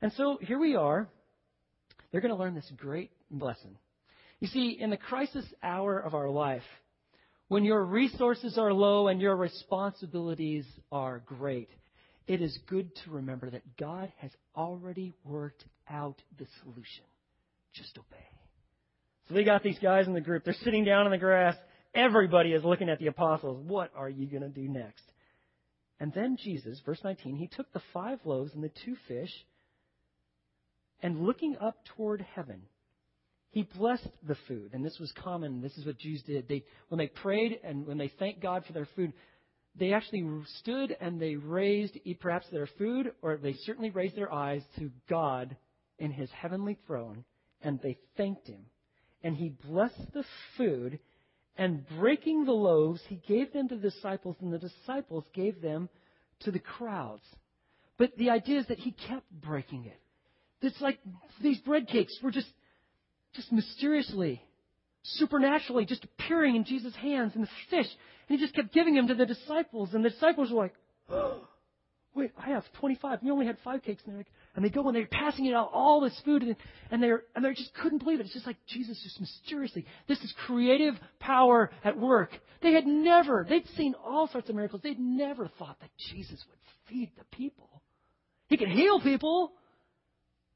And 0.00 0.12
so 0.14 0.38
here 0.40 0.58
we 0.58 0.76
are 0.76 1.08
they're 2.10 2.20
going 2.20 2.34
to 2.34 2.38
learn 2.38 2.54
this 2.54 2.70
great 2.76 3.10
lesson. 3.30 3.76
You 4.38 4.48
see, 4.48 4.76
in 4.78 4.90
the 4.90 4.96
crisis 4.96 5.46
hour 5.62 5.98
of 5.98 6.14
our 6.14 6.28
life, 6.28 6.62
when 7.52 7.66
your 7.66 7.84
resources 7.84 8.56
are 8.56 8.72
low 8.72 9.08
and 9.08 9.20
your 9.20 9.36
responsibilities 9.36 10.64
are 10.90 11.18
great, 11.26 11.68
it 12.26 12.40
is 12.40 12.58
good 12.66 12.90
to 13.04 13.10
remember 13.10 13.50
that 13.50 13.76
God 13.76 14.10
has 14.16 14.30
already 14.56 15.12
worked 15.22 15.62
out 15.86 16.16
the 16.38 16.46
solution. 16.62 17.04
Just 17.74 17.98
obey. 17.98 18.24
So 19.28 19.34
they 19.34 19.44
got 19.44 19.62
these 19.62 19.78
guys 19.78 20.06
in 20.06 20.14
the 20.14 20.20
group. 20.22 20.46
They're 20.46 20.54
sitting 20.64 20.82
down 20.82 21.04
in 21.04 21.12
the 21.12 21.18
grass. 21.18 21.54
Everybody 21.94 22.54
is 22.54 22.64
looking 22.64 22.88
at 22.88 22.98
the 22.98 23.08
apostles. 23.08 23.62
What 23.66 23.90
are 23.94 24.08
you 24.08 24.26
going 24.26 24.44
to 24.44 24.48
do 24.48 24.66
next? 24.66 25.04
And 26.00 26.10
then 26.14 26.38
Jesus, 26.42 26.80
verse 26.86 27.00
19, 27.04 27.36
he 27.36 27.48
took 27.48 27.70
the 27.74 27.82
five 27.92 28.20
loaves 28.24 28.54
and 28.54 28.64
the 28.64 28.72
two 28.86 28.96
fish 29.08 29.30
and 31.02 31.26
looking 31.26 31.58
up 31.60 31.76
toward 31.98 32.24
heaven, 32.34 32.62
he 33.52 33.68
blessed 33.76 34.08
the 34.26 34.36
food. 34.48 34.70
And 34.72 34.84
this 34.84 34.98
was 34.98 35.12
common. 35.12 35.60
This 35.60 35.76
is 35.76 35.86
what 35.86 35.98
Jews 35.98 36.22
did. 36.22 36.48
They, 36.48 36.64
when 36.88 36.98
they 36.98 37.06
prayed 37.06 37.60
and 37.62 37.86
when 37.86 37.98
they 37.98 38.08
thanked 38.08 38.40
God 38.42 38.64
for 38.66 38.72
their 38.72 38.88
food, 38.96 39.12
they 39.78 39.92
actually 39.92 40.26
stood 40.58 40.96
and 41.00 41.20
they 41.20 41.36
raised 41.36 41.98
perhaps 42.20 42.46
their 42.50 42.68
food, 42.78 43.12
or 43.22 43.36
they 43.36 43.54
certainly 43.64 43.90
raised 43.90 44.16
their 44.16 44.32
eyes 44.32 44.62
to 44.78 44.90
God 45.08 45.56
in 45.98 46.10
his 46.10 46.30
heavenly 46.30 46.78
throne, 46.86 47.24
and 47.62 47.78
they 47.80 47.98
thanked 48.16 48.48
him. 48.48 48.66
And 49.22 49.36
he 49.36 49.54
blessed 49.66 50.12
the 50.12 50.24
food, 50.56 50.98
and 51.56 51.86
breaking 51.98 52.44
the 52.44 52.52
loaves, 52.52 53.00
he 53.08 53.22
gave 53.28 53.52
them 53.52 53.68
to 53.68 53.76
the 53.76 53.90
disciples, 53.90 54.36
and 54.40 54.52
the 54.52 54.58
disciples 54.58 55.24
gave 55.34 55.60
them 55.60 55.88
to 56.40 56.50
the 56.50 56.58
crowds. 56.58 57.24
But 57.98 58.16
the 58.16 58.30
idea 58.30 58.60
is 58.60 58.66
that 58.66 58.78
he 58.78 58.92
kept 58.92 59.30
breaking 59.30 59.84
it. 59.84 60.00
It's 60.60 60.80
like 60.80 60.98
these 61.42 61.58
bread 61.60 61.88
cakes 61.88 62.18
were 62.22 62.30
just, 62.30 62.48
just 63.34 63.52
mysteriously, 63.52 64.42
supernaturally 65.02 65.84
just 65.84 66.04
appearing 66.04 66.56
in 66.56 66.64
Jesus' 66.64 66.94
hands 66.96 67.32
and 67.34 67.44
the 67.44 67.48
fish. 67.70 67.86
And 68.28 68.38
he 68.38 68.44
just 68.44 68.54
kept 68.54 68.72
giving 68.72 68.94
them 68.94 69.08
to 69.08 69.14
the 69.14 69.26
disciples. 69.26 69.90
And 69.92 70.04
the 70.04 70.10
disciples 70.10 70.50
were 70.50 70.58
like, 70.58 70.74
oh, 71.10 71.40
wait, 72.14 72.32
I 72.38 72.50
have 72.50 72.64
25. 72.80 73.20
We 73.22 73.30
only 73.30 73.46
had 73.46 73.56
five 73.64 73.82
cakes. 73.82 74.02
And, 74.06 74.16
like, 74.16 74.26
and 74.54 74.64
they 74.64 74.68
go 74.68 74.86
and 74.86 74.94
they're 74.94 75.06
passing 75.06 75.46
it 75.46 75.54
out, 75.54 75.70
all 75.72 76.00
this 76.00 76.18
food. 76.24 76.42
And, 76.42 76.56
and, 76.90 77.02
they're, 77.02 77.22
and 77.34 77.44
they 77.44 77.52
just 77.54 77.74
couldn't 77.74 77.98
believe 77.98 78.20
it. 78.20 78.26
It's 78.26 78.34
just 78.34 78.46
like 78.46 78.58
Jesus 78.68 79.00
just 79.02 79.20
mysteriously. 79.20 79.86
This 80.08 80.20
is 80.20 80.32
creative 80.46 80.94
power 81.18 81.70
at 81.84 81.98
work. 81.98 82.30
They 82.62 82.72
had 82.72 82.86
never, 82.86 83.46
they'd 83.48 83.66
seen 83.76 83.94
all 84.04 84.28
sorts 84.28 84.48
of 84.48 84.54
miracles. 84.54 84.82
They'd 84.82 85.00
never 85.00 85.48
thought 85.58 85.78
that 85.80 85.90
Jesus 86.10 86.44
would 86.48 86.58
feed 86.88 87.10
the 87.18 87.24
people. 87.36 87.68
He 88.46 88.56
could 88.56 88.68
heal 88.68 89.00
people. 89.00 89.52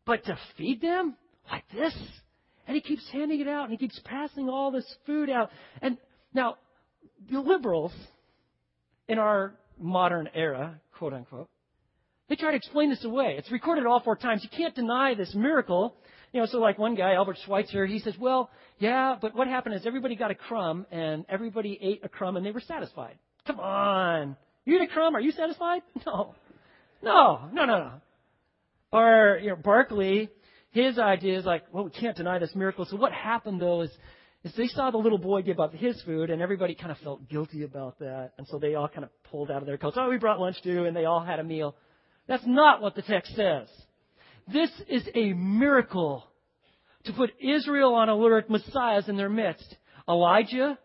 But 0.04 0.24
to 0.26 0.38
feed 0.56 0.80
them 0.80 1.16
like 1.50 1.64
this 1.74 1.94
And 2.66 2.74
he 2.74 2.80
keeps 2.80 3.08
handing 3.12 3.40
it 3.40 3.48
out 3.48 3.64
and 3.64 3.72
he 3.72 3.78
keeps 3.78 4.00
passing 4.04 4.48
all 4.48 4.70
this 4.70 4.86
food 5.06 5.30
out. 5.30 5.50
And 5.80 5.98
now, 6.34 6.56
the 7.30 7.40
liberals 7.40 7.92
in 9.08 9.18
our 9.18 9.54
modern 9.78 10.28
era, 10.34 10.80
quote 10.98 11.12
unquote, 11.12 11.48
they 12.28 12.34
try 12.34 12.50
to 12.50 12.56
explain 12.56 12.90
this 12.90 13.04
away. 13.04 13.36
It's 13.38 13.50
recorded 13.52 13.86
all 13.86 14.00
four 14.00 14.16
times. 14.16 14.42
You 14.42 14.50
can't 14.56 14.74
deny 14.74 15.14
this 15.14 15.32
miracle. 15.34 15.94
You 16.32 16.40
know, 16.40 16.46
so 16.46 16.58
like 16.58 16.76
one 16.76 16.96
guy, 16.96 17.14
Albert 17.14 17.38
Schweitzer, 17.44 17.86
he 17.86 18.00
says, 18.00 18.14
well, 18.18 18.50
yeah, 18.78 19.16
but 19.20 19.34
what 19.34 19.46
happened 19.46 19.76
is 19.76 19.86
everybody 19.86 20.16
got 20.16 20.30
a 20.30 20.34
crumb 20.34 20.86
and 20.90 21.24
everybody 21.28 21.78
ate 21.80 22.00
a 22.04 22.08
crumb 22.08 22.36
and 22.36 22.44
they 22.44 22.50
were 22.50 22.60
satisfied. 22.60 23.16
Come 23.46 23.60
on. 23.60 24.36
You 24.64 24.76
eat 24.76 24.82
a 24.82 24.92
crumb, 24.92 25.14
are 25.14 25.20
you 25.20 25.32
satisfied? 25.32 25.82
No. 26.06 26.34
No, 27.02 27.48
no, 27.52 27.66
no, 27.66 27.78
no. 27.78 27.92
Or, 28.90 29.38
you 29.40 29.50
know, 29.50 29.56
Barclay, 29.56 30.30
his 30.76 30.98
idea 30.98 31.38
is 31.38 31.46
like, 31.46 31.64
well, 31.72 31.84
we 31.84 31.90
can't 31.90 32.16
deny 32.16 32.38
this 32.38 32.54
miracle. 32.54 32.84
So 32.84 32.96
what 32.96 33.12
happened 33.12 33.60
though 33.60 33.80
is, 33.80 33.90
is 34.44 34.52
they 34.56 34.66
saw 34.66 34.90
the 34.90 34.98
little 34.98 35.18
boy 35.18 35.40
give 35.40 35.58
up 35.58 35.72
his 35.72 36.00
food 36.02 36.28
and 36.28 36.42
everybody 36.42 36.74
kind 36.74 36.92
of 36.92 36.98
felt 36.98 37.28
guilty 37.30 37.62
about 37.62 37.98
that. 38.00 38.32
And 38.36 38.46
so 38.46 38.58
they 38.58 38.74
all 38.74 38.88
kind 38.88 39.04
of 39.04 39.10
pulled 39.24 39.50
out 39.50 39.62
of 39.62 39.66
their 39.66 39.78
coats. 39.78 39.96
Oh, 39.98 40.10
we 40.10 40.18
brought 40.18 40.38
lunch 40.38 40.60
too, 40.62 40.84
and 40.84 40.94
they 40.94 41.06
all 41.06 41.24
had 41.24 41.38
a 41.38 41.44
meal. 41.44 41.74
That's 42.28 42.46
not 42.46 42.82
what 42.82 42.94
the 42.94 43.02
text 43.02 43.34
says. 43.34 43.68
This 44.52 44.70
is 44.88 45.02
a 45.14 45.32
miracle 45.32 46.24
to 47.04 47.12
put 47.12 47.30
Israel 47.40 47.94
on 47.94 48.08
alert, 48.08 48.50
Messiahs 48.50 49.08
in 49.08 49.16
their 49.16 49.30
midst. 49.30 49.76
Elijah 50.06 50.78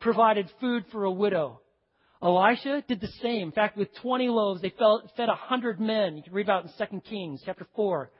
provided 0.00 0.50
food 0.60 0.84
for 0.90 1.04
a 1.04 1.10
widow. 1.12 1.60
Elisha 2.22 2.82
did 2.88 3.00
the 3.00 3.12
same. 3.22 3.48
In 3.48 3.52
fact, 3.52 3.76
with 3.76 3.94
20 4.02 4.28
loaves, 4.28 4.60
they 4.60 4.70
fed 4.70 5.28
100 5.28 5.80
men. 5.80 6.16
You 6.16 6.22
can 6.22 6.32
read 6.32 6.46
about 6.46 6.64
in 6.64 6.70
2 6.78 7.00
Kings 7.08 7.42
chapter 7.44 7.66
4. 7.76 8.10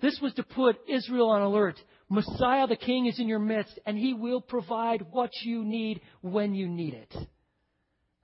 This 0.00 0.18
was 0.22 0.32
to 0.34 0.42
put 0.42 0.76
Israel 0.88 1.30
on 1.30 1.42
alert. 1.42 1.76
Messiah 2.08 2.66
the 2.66 2.76
King 2.76 3.06
is 3.06 3.18
in 3.18 3.28
your 3.28 3.38
midst, 3.38 3.78
and 3.84 3.98
he 3.98 4.14
will 4.14 4.40
provide 4.40 5.06
what 5.10 5.30
you 5.42 5.64
need 5.64 6.00
when 6.20 6.54
you 6.54 6.68
need 6.68 6.94
it. 6.94 7.14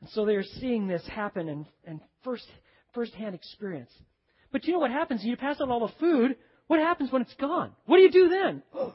And 0.01 0.11
so 0.11 0.25
they 0.25 0.37
are 0.37 0.45
seeing 0.61 0.87
this 0.87 1.07
happen 1.07 1.49
in, 1.49 1.67
in 1.87 2.01
first, 2.23 2.47
first-hand 2.95 3.35
experience. 3.35 3.91
But 4.53 4.65
you 4.65 4.73
know 4.73 4.79
what 4.79 4.91
happens? 4.91 5.25
You 5.25 5.37
pass 5.37 5.61
out 5.61 5.69
all 5.69 5.87
the 5.87 5.93
food. 5.99 6.37
What 6.69 6.79
happens 6.79 7.11
when 7.11 7.23
it's 7.23 7.35
gone? 7.35 7.73
What 7.87 7.97
do 7.97 8.03
you 8.03 8.11
do 8.11 8.29
then? 8.29 8.63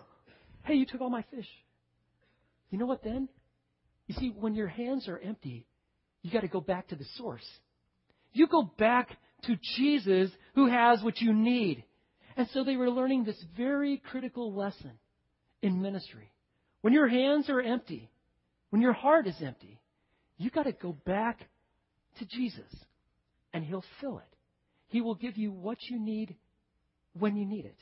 hey, 0.64 0.76
you 0.76 0.86
took 0.86 1.02
all 1.02 1.10
my 1.10 1.26
fish. 1.32 1.48
You 2.70 2.78
know 2.78 2.86
what 2.86 3.04
then? 3.04 3.28
You 4.08 4.16
see, 4.16 4.30
when 4.30 4.56
your 4.56 4.68
hands 4.68 5.08
are 5.08 5.20
empty, 5.20 5.68
you 6.22 6.32
got 6.32 6.42
to 6.42 6.48
go 6.48 6.62
back 6.62 6.88
to 6.88 6.96
the 6.96 7.06
source. 7.16 7.46
You 8.32 8.48
go 8.48 8.72
back 8.78 9.10
to 9.44 9.58
Jesus 9.76 10.32
who 10.56 10.68
has 10.68 11.02
what 11.04 11.20
you 11.20 11.34
need. 11.34 11.84
And 12.40 12.48
so 12.54 12.64
they 12.64 12.78
were 12.78 12.90
learning 12.90 13.26
this 13.26 13.44
very 13.58 13.98
critical 13.98 14.54
lesson 14.56 14.94
in 15.62 15.82
ministry. 15.82 16.32
When 16.80 16.94
your 16.94 17.10
hands 17.10 17.50
are 17.50 17.60
empty, 17.60 18.10
when 18.70 18.82
your 18.82 18.94
heart 18.94 19.28
is 19.28 19.36
empty, 19.46 19.82
you 20.38 20.50
got 20.50 20.64
to 20.64 20.72
go 20.72 20.96
back 21.06 21.42
to 22.18 22.26
Jesus 22.26 22.74
and 23.54 23.66
he'll 23.66 23.84
fill 24.00 24.20
it. 24.20 24.38
He 24.88 25.02
will 25.02 25.16
give 25.16 25.38
you 25.38 25.52
what 25.52 25.80
you 25.90 26.00
need 26.00 26.38
when 27.12 27.36
you 27.36 27.46
need 27.46 27.66
it. 27.66 27.78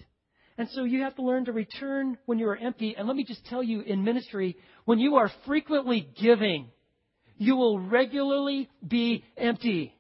And 0.58 0.68
so 0.72 0.86
you 0.86 1.04
have 1.04 1.16
to 1.18 1.22
learn 1.22 1.46
to 1.46 1.52
return 1.52 2.18
when 2.26 2.40
you 2.40 2.48
are 2.48 2.58
empty. 2.58 2.96
And 2.98 3.08
let 3.08 3.16
me 3.16 3.26
just 3.26 3.46
tell 3.46 3.62
you 3.62 3.82
in 3.82 4.04
ministry, 4.04 4.58
when 4.86 4.98
you 4.98 5.18
are 5.18 5.30
frequently 5.46 6.10
giving, 6.20 6.72
you 7.38 7.58
will 7.58 7.80
regularly 7.80 8.72
be 8.86 9.24
empty. 9.38 9.94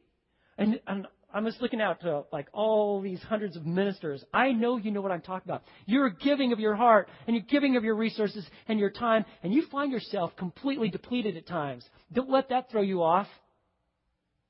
And, 0.57 0.79
and 0.87 1.05
I'm 1.37 1.45
just 1.45 1.61
looking 1.61 1.81
out 1.81 2.01
to 2.01 2.23
like 2.33 2.47
all 2.51 2.99
these 2.99 3.21
hundreds 3.21 3.55
of 3.55 3.63
ministers. 3.63 4.25
I 4.33 4.53
know 4.53 4.77
you 4.77 4.89
know 4.89 5.01
what 5.01 5.11
I'm 5.11 5.21
talking 5.21 5.47
about. 5.47 5.61
You're 5.85 6.09
giving 6.09 6.51
of 6.51 6.59
your 6.59 6.73
heart 6.73 7.09
and 7.27 7.35
you're 7.35 7.45
giving 7.47 7.75
of 7.75 7.83
your 7.83 7.93
resources 7.93 8.43
and 8.67 8.79
your 8.79 8.89
time 8.89 9.23
and 9.43 9.53
you 9.53 9.67
find 9.71 9.91
yourself 9.91 10.35
completely 10.35 10.89
depleted 10.89 11.37
at 11.37 11.45
times. 11.45 11.87
Don't 12.11 12.31
let 12.31 12.49
that 12.49 12.71
throw 12.71 12.81
you 12.81 13.03
off. 13.03 13.27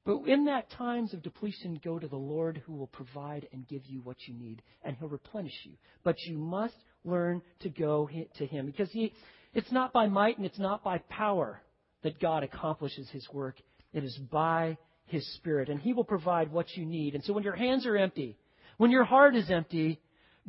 But 0.06 0.30
in 0.30 0.46
that 0.46 0.72
times 0.72 1.14
of 1.14 1.22
depletion, 1.22 1.82
go 1.84 2.00
to 2.00 2.08
the 2.08 2.16
Lord 2.16 2.64
who 2.66 2.76
will 2.76 2.88
provide 2.88 3.50
and 3.52 3.68
give 3.68 3.86
you 3.86 4.00
what 4.00 4.16
you 4.26 4.34
need 4.34 4.62
and 4.82 4.96
he'll 4.96 5.10
replenish 5.10 5.60
you. 5.66 5.74
But 6.06 6.16
you 6.22 6.38
must 6.38 6.78
learn 7.04 7.42
to 7.64 7.70
go 7.70 8.10
to 8.38 8.46
him 8.46 8.66
because 8.66 8.90
he, 8.92 9.12
it's 9.54 9.74
not 9.74 9.92
by 9.92 10.08
might 10.08 10.38
and 10.38 10.46
it's 10.46 10.58
not 10.58 10.86
by 10.86 11.00
power 11.10 11.62
that 12.04 12.22
God 12.22 12.44
accomplishes 12.44 13.10
his 13.10 13.28
work. 13.34 13.58
It 13.92 14.06
is 14.06 14.18
by 14.32 14.78
his 15.08 15.28
Spirit, 15.36 15.70
and 15.70 15.80
he 15.80 15.94
will 15.94 16.04
provide 16.04 16.52
what 16.52 16.76
you 16.76 16.86
need. 16.86 17.16
And 17.16 17.24
so 17.24 17.34
when 17.34 17.44
your 17.44 17.56
hands 17.56 17.86
are 17.86 17.98
empty, 17.98 18.38
when 18.78 18.92
your 18.92 19.04
heart 19.04 19.36
is 19.36 19.50
empty, 19.50 20.00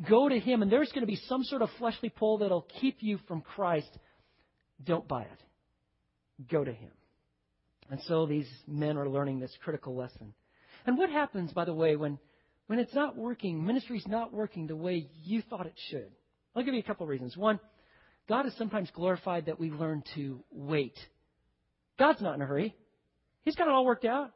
go 0.07 0.29
to 0.29 0.39
him, 0.39 0.61
and 0.61 0.71
there's 0.71 0.91
going 0.91 1.01
to 1.01 1.07
be 1.07 1.19
some 1.27 1.43
sort 1.43 1.61
of 1.61 1.69
fleshly 1.77 2.09
pull 2.09 2.39
that'll 2.39 2.67
keep 2.79 2.97
you 3.01 3.19
from 3.27 3.41
Christ. 3.41 3.89
Don't 4.83 5.07
buy 5.07 5.23
it. 5.23 6.47
Go 6.49 6.63
to 6.63 6.71
him. 6.71 6.91
And 7.89 7.99
so 8.03 8.25
these 8.25 8.47
men 8.67 8.97
are 8.97 9.09
learning 9.09 9.39
this 9.39 9.55
critical 9.63 9.95
lesson. 9.95 10.33
And 10.85 10.97
what 10.97 11.09
happens, 11.09 11.51
by 11.51 11.65
the 11.65 11.73
way, 11.73 11.95
when, 11.95 12.19
when 12.67 12.79
it's 12.79 12.93
not 12.93 13.17
working, 13.17 13.65
ministry's 13.65 14.07
not 14.07 14.31
working 14.31 14.67
the 14.67 14.75
way 14.75 15.07
you 15.23 15.41
thought 15.49 15.65
it 15.65 15.73
should? 15.89 16.11
I'll 16.55 16.63
give 16.63 16.73
you 16.73 16.79
a 16.79 16.83
couple 16.83 17.03
of 17.03 17.09
reasons. 17.09 17.35
One, 17.35 17.59
God 18.27 18.45
is 18.45 18.55
sometimes 18.57 18.89
glorified 18.93 19.47
that 19.47 19.59
we 19.59 19.71
learn 19.71 20.03
to 20.15 20.43
wait 20.51 20.97
God's 21.99 22.21
not 22.21 22.35
in 22.35 22.41
a 22.41 22.45
hurry. 22.45 22.73
He's 23.43 23.55
got 23.55 23.67
it 23.67 23.73
all 23.73 23.85
worked 23.85 24.05
out. 24.05 24.31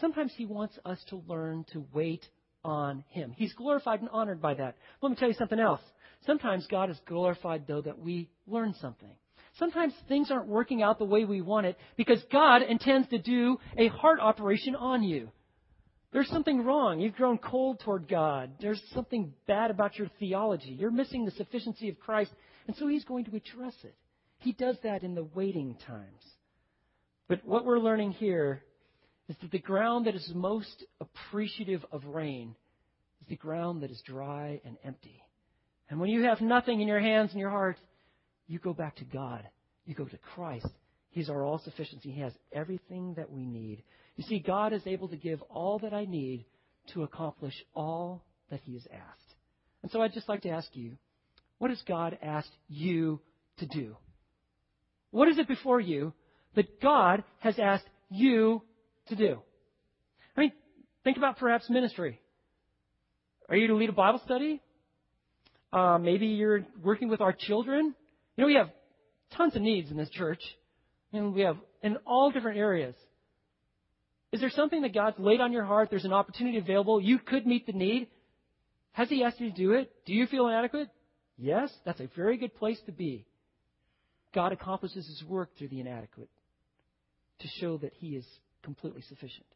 Sometimes 0.00 0.32
He 0.36 0.46
wants 0.46 0.78
us 0.84 1.02
to 1.08 1.22
learn 1.26 1.64
to 1.72 1.86
wait 1.92 2.26
on 2.64 3.04
Him. 3.10 3.32
He's 3.36 3.52
glorified 3.54 4.00
and 4.00 4.10
honored 4.10 4.40
by 4.40 4.54
that. 4.54 4.76
Let 5.00 5.10
me 5.10 5.16
tell 5.16 5.28
you 5.28 5.34
something 5.34 5.60
else. 5.60 5.80
Sometimes 6.26 6.66
God 6.66 6.90
is 6.90 7.00
glorified, 7.06 7.66
though, 7.66 7.82
that 7.82 7.98
we 7.98 8.28
learn 8.46 8.74
something. 8.80 9.14
Sometimes 9.58 9.94
things 10.08 10.30
aren't 10.30 10.48
working 10.48 10.82
out 10.82 10.98
the 10.98 11.04
way 11.04 11.24
we 11.24 11.40
want 11.40 11.66
it 11.66 11.78
because 11.96 12.22
God 12.30 12.62
intends 12.62 13.08
to 13.08 13.18
do 13.18 13.58
a 13.78 13.88
heart 13.88 14.20
operation 14.20 14.74
on 14.74 15.02
you. 15.02 15.30
There's 16.12 16.28
something 16.28 16.64
wrong. 16.64 17.00
You've 17.00 17.14
grown 17.14 17.38
cold 17.38 17.80
toward 17.80 18.08
God. 18.08 18.50
There's 18.60 18.82
something 18.92 19.32
bad 19.46 19.70
about 19.70 19.98
your 19.98 20.08
theology. 20.18 20.70
You're 20.70 20.90
missing 20.90 21.24
the 21.24 21.30
sufficiency 21.32 21.88
of 21.88 21.98
Christ. 21.98 22.32
And 22.66 22.76
so 22.76 22.86
He's 22.86 23.04
going 23.04 23.24
to 23.26 23.36
address 23.36 23.74
it. 23.82 23.94
He 24.38 24.52
does 24.52 24.76
that 24.82 25.02
in 25.02 25.14
the 25.14 25.24
waiting 25.24 25.76
times. 25.86 26.22
But 27.28 27.44
what 27.44 27.64
we're 27.64 27.78
learning 27.78 28.12
here 28.12 28.62
is 29.28 29.36
that 29.40 29.50
the 29.50 29.58
ground 29.58 30.06
that 30.06 30.14
is 30.14 30.30
most 30.34 30.84
appreciative 31.00 31.84
of 31.90 32.04
rain 32.04 32.54
is 33.20 33.28
the 33.28 33.36
ground 33.36 33.82
that 33.82 33.90
is 33.90 34.00
dry 34.06 34.60
and 34.64 34.76
empty. 34.84 35.22
And 35.88 36.00
when 36.00 36.10
you 36.10 36.24
have 36.24 36.40
nothing 36.40 36.80
in 36.80 36.88
your 36.88 37.00
hands 37.00 37.30
and 37.30 37.40
your 37.40 37.50
heart, 37.50 37.76
you 38.46 38.58
go 38.58 38.72
back 38.72 38.96
to 38.96 39.04
God. 39.04 39.46
You 39.84 39.94
go 39.94 40.04
to 40.04 40.18
Christ. 40.18 40.68
He's 41.10 41.30
our 41.30 41.44
all 41.44 41.58
sufficiency. 41.58 42.10
He 42.10 42.20
has 42.20 42.32
everything 42.52 43.14
that 43.14 43.30
we 43.30 43.46
need. 43.46 43.82
You 44.16 44.24
see, 44.24 44.38
God 44.38 44.72
is 44.72 44.82
able 44.86 45.08
to 45.08 45.16
give 45.16 45.42
all 45.42 45.78
that 45.80 45.92
I 45.92 46.04
need 46.04 46.44
to 46.92 47.02
accomplish 47.02 47.54
all 47.74 48.24
that 48.50 48.60
He 48.64 48.74
has 48.74 48.86
asked. 48.92 49.34
And 49.82 49.90
so 49.90 50.02
I'd 50.02 50.12
just 50.12 50.28
like 50.28 50.42
to 50.42 50.50
ask 50.50 50.68
you, 50.74 50.96
what 51.58 51.70
has 51.70 51.80
God 51.86 52.18
asked 52.22 52.54
you 52.68 53.20
to 53.58 53.66
do? 53.66 53.96
What 55.10 55.28
is 55.28 55.38
it 55.38 55.48
before 55.48 55.80
you 55.80 56.12
that 56.54 56.80
God 56.80 57.24
has 57.38 57.58
asked 57.58 57.86
you 58.10 58.62
to 59.08 59.16
do. 59.16 59.40
I 60.36 60.40
mean, 60.40 60.52
think 61.04 61.16
about 61.16 61.38
perhaps 61.38 61.68
ministry. 61.70 62.20
Are 63.48 63.56
you 63.56 63.68
to 63.68 63.74
lead 63.74 63.88
a 63.88 63.92
Bible 63.92 64.20
study? 64.24 64.60
Uh, 65.72 65.98
maybe 65.98 66.26
you're 66.26 66.64
working 66.82 67.08
with 67.08 67.20
our 67.20 67.32
children. 67.32 67.94
You 68.36 68.42
know, 68.42 68.46
we 68.46 68.54
have 68.54 68.70
tons 69.36 69.54
of 69.56 69.62
needs 69.62 69.90
in 69.90 69.96
this 69.96 70.10
church, 70.10 70.40
and 71.12 71.34
we 71.34 71.42
have 71.42 71.56
in 71.82 71.96
all 72.06 72.30
different 72.30 72.58
areas. 72.58 72.94
Is 74.32 74.40
there 74.40 74.50
something 74.50 74.82
that 74.82 74.92
God's 74.92 75.18
laid 75.18 75.40
on 75.40 75.52
your 75.52 75.64
heart? 75.64 75.88
There's 75.90 76.04
an 76.04 76.12
opportunity 76.12 76.58
available. 76.58 77.00
You 77.00 77.18
could 77.18 77.46
meet 77.46 77.66
the 77.66 77.72
need. 77.72 78.08
Has 78.92 79.08
He 79.08 79.22
asked 79.22 79.40
you 79.40 79.50
to 79.50 79.56
do 79.56 79.72
it? 79.72 79.90
Do 80.04 80.12
you 80.12 80.26
feel 80.26 80.46
inadequate? 80.48 80.88
Yes, 81.38 81.72
that's 81.84 82.00
a 82.00 82.08
very 82.16 82.36
good 82.36 82.54
place 82.56 82.80
to 82.86 82.92
be. 82.92 83.26
God 84.34 84.52
accomplishes 84.52 85.06
His 85.06 85.22
work 85.28 85.50
through 85.56 85.68
the 85.68 85.80
inadequate 85.80 86.28
to 87.40 87.48
show 87.60 87.78
that 87.78 87.92
He 87.94 88.16
is 88.16 88.26
completely 88.66 89.02
sufficient. 89.02 89.46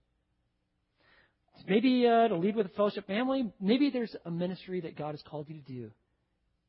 Maybe 1.68 2.06
uh, 2.06 2.28
to 2.28 2.36
lead 2.36 2.54
with 2.54 2.66
a 2.66 2.70
fellowship 2.70 3.06
family. 3.08 3.52
Maybe 3.60 3.90
there's 3.90 4.14
a 4.24 4.30
ministry 4.30 4.80
that 4.82 4.96
God 4.96 5.10
has 5.10 5.22
called 5.28 5.46
you 5.48 5.56
to 5.60 5.72
do. 5.72 5.90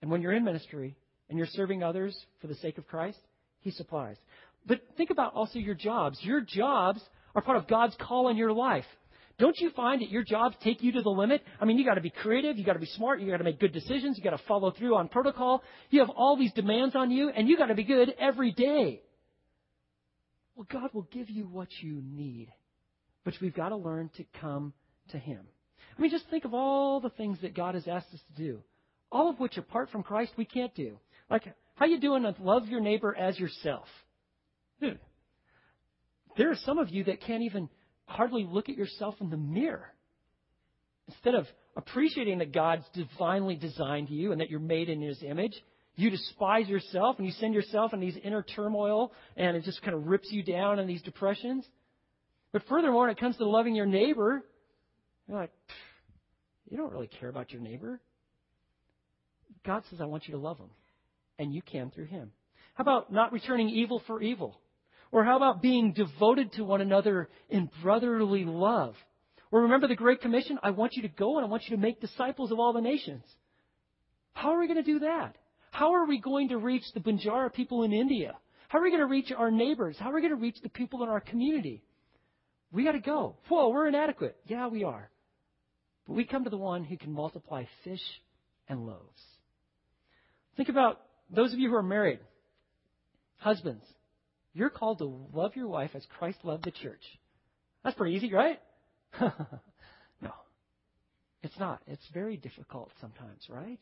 And 0.02 0.10
when 0.10 0.22
you're 0.22 0.34
in 0.34 0.44
ministry 0.44 0.96
and 1.30 1.38
you're 1.38 1.48
serving 1.48 1.84
others 1.84 2.18
for 2.42 2.48
the 2.48 2.56
sake 2.56 2.78
of 2.80 2.88
Christ, 2.88 3.20
He 3.60 3.70
supplies. 3.72 4.18
But 4.66 4.82
think 4.98 5.12
about 5.12 5.34
also 5.36 5.60
your 5.60 5.76
jobs. 5.76 6.18
Your 6.24 6.42
jobs 6.42 7.00
are 7.36 7.44
part 7.44 7.58
of 7.58 7.68
God's 7.68 7.96
call 8.02 8.30
in 8.30 8.38
your 8.38 8.52
life. 8.52 8.86
Don't 9.38 9.58
you 9.60 9.70
find 9.76 10.02
that 10.02 10.10
your 10.10 10.24
jobs 10.24 10.56
take 10.64 10.84
you 10.84 10.92
to 10.94 11.02
the 11.02 11.10
limit? 11.10 11.42
I 11.60 11.66
mean, 11.66 11.78
you 11.78 11.86
got 11.86 11.96
to 11.96 12.02
be 12.02 12.10
creative, 12.10 12.58
you 12.58 12.66
got 12.66 12.74
to 12.74 12.80
be 12.80 12.86
smart, 12.98 13.22
you 13.22 13.32
got 13.32 13.38
to 13.38 13.44
make 13.44 13.60
good 13.60 13.74
decisions, 13.74 14.18
you 14.18 14.24
got 14.24 14.38
to 14.38 14.44
follow 14.48 14.72
through 14.72 14.96
on 14.96 15.08
protocol. 15.08 15.64
You 15.90 16.00
have 16.00 16.10
all 16.10 16.38
these 16.38 16.52
demands 16.54 16.96
on 16.96 17.12
you, 17.12 17.30
and 17.30 17.48
you 17.48 17.58
got 17.58 17.68
to 17.68 17.76
be 17.76 17.84
good 17.84 18.14
every 18.20 18.52
day. 18.52 19.02
Well, 20.56 20.68
God 20.72 20.90
will 20.94 21.08
give 21.12 21.30
you 21.30 21.44
what 21.46 21.70
you 21.82 22.02
need. 22.04 22.52
But 23.24 23.36
we've 23.42 23.54
got 23.54 23.70
to 23.70 23.76
learn 23.76 24.10
to 24.18 24.26
come 24.40 24.74
to 25.10 25.18
Him. 25.18 25.42
I 25.98 26.02
mean, 26.02 26.12
just 26.12 26.30
think 26.30 26.46
of 26.46 26.54
all 26.54 27.00
the 27.00 27.10
things 27.10 27.38
that 27.42 27.56
God 27.56 27.76
has 27.76 27.88
asked 27.88 28.14
us 28.14 28.22
to 28.36 28.44
do, 28.44 28.60
all 29.12 29.30
of 29.30 29.40
which, 29.40 29.58
apart 29.58 29.90
from 29.90 30.04
Christ, 30.04 30.32
we 30.38 30.46
can't 30.46 30.74
do. 30.74 30.98
Like, 31.30 31.44
how 31.76 31.86
you 31.86 32.00
doing 32.00 32.24
with 32.24 32.40
love 32.40 32.68
your 32.68 32.82
neighbor 32.82 33.16
as 33.16 33.40
yourself? 33.40 33.88
Dude, 34.80 35.00
there 36.38 36.52
are 36.52 36.58
some 36.66 36.80
of 36.80 36.90
you 36.90 37.04
that 37.06 37.22
can't 37.22 37.44
even 37.44 37.70
hardly 38.06 38.46
look 38.50 38.70
at 38.70 38.76
yourself 38.76 39.16
in 39.22 39.30
the 39.30 39.38
mirror. 39.38 39.94
Instead 41.08 41.36
of 41.36 41.46
appreciating 41.76 42.40
that 42.40 42.54
God's 42.54 42.86
divinely 42.94 43.56
designed 43.56 44.10
you 44.10 44.32
and 44.32 44.42
that 44.42 44.50
you're 44.50 44.60
made 44.60 44.90
in 44.90 45.02
His 45.02 45.22
image, 45.24 45.54
you 46.02 46.10
despise 46.10 46.68
yourself 46.68 47.18
and 47.18 47.26
you 47.26 47.34
send 47.34 47.54
yourself 47.54 47.94
in 47.94 48.00
these 48.00 48.18
inner 48.24 48.44
turmoil 48.44 49.12
and 49.38 49.56
it 49.56 49.64
just 49.64 49.82
kind 49.82 49.96
of 49.96 50.08
rips 50.08 50.32
you 50.32 50.44
down 50.44 50.80
in 50.80 50.88
these 50.88 51.02
depressions. 51.02 51.66
But 52.52 52.64
furthermore, 52.68 53.04
when 53.04 53.12
it 53.12 53.20
comes 53.20 53.38
to 53.38 53.48
loving 53.48 53.76
your 53.76 53.86
neighbor, 53.86 54.44
you're 55.28 55.38
like, 55.38 55.52
you 56.70 56.78
don't 56.78 56.92
really 56.92 57.10
care 57.20 57.30
about 57.30 57.52
your 57.52 57.62
neighbor. 57.62 58.02
God 59.66 59.84
says, 59.90 60.02
I 60.02 60.06
want 60.06 60.28
you 60.28 60.34
to 60.34 60.40
love 60.40 60.58
him. 60.58 60.70
And 61.38 61.54
you 61.54 61.62
can 61.62 61.92
through 61.92 62.06
him. 62.06 62.32
How 62.74 62.82
about 62.82 63.12
not 63.12 63.32
returning 63.32 63.70
evil 63.70 64.02
for 64.08 64.22
evil? 64.22 64.60
Or 65.12 65.24
how 65.24 65.38
about 65.38 65.62
being 65.62 65.94
devoted 65.94 66.54
to 66.54 66.64
one 66.64 66.82
another 66.82 67.30
in 67.50 67.70
brotherly 67.82 68.46
love? 68.46 68.96
Or 69.52 69.64
remember 69.64 69.88
the 69.88 69.96
Great 69.96 70.22
Commission? 70.22 70.58
I 70.64 70.72
want 70.72 70.94
you 70.96 71.02
to 71.04 71.10
go 71.10 71.38
and 71.38 71.46
I 71.46 71.50
want 71.50 71.64
you 71.68 71.76
to 71.76 71.82
make 71.82 72.00
disciples 72.00 72.52
of 72.52 72.60
all 72.60 72.74
the 72.74 72.82
nations. 72.82 73.24
How 74.34 74.54
are 74.54 74.60
we 74.60 74.68
going 74.68 74.84
to 74.84 74.84
do 74.84 75.00
that? 75.00 75.36
How 75.72 75.94
are 75.94 76.06
we 76.06 76.20
going 76.20 76.50
to 76.50 76.58
reach 76.58 76.84
the 76.94 77.00
Banjara 77.00 77.52
people 77.52 77.84
in 77.84 77.94
India? 77.94 78.36
How 78.68 78.80
are 78.80 78.84
we 78.84 78.90
going 78.90 79.02
to 79.02 79.08
reach 79.08 79.32
our 79.36 79.52
neighbors? 79.52 79.98
How 80.00 80.12
are 80.12 80.16
we 80.16 80.22
going 80.22 80.36
to 80.36 80.42
reach 80.42 80.62
the 80.62 80.70
people 80.70 81.04
in 81.04 81.10
our 81.10 81.20
community? 81.20 81.84
We 82.72 82.84
got 82.84 82.94
to 82.94 83.00
go. 83.00 83.36
Whoa, 83.50 83.70
we're 83.70 83.88
inadequate. 83.88 84.38
Yeah, 84.46 84.68
we 84.68 84.84
are. 84.84 85.10
But 86.08 86.14
we 86.14 86.26
come 86.26 86.44
to 86.44 86.50
the 86.50 86.58
one 86.58 86.84
who 86.84 86.98
can 86.98 87.12
multiply 87.12 87.66
fish 87.84 88.02
and 88.70 88.86
loaves. 88.86 89.22
Think 90.58 90.70
about 90.70 91.02
those 91.30 91.54
of 91.54 91.60
you 91.60 91.70
who 91.70 91.76
are 91.76 91.84
married. 91.84 92.20
Husbands, 93.38 93.84
you're 94.54 94.70
called 94.70 95.00
to 95.00 95.28
love 95.34 95.56
your 95.56 95.68
wife 95.68 95.92
as 95.96 96.06
Christ 96.18 96.40
loved 96.44 96.66
the 96.66 96.72
church. 96.72 97.02
That's 97.84 97.98
pretty 97.98 98.16
easy, 98.16 98.32
right? 98.34 98.60
no. 99.22 100.32
It's 101.42 101.58
not. 101.60 101.82
It's 101.88 102.06
very 102.14 102.38
difficult 102.38 102.92
sometimes, 103.00 103.42
right? 103.50 103.80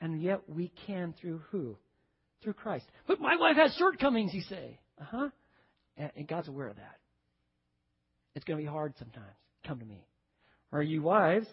And 0.00 0.22
yet 0.22 0.48
we 0.48 0.72
can 0.86 1.14
through 1.20 1.42
who? 1.50 1.76
Through 2.42 2.54
Christ. 2.54 2.86
But 3.06 3.20
my 3.20 3.36
wife 3.36 3.56
has 3.56 3.74
shortcomings, 3.76 4.32
you 4.32 4.42
say. 4.42 4.78
Uh 5.00 5.04
huh. 5.04 5.28
And 6.16 6.26
God's 6.26 6.48
aware 6.48 6.68
of 6.68 6.76
that. 6.76 6.96
It's 8.34 8.44
going 8.44 8.58
to 8.58 8.64
be 8.64 8.70
hard 8.70 8.94
sometimes. 8.98 9.26
Come 9.66 9.80
to 9.80 9.84
me. 9.84 10.06
Or 10.72 10.82
you 10.82 11.02
wives, 11.02 11.46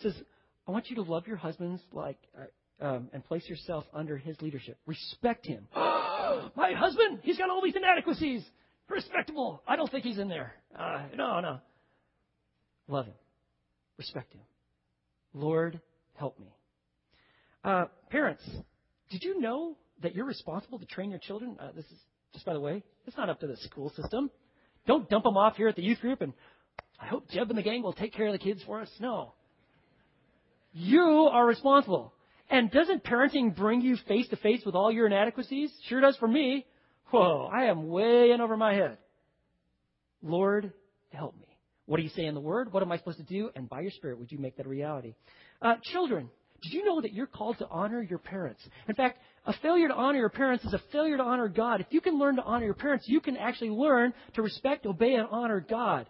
says, 0.00 0.14
I 0.68 0.70
want 0.70 0.90
you 0.90 0.96
to 0.96 1.02
love 1.02 1.26
your 1.26 1.36
husbands 1.36 1.82
like 1.92 2.18
uh, 2.38 2.84
um, 2.84 3.08
and 3.12 3.24
place 3.24 3.48
yourself 3.48 3.84
under 3.94 4.16
his 4.16 4.40
leadership. 4.40 4.78
Respect 4.86 5.46
him. 5.46 5.66
my 5.74 6.72
husband, 6.76 7.20
he's 7.22 7.38
got 7.38 7.50
all 7.50 7.62
these 7.62 7.76
inadequacies. 7.76 8.44
Respectable. 8.88 9.62
I 9.66 9.76
don't 9.76 9.90
think 9.90 10.04
he's 10.04 10.18
in 10.18 10.28
there. 10.28 10.52
Uh, 10.78 11.04
no, 11.16 11.40
no. 11.40 11.58
Love 12.88 13.06
him. 13.06 13.14
Respect 13.98 14.32
him. 14.32 14.42
Lord, 15.34 15.80
help 16.14 16.38
me. 16.38 16.55
Uh, 17.66 17.86
parents, 18.10 18.42
did 19.10 19.24
you 19.24 19.40
know 19.40 19.76
that 20.00 20.14
you're 20.14 20.24
responsible 20.24 20.78
to 20.78 20.86
train 20.86 21.10
your 21.10 21.18
children? 21.18 21.56
Uh, 21.58 21.72
this 21.74 21.84
is, 21.86 21.98
just 22.32 22.46
by 22.46 22.52
the 22.52 22.60
way, 22.60 22.80
it's 23.06 23.16
not 23.16 23.28
up 23.28 23.40
to 23.40 23.48
the 23.48 23.56
school 23.56 23.90
system. 23.90 24.30
Don't 24.86 25.10
dump 25.10 25.24
them 25.24 25.36
off 25.36 25.56
here 25.56 25.66
at 25.66 25.74
the 25.74 25.82
youth 25.82 25.98
group 25.98 26.20
and 26.20 26.32
I 27.00 27.06
hope 27.06 27.28
Jeb 27.28 27.50
and 27.50 27.58
the 27.58 27.64
gang 27.64 27.82
will 27.82 27.92
take 27.92 28.14
care 28.14 28.28
of 28.28 28.32
the 28.32 28.38
kids 28.38 28.62
for 28.64 28.80
us. 28.80 28.88
No. 29.00 29.34
You 30.72 31.28
are 31.32 31.44
responsible. 31.44 32.12
And 32.48 32.70
doesn't 32.70 33.02
parenting 33.02 33.56
bring 33.56 33.80
you 33.80 33.96
face 34.06 34.28
to 34.28 34.36
face 34.36 34.62
with 34.64 34.76
all 34.76 34.92
your 34.92 35.06
inadequacies? 35.06 35.72
Sure 35.88 36.00
does 36.00 36.16
for 36.18 36.28
me. 36.28 36.64
Whoa, 37.10 37.50
I 37.52 37.64
am 37.64 37.88
way 37.88 38.30
in 38.30 38.40
over 38.40 38.56
my 38.56 38.74
head. 38.74 38.98
Lord, 40.22 40.72
help 41.12 41.36
me. 41.36 41.46
What 41.86 41.96
do 41.96 42.04
you 42.04 42.10
say 42.10 42.26
in 42.26 42.34
the 42.34 42.40
Word? 42.40 42.72
What 42.72 42.84
am 42.84 42.92
I 42.92 42.96
supposed 42.98 43.18
to 43.18 43.24
do? 43.24 43.50
And 43.56 43.68
by 43.68 43.80
your 43.80 43.90
Spirit, 43.90 44.18
would 44.20 44.30
you 44.30 44.38
make 44.38 44.56
that 44.56 44.66
a 44.66 44.68
reality? 44.68 45.14
Uh, 45.60 45.74
children, 45.82 46.30
did 46.66 46.74
you 46.74 46.84
know 46.84 47.00
that 47.00 47.12
you're 47.12 47.26
called 47.26 47.58
to 47.58 47.68
honor 47.68 48.02
your 48.02 48.18
parents? 48.18 48.60
In 48.88 48.94
fact, 48.94 49.18
a 49.46 49.52
failure 49.62 49.88
to 49.88 49.94
honor 49.94 50.18
your 50.18 50.28
parents 50.28 50.64
is 50.64 50.74
a 50.74 50.82
failure 50.92 51.16
to 51.16 51.22
honor 51.22 51.48
God. 51.48 51.80
If 51.80 51.86
you 51.90 52.00
can 52.00 52.18
learn 52.18 52.36
to 52.36 52.42
honor 52.42 52.64
your 52.64 52.74
parents, 52.74 53.06
you 53.08 53.20
can 53.20 53.36
actually 53.36 53.70
learn 53.70 54.12
to 54.34 54.42
respect, 54.42 54.84
obey, 54.86 55.14
and 55.14 55.28
honor 55.30 55.60
God. 55.60 56.06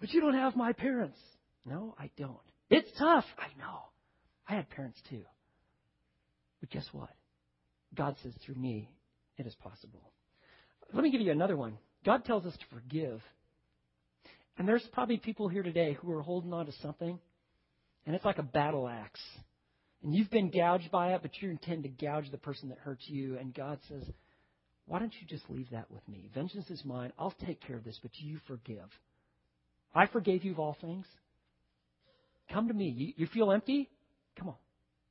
But 0.00 0.10
you 0.10 0.20
don't 0.20 0.34
have 0.34 0.56
my 0.56 0.72
parents. 0.72 1.18
No, 1.64 1.94
I 1.98 2.10
don't. 2.16 2.36
It's 2.68 2.90
tough. 2.98 3.24
I 3.38 3.46
know. 3.58 3.80
I 4.48 4.56
had 4.56 4.68
parents 4.70 4.98
too. 5.08 5.22
But 6.60 6.70
guess 6.70 6.86
what? 6.92 7.10
God 7.94 8.16
says 8.22 8.32
through 8.44 8.56
me, 8.56 8.90
it 9.36 9.46
is 9.46 9.54
possible. 9.56 10.10
Let 10.92 11.04
me 11.04 11.10
give 11.10 11.20
you 11.20 11.30
another 11.30 11.56
one. 11.56 11.78
God 12.04 12.24
tells 12.24 12.46
us 12.46 12.54
to 12.54 12.74
forgive. 12.74 13.20
And 14.58 14.66
there's 14.66 14.86
probably 14.92 15.18
people 15.18 15.48
here 15.48 15.62
today 15.62 15.96
who 16.00 16.12
are 16.12 16.22
holding 16.22 16.52
on 16.52 16.66
to 16.66 16.72
something, 16.82 17.18
and 18.06 18.16
it's 18.16 18.24
like 18.24 18.38
a 18.38 18.42
battle 18.42 18.88
axe. 18.88 19.20
And 20.02 20.14
you've 20.14 20.30
been 20.30 20.50
gouged 20.50 20.90
by 20.90 21.12
it, 21.14 21.22
but 21.22 21.30
you 21.40 21.50
intend 21.50 21.82
to 21.82 21.88
gouge 21.88 22.30
the 22.30 22.38
person 22.38 22.70
that 22.70 22.78
hurts 22.78 23.04
you. 23.06 23.36
And 23.38 23.54
God 23.54 23.78
says, 23.88 24.02
Why 24.86 24.98
don't 24.98 25.12
you 25.20 25.26
just 25.26 25.48
leave 25.50 25.70
that 25.70 25.90
with 25.90 26.06
me? 26.08 26.30
Vengeance 26.34 26.70
is 26.70 26.84
mine. 26.84 27.12
I'll 27.18 27.34
take 27.46 27.60
care 27.60 27.76
of 27.76 27.84
this, 27.84 27.98
but 28.00 28.12
you 28.14 28.38
forgive. 28.46 28.88
I 29.94 30.06
forgave 30.06 30.44
you 30.44 30.52
of 30.52 30.58
all 30.58 30.76
things. 30.80 31.06
Come 32.52 32.68
to 32.68 32.74
me. 32.74 32.88
You, 32.88 33.12
you 33.16 33.26
feel 33.26 33.50
empty? 33.52 33.88
Come 34.38 34.48
on. 34.48 34.56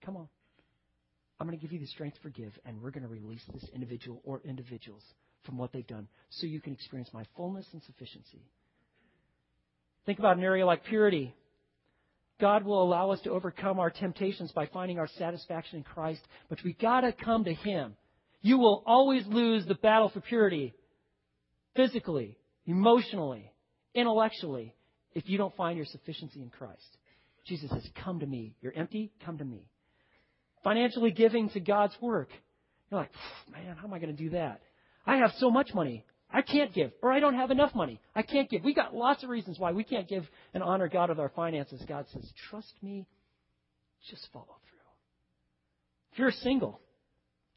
Come 0.03 0.17
on. 0.17 0.27
I'm 1.39 1.47
going 1.47 1.57
to 1.57 1.61
give 1.61 1.71
you 1.71 1.79
the 1.79 1.87
strength 1.87 2.15
to 2.15 2.21
forgive, 2.21 2.51
and 2.65 2.81
we're 2.81 2.91
going 2.91 3.03
to 3.03 3.09
release 3.09 3.43
this 3.53 3.63
individual 3.73 4.21
or 4.25 4.41
individuals 4.43 5.03
from 5.45 5.57
what 5.57 5.71
they've 5.71 5.87
done 5.87 6.07
so 6.29 6.47
you 6.47 6.59
can 6.59 6.73
experience 6.73 7.09
my 7.13 7.23
fullness 7.37 7.65
and 7.71 7.81
sufficiency. 7.83 8.41
Think 10.05 10.19
about 10.19 10.37
an 10.37 10.43
area 10.43 10.65
like 10.65 10.83
purity. 10.83 11.33
God 12.39 12.63
will 12.63 12.81
allow 12.81 13.11
us 13.11 13.19
to 13.21 13.31
overcome 13.31 13.79
our 13.79 13.89
temptations 13.89 14.51
by 14.51 14.67
finding 14.67 14.97
our 14.97 15.07
satisfaction 15.17 15.77
in 15.77 15.83
Christ, 15.83 16.21
but 16.49 16.59
we 16.63 16.73
got 16.73 17.01
to 17.01 17.11
come 17.11 17.43
to 17.43 17.53
Him. 17.53 17.95
You 18.41 18.57
will 18.57 18.83
always 18.85 19.25
lose 19.27 19.65
the 19.65 19.75
battle 19.75 20.09
for 20.09 20.21
purity 20.21 20.73
physically, 21.75 22.37
emotionally, 22.65 23.51
intellectually 23.93 24.73
if 25.13 25.27
you 25.27 25.37
don't 25.37 25.55
find 25.55 25.75
your 25.75 25.85
sufficiency 25.85 26.41
in 26.41 26.49
Christ. 26.49 26.97
Jesus 27.45 27.69
says, 27.69 27.87
Come 28.03 28.19
to 28.19 28.25
me. 28.25 28.55
You're 28.61 28.73
empty? 28.73 29.11
Come 29.25 29.37
to 29.39 29.45
me. 29.45 29.65
Financially 30.63 31.11
giving 31.11 31.49
to 31.49 31.59
God's 31.59 31.95
work. 32.01 32.29
You're 32.89 33.01
like, 33.01 33.11
man, 33.51 33.75
how 33.75 33.87
am 33.87 33.93
I 33.93 33.99
going 33.99 34.15
to 34.15 34.23
do 34.23 34.31
that? 34.31 34.61
I 35.05 35.17
have 35.17 35.31
so 35.37 35.49
much 35.49 35.73
money. 35.73 36.05
I 36.31 36.41
can't 36.43 36.73
give, 36.73 36.91
or 37.01 37.11
I 37.11 37.19
don't 37.19 37.35
have 37.35 37.49
enough 37.49 37.73
money. 37.73 37.99
I 38.15 38.21
can't 38.21 38.49
give. 38.49 38.63
We 38.63 38.75
got 38.75 38.95
lots 38.95 39.23
of 39.23 39.29
reasons 39.29 39.57
why 39.57 39.71
we 39.71 39.83
can't 39.83 40.07
give 40.07 40.27
and 40.53 40.61
honor 40.61 40.87
God 40.87 41.09
with 41.09 41.19
our 41.19 41.29
finances. 41.29 41.81
God 41.87 42.05
says, 42.13 42.31
trust 42.49 42.71
me, 42.83 43.07
just 44.09 44.27
follow 44.31 44.45
through. 44.45 44.79
If 46.13 46.19
you're 46.19 46.31
single, 46.31 46.79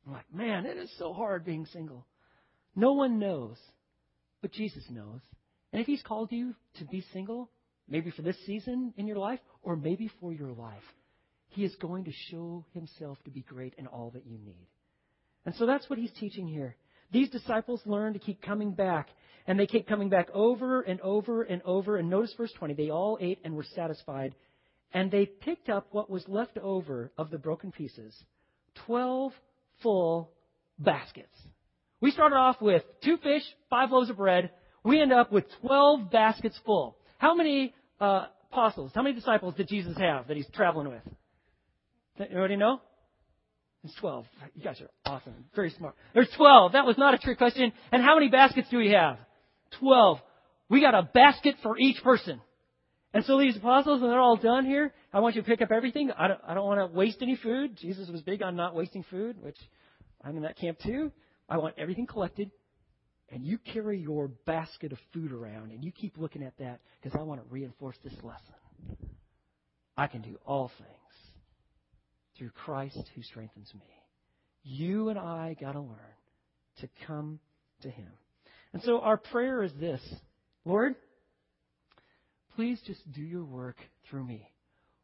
I'm 0.07 0.13
like, 0.15 0.35
man, 0.35 0.65
it 0.65 0.79
is 0.79 0.91
so 0.99 1.13
hard 1.13 1.45
being 1.45 1.67
single. 1.67 2.07
No 2.75 2.93
one 2.93 3.19
knows, 3.19 3.59
but 4.41 4.53
Jesus 4.53 4.85
knows. 4.91 5.21
And 5.73 5.81
if 5.81 5.87
He's 5.87 6.03
called 6.03 6.33
you 6.33 6.55
to 6.79 6.85
be 6.87 7.05
single, 7.13 7.51
maybe 7.89 8.11
for 8.11 8.23
this 8.23 8.37
season 8.47 8.95
in 8.97 9.07
your 9.07 9.19
life, 9.19 9.41
or 9.63 9.77
maybe 9.77 10.11
for 10.19 10.33
your 10.33 10.53
life, 10.53 10.83
He 11.49 11.65
is 11.65 11.75
going 11.77 12.05
to 12.05 12.13
show 12.31 12.65
Himself 12.73 13.19
to 13.25 13.31
be 13.31 13.43
great 13.43 13.75
in 13.77 13.87
all 13.87 14.11
that 14.15 14.27
you 14.27 14.39
need. 14.39 14.67
And 15.45 15.55
so 15.57 15.67
that's 15.67 15.91
what 15.91 15.99
He's 15.99 16.13
teaching 16.19 16.49
here. 16.49 16.75
These 17.13 17.31
disciples 17.31 17.81
learned 17.85 18.15
to 18.15 18.21
keep 18.21 18.41
coming 18.43 18.73
back, 18.73 19.09
and 19.47 19.59
they 19.59 19.67
kept 19.67 19.89
coming 19.89 20.09
back 20.09 20.29
over 20.33 20.81
and 20.81 21.01
over 21.03 21.43
and 21.43 21.61
over. 21.63 21.97
And 21.99 22.09
notice 22.09 22.33
verse 22.37 22.53
20 22.59 22.75
they 22.75 22.91
all 22.91 23.19
ate 23.21 23.39
and 23.45 23.55
were 23.55 23.67
satisfied, 23.75 24.35
and 24.93 25.11
they 25.11 25.27
picked 25.27 25.69
up 25.69 25.89
what 25.91 26.11
was 26.11 26.25
left 26.27 26.59
over 26.59 27.13
of 27.19 27.31
the 27.31 27.39
broken 27.39 27.71
pieces 27.71 28.15
12 28.87 29.33
full 29.83 30.31
baskets. 30.79 31.37
We 32.01 32.11
started 32.11 32.37
off 32.37 32.61
with 32.61 32.83
two 33.05 33.17
fish, 33.19 33.43
five 33.71 33.91
loaves 33.91 34.11
of 34.11 34.17
bread. 34.17 34.51
We 34.85 35.01
end 35.01 35.13
up 35.13 35.31
with 35.31 35.45
12 35.61 36.11
baskets 36.11 36.59
full. 36.65 36.97
How 37.19 37.35
many 37.35 37.75
uh, 38.01 38.27
apostles, 38.51 38.91
how 38.95 39.03
many 39.03 39.15
disciples 39.15 39.55
did 39.55 39.69
Jesus 39.69 39.97
have 39.99 40.27
that 40.27 40.37
he's 40.37 40.49
traveling 40.53 40.89
with? 40.89 41.03
Anybody 42.19 42.57
know? 42.57 42.81
It's 43.85 43.95
12. 43.97 44.25
You 44.55 44.63
guys 44.63 44.81
are 44.81 44.91
awesome. 45.05 45.35
Very 45.57 45.71
smart. 45.71 45.95
There's 46.15 46.31
12. 46.37 46.73
That 46.73 46.87
was 46.87 46.97
not 46.97 47.15
a 47.15 47.19
trick 47.19 47.39
question. 47.39 47.73
And 47.91 48.03
how 48.03 48.15
many 48.15 48.29
baskets 48.29 48.69
do 48.71 48.79
we 48.79 48.91
have? 48.91 49.19
12. 49.81 50.19
We 50.69 50.81
got 50.81 50.95
a 50.95 51.03
basket 51.03 51.57
for 51.63 51.77
each 51.79 52.03
person. 52.03 52.41
And 53.13 53.25
so 53.25 53.39
these 53.39 53.57
apostles, 53.57 54.01
when 54.01 54.11
they're 54.11 54.21
all 54.21 54.37
done 54.37 54.65
here, 54.65 54.93
I 55.13 55.21
want 55.21 55.35
you 55.35 55.43
to 55.43 55.47
pick 55.47 55.61
up 55.61 55.71
everything. 55.71 56.11
I 56.17 56.29
don't, 56.29 56.41
I 56.47 56.55
don't 56.55 56.65
want 56.65 56.81
to 56.81 56.97
waste 56.97 57.19
any 57.21 57.37
food. 57.37 57.77
Jesus 57.77 58.09
was 58.09 58.23
big 58.23 58.43
on 58.43 58.57
not 58.57 58.75
wasting 58.75 59.05
food, 59.11 59.37
which 59.43 59.59
I'm 60.25 60.37
in 60.37 60.43
that 60.45 60.57
camp 60.57 60.79
too. 60.79 61.11
I 61.49 61.59
want 61.59 61.75
everything 61.77 62.07
collected. 62.07 62.51
And 63.31 63.45
you 63.45 63.59
carry 63.59 63.99
your 63.99 64.29
basket 64.47 64.93
of 64.93 64.99
food 65.13 65.33
around 65.33 65.73
and 65.73 65.83
you 65.83 65.91
keep 65.91 66.17
looking 66.19 66.43
at 66.43 66.57
that 66.59 66.81
because 67.03 67.19
I 67.19 67.23
want 67.23 67.43
to 67.43 67.53
reinforce 67.53 67.97
this 68.05 68.15
lesson. 68.23 69.09
I 69.97 70.07
can 70.07 70.23
do 70.23 70.39
all 70.47 70.71
things 70.79 71.02
through 72.43 72.51
Christ 72.51 73.01
who 73.15 73.23
strengthens 73.23 73.73
me. 73.73 73.87
You 74.65 75.11
and 75.11 75.19
I 75.19 75.55
got 75.61 75.73
to 75.73 75.81
learn 75.81 76.17
to 76.81 76.89
come 77.07 77.39
to 77.83 77.89
Him. 77.89 78.09
And 78.73 78.83
so 78.83 78.99
our 78.99 79.17
prayer 79.17 79.63
is 79.63 79.73
this 79.79 80.01
Lord, 80.65 80.97
please 82.57 82.81
just 82.85 83.01
do 83.13 83.23
your 83.23 83.45
work 83.45 83.77
through 84.11 84.25
me. 84.25 84.49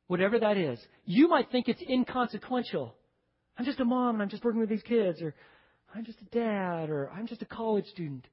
Whatever 0.09 0.41
that 0.41 0.57
is. 0.57 0.81
You 1.05 1.29
might 1.29 1.53
think 1.53 1.69
it's 1.69 1.83
inconsequential. 1.89 2.93
I'm 3.57 3.65
just 3.65 3.79
a 3.79 3.85
mom 3.85 4.17
and 4.17 4.23
I'm 4.23 4.31
just 4.31 4.45
working 4.45 4.61
with 4.61 4.71
these 4.71 4.83
kids, 4.83 5.23
or 5.23 5.33
I'm 5.95 6.05
just 6.05 6.19
a 6.21 6.37
dad, 6.37 6.91
or 6.91 7.09
I'm 7.11 7.29
just 7.29 7.43
a 7.43 7.47
college 7.47 7.87
student. 7.87 8.27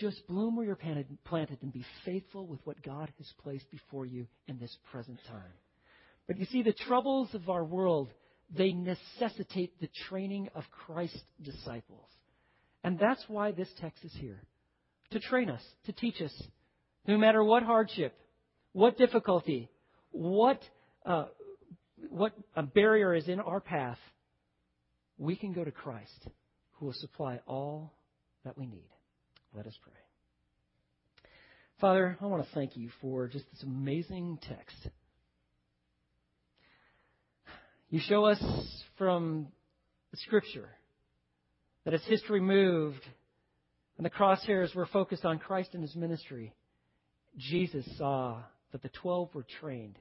Just 0.00 0.24
bloom 0.28 0.54
where 0.54 0.66
you're 0.66 0.78
planted 1.24 1.58
and 1.62 1.72
be 1.72 1.84
faithful 2.04 2.46
with 2.46 2.60
what 2.64 2.82
God 2.84 3.10
has 3.18 3.32
placed 3.42 3.68
before 3.72 4.06
you 4.06 4.28
in 4.46 4.58
this 4.58 4.76
present 4.92 5.18
time. 5.26 5.54
But 6.28 6.38
you 6.38 6.44
see, 6.44 6.62
the 6.62 6.74
troubles 6.74 7.30
of 7.32 7.48
our 7.48 7.64
world, 7.64 8.10
they 8.56 8.72
necessitate 8.72 9.78
the 9.80 9.88
training 10.08 10.48
of 10.54 10.64
Christ's 10.70 11.22
disciples. 11.42 12.08
And 12.84 12.98
that's 12.98 13.24
why 13.28 13.52
this 13.52 13.68
text 13.80 14.04
is 14.04 14.12
here 14.14 14.40
to 15.10 15.20
train 15.20 15.50
us, 15.50 15.62
to 15.86 15.92
teach 15.92 16.20
us, 16.20 16.32
no 17.06 17.16
matter 17.16 17.42
what 17.42 17.62
hardship, 17.62 18.14
what 18.72 18.98
difficulty, 18.98 19.70
what, 20.10 20.60
uh, 21.06 21.26
what 22.10 22.32
a 22.54 22.62
barrier 22.62 23.14
is 23.14 23.28
in 23.28 23.40
our 23.40 23.60
path, 23.60 23.98
we 25.16 25.34
can 25.34 25.52
go 25.52 25.64
to 25.64 25.70
Christ 25.70 26.28
who 26.72 26.86
will 26.86 26.94
supply 26.94 27.40
all 27.46 27.92
that 28.44 28.56
we 28.56 28.66
need. 28.66 28.88
Let 29.54 29.66
us 29.66 29.76
pray. 29.82 29.92
Father, 31.80 32.18
I 32.20 32.26
want 32.26 32.44
to 32.44 32.54
thank 32.54 32.76
you 32.76 32.90
for 33.00 33.28
just 33.28 33.44
this 33.52 33.62
amazing 33.62 34.38
text. 34.42 34.88
You 37.90 38.00
show 38.00 38.26
us 38.26 38.42
from 38.98 39.48
Scripture 40.14 40.68
that 41.84 41.94
as 41.94 42.02
history 42.04 42.40
moved 42.40 43.02
and 43.96 44.04
the 44.04 44.10
crosshairs 44.10 44.74
were 44.74 44.84
focused 44.84 45.24
on 45.24 45.38
Christ 45.38 45.70
and 45.72 45.82
his 45.82 45.96
ministry, 45.96 46.52
Jesus 47.38 47.86
saw 47.96 48.42
that 48.72 48.82
the 48.82 48.90
twelve 48.90 49.34
were 49.34 49.46
trained 49.60 49.98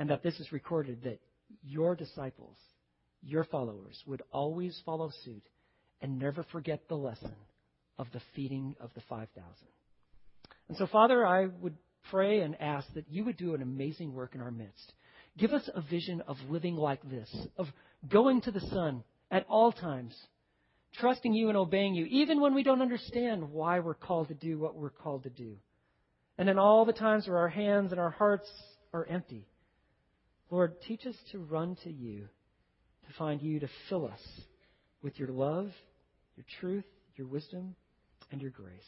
and 0.00 0.10
that 0.10 0.24
this 0.24 0.40
is 0.40 0.50
recorded 0.50 1.04
that 1.04 1.20
your 1.62 1.94
disciples, 1.94 2.56
your 3.22 3.44
followers, 3.44 4.02
would 4.06 4.22
always 4.32 4.80
follow 4.84 5.12
suit 5.24 5.44
and 6.00 6.18
never 6.18 6.42
forget 6.50 6.88
the 6.88 6.96
lesson 6.96 7.36
of 7.96 8.08
the 8.12 8.20
feeding 8.34 8.74
of 8.80 8.90
the 8.94 9.02
5,000. 9.08 9.28
And 10.68 10.76
so, 10.76 10.88
Father, 10.88 11.24
I 11.24 11.46
would 11.46 11.76
pray 12.10 12.40
and 12.40 12.60
ask 12.60 12.92
that 12.94 13.08
you 13.08 13.24
would 13.24 13.36
do 13.36 13.54
an 13.54 13.62
amazing 13.62 14.12
work 14.12 14.34
in 14.34 14.40
our 14.40 14.50
midst. 14.50 14.92
Give 15.36 15.52
us 15.52 15.68
a 15.74 15.80
vision 15.80 16.22
of 16.26 16.36
living 16.48 16.76
like 16.76 17.02
this, 17.08 17.34
of 17.56 17.66
going 18.08 18.40
to 18.42 18.50
the 18.50 18.60
Son 18.60 19.02
at 19.30 19.46
all 19.48 19.72
times, 19.72 20.14
trusting 20.98 21.34
you 21.34 21.48
and 21.48 21.56
obeying 21.56 21.94
you, 21.94 22.04
even 22.06 22.40
when 22.40 22.54
we 22.54 22.62
don't 22.62 22.82
understand 22.82 23.50
why 23.50 23.80
we're 23.80 23.94
called 23.94 24.28
to 24.28 24.34
do 24.34 24.58
what 24.58 24.76
we're 24.76 24.90
called 24.90 25.24
to 25.24 25.30
do. 25.30 25.56
And 26.38 26.48
in 26.48 26.58
all 26.58 26.84
the 26.84 26.92
times 26.92 27.26
where 27.26 27.38
our 27.38 27.48
hands 27.48 27.90
and 27.90 28.00
our 28.00 28.10
hearts 28.10 28.48
are 28.92 29.06
empty, 29.06 29.46
Lord, 30.50 30.80
teach 30.82 31.04
us 31.06 31.16
to 31.32 31.38
run 31.38 31.76
to 31.82 31.90
you, 31.90 32.28
to 33.08 33.14
find 33.18 33.42
you, 33.42 33.60
to 33.60 33.68
fill 33.88 34.06
us 34.06 34.20
with 35.02 35.18
your 35.18 35.28
love, 35.28 35.70
your 36.36 36.46
truth, 36.60 36.84
your 37.16 37.26
wisdom, 37.26 37.74
and 38.30 38.40
your 38.40 38.50
grace. 38.50 38.82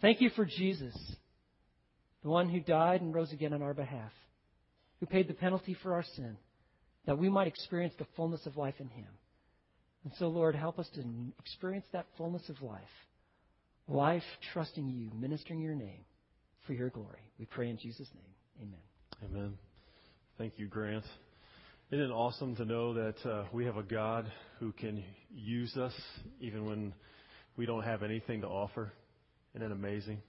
Thank 0.00 0.20
you 0.20 0.30
for 0.30 0.44
Jesus, 0.44 0.94
the 2.22 2.28
one 2.28 2.48
who 2.48 2.60
died 2.60 3.00
and 3.00 3.14
rose 3.14 3.32
again 3.32 3.52
on 3.52 3.62
our 3.62 3.74
behalf, 3.74 4.12
who 5.04 5.10
paid 5.10 5.28
the 5.28 5.34
penalty 5.34 5.76
for 5.82 5.92
our 5.92 6.04
sin, 6.16 6.34
that 7.04 7.18
we 7.18 7.28
might 7.28 7.46
experience 7.46 7.92
the 7.98 8.06
fullness 8.16 8.46
of 8.46 8.56
life 8.56 8.76
in 8.78 8.88
him. 8.88 9.08
And 10.02 10.12
so, 10.18 10.28
Lord, 10.28 10.54
help 10.54 10.78
us 10.78 10.88
to 10.94 11.04
experience 11.38 11.84
that 11.92 12.06
fullness 12.16 12.48
of 12.48 12.62
life. 12.62 12.80
Life 13.86 14.22
trusting 14.54 14.88
you, 14.88 15.10
ministering 15.14 15.60
your 15.60 15.74
name 15.74 16.06
for 16.66 16.72
your 16.72 16.88
glory. 16.88 17.20
We 17.38 17.44
pray 17.44 17.68
in 17.68 17.76
Jesus' 17.76 18.08
name. 18.14 18.62
Amen. 18.62 19.30
Amen. 19.30 19.58
Thank 20.38 20.54
you, 20.56 20.68
Grant. 20.68 21.04
Isn't 21.90 22.06
it 22.06 22.10
awesome 22.10 22.56
to 22.56 22.64
know 22.64 22.94
that 22.94 23.26
uh, 23.26 23.44
we 23.52 23.66
have 23.66 23.76
a 23.76 23.82
God 23.82 24.32
who 24.58 24.72
can 24.72 25.04
use 25.34 25.76
us 25.76 25.92
even 26.40 26.64
when 26.64 26.94
we 27.58 27.66
don't 27.66 27.84
have 27.84 28.02
anything 28.02 28.40
to 28.40 28.46
offer? 28.46 28.90
Isn't 29.54 29.70
it 29.70 29.72
amazing? 29.72 30.22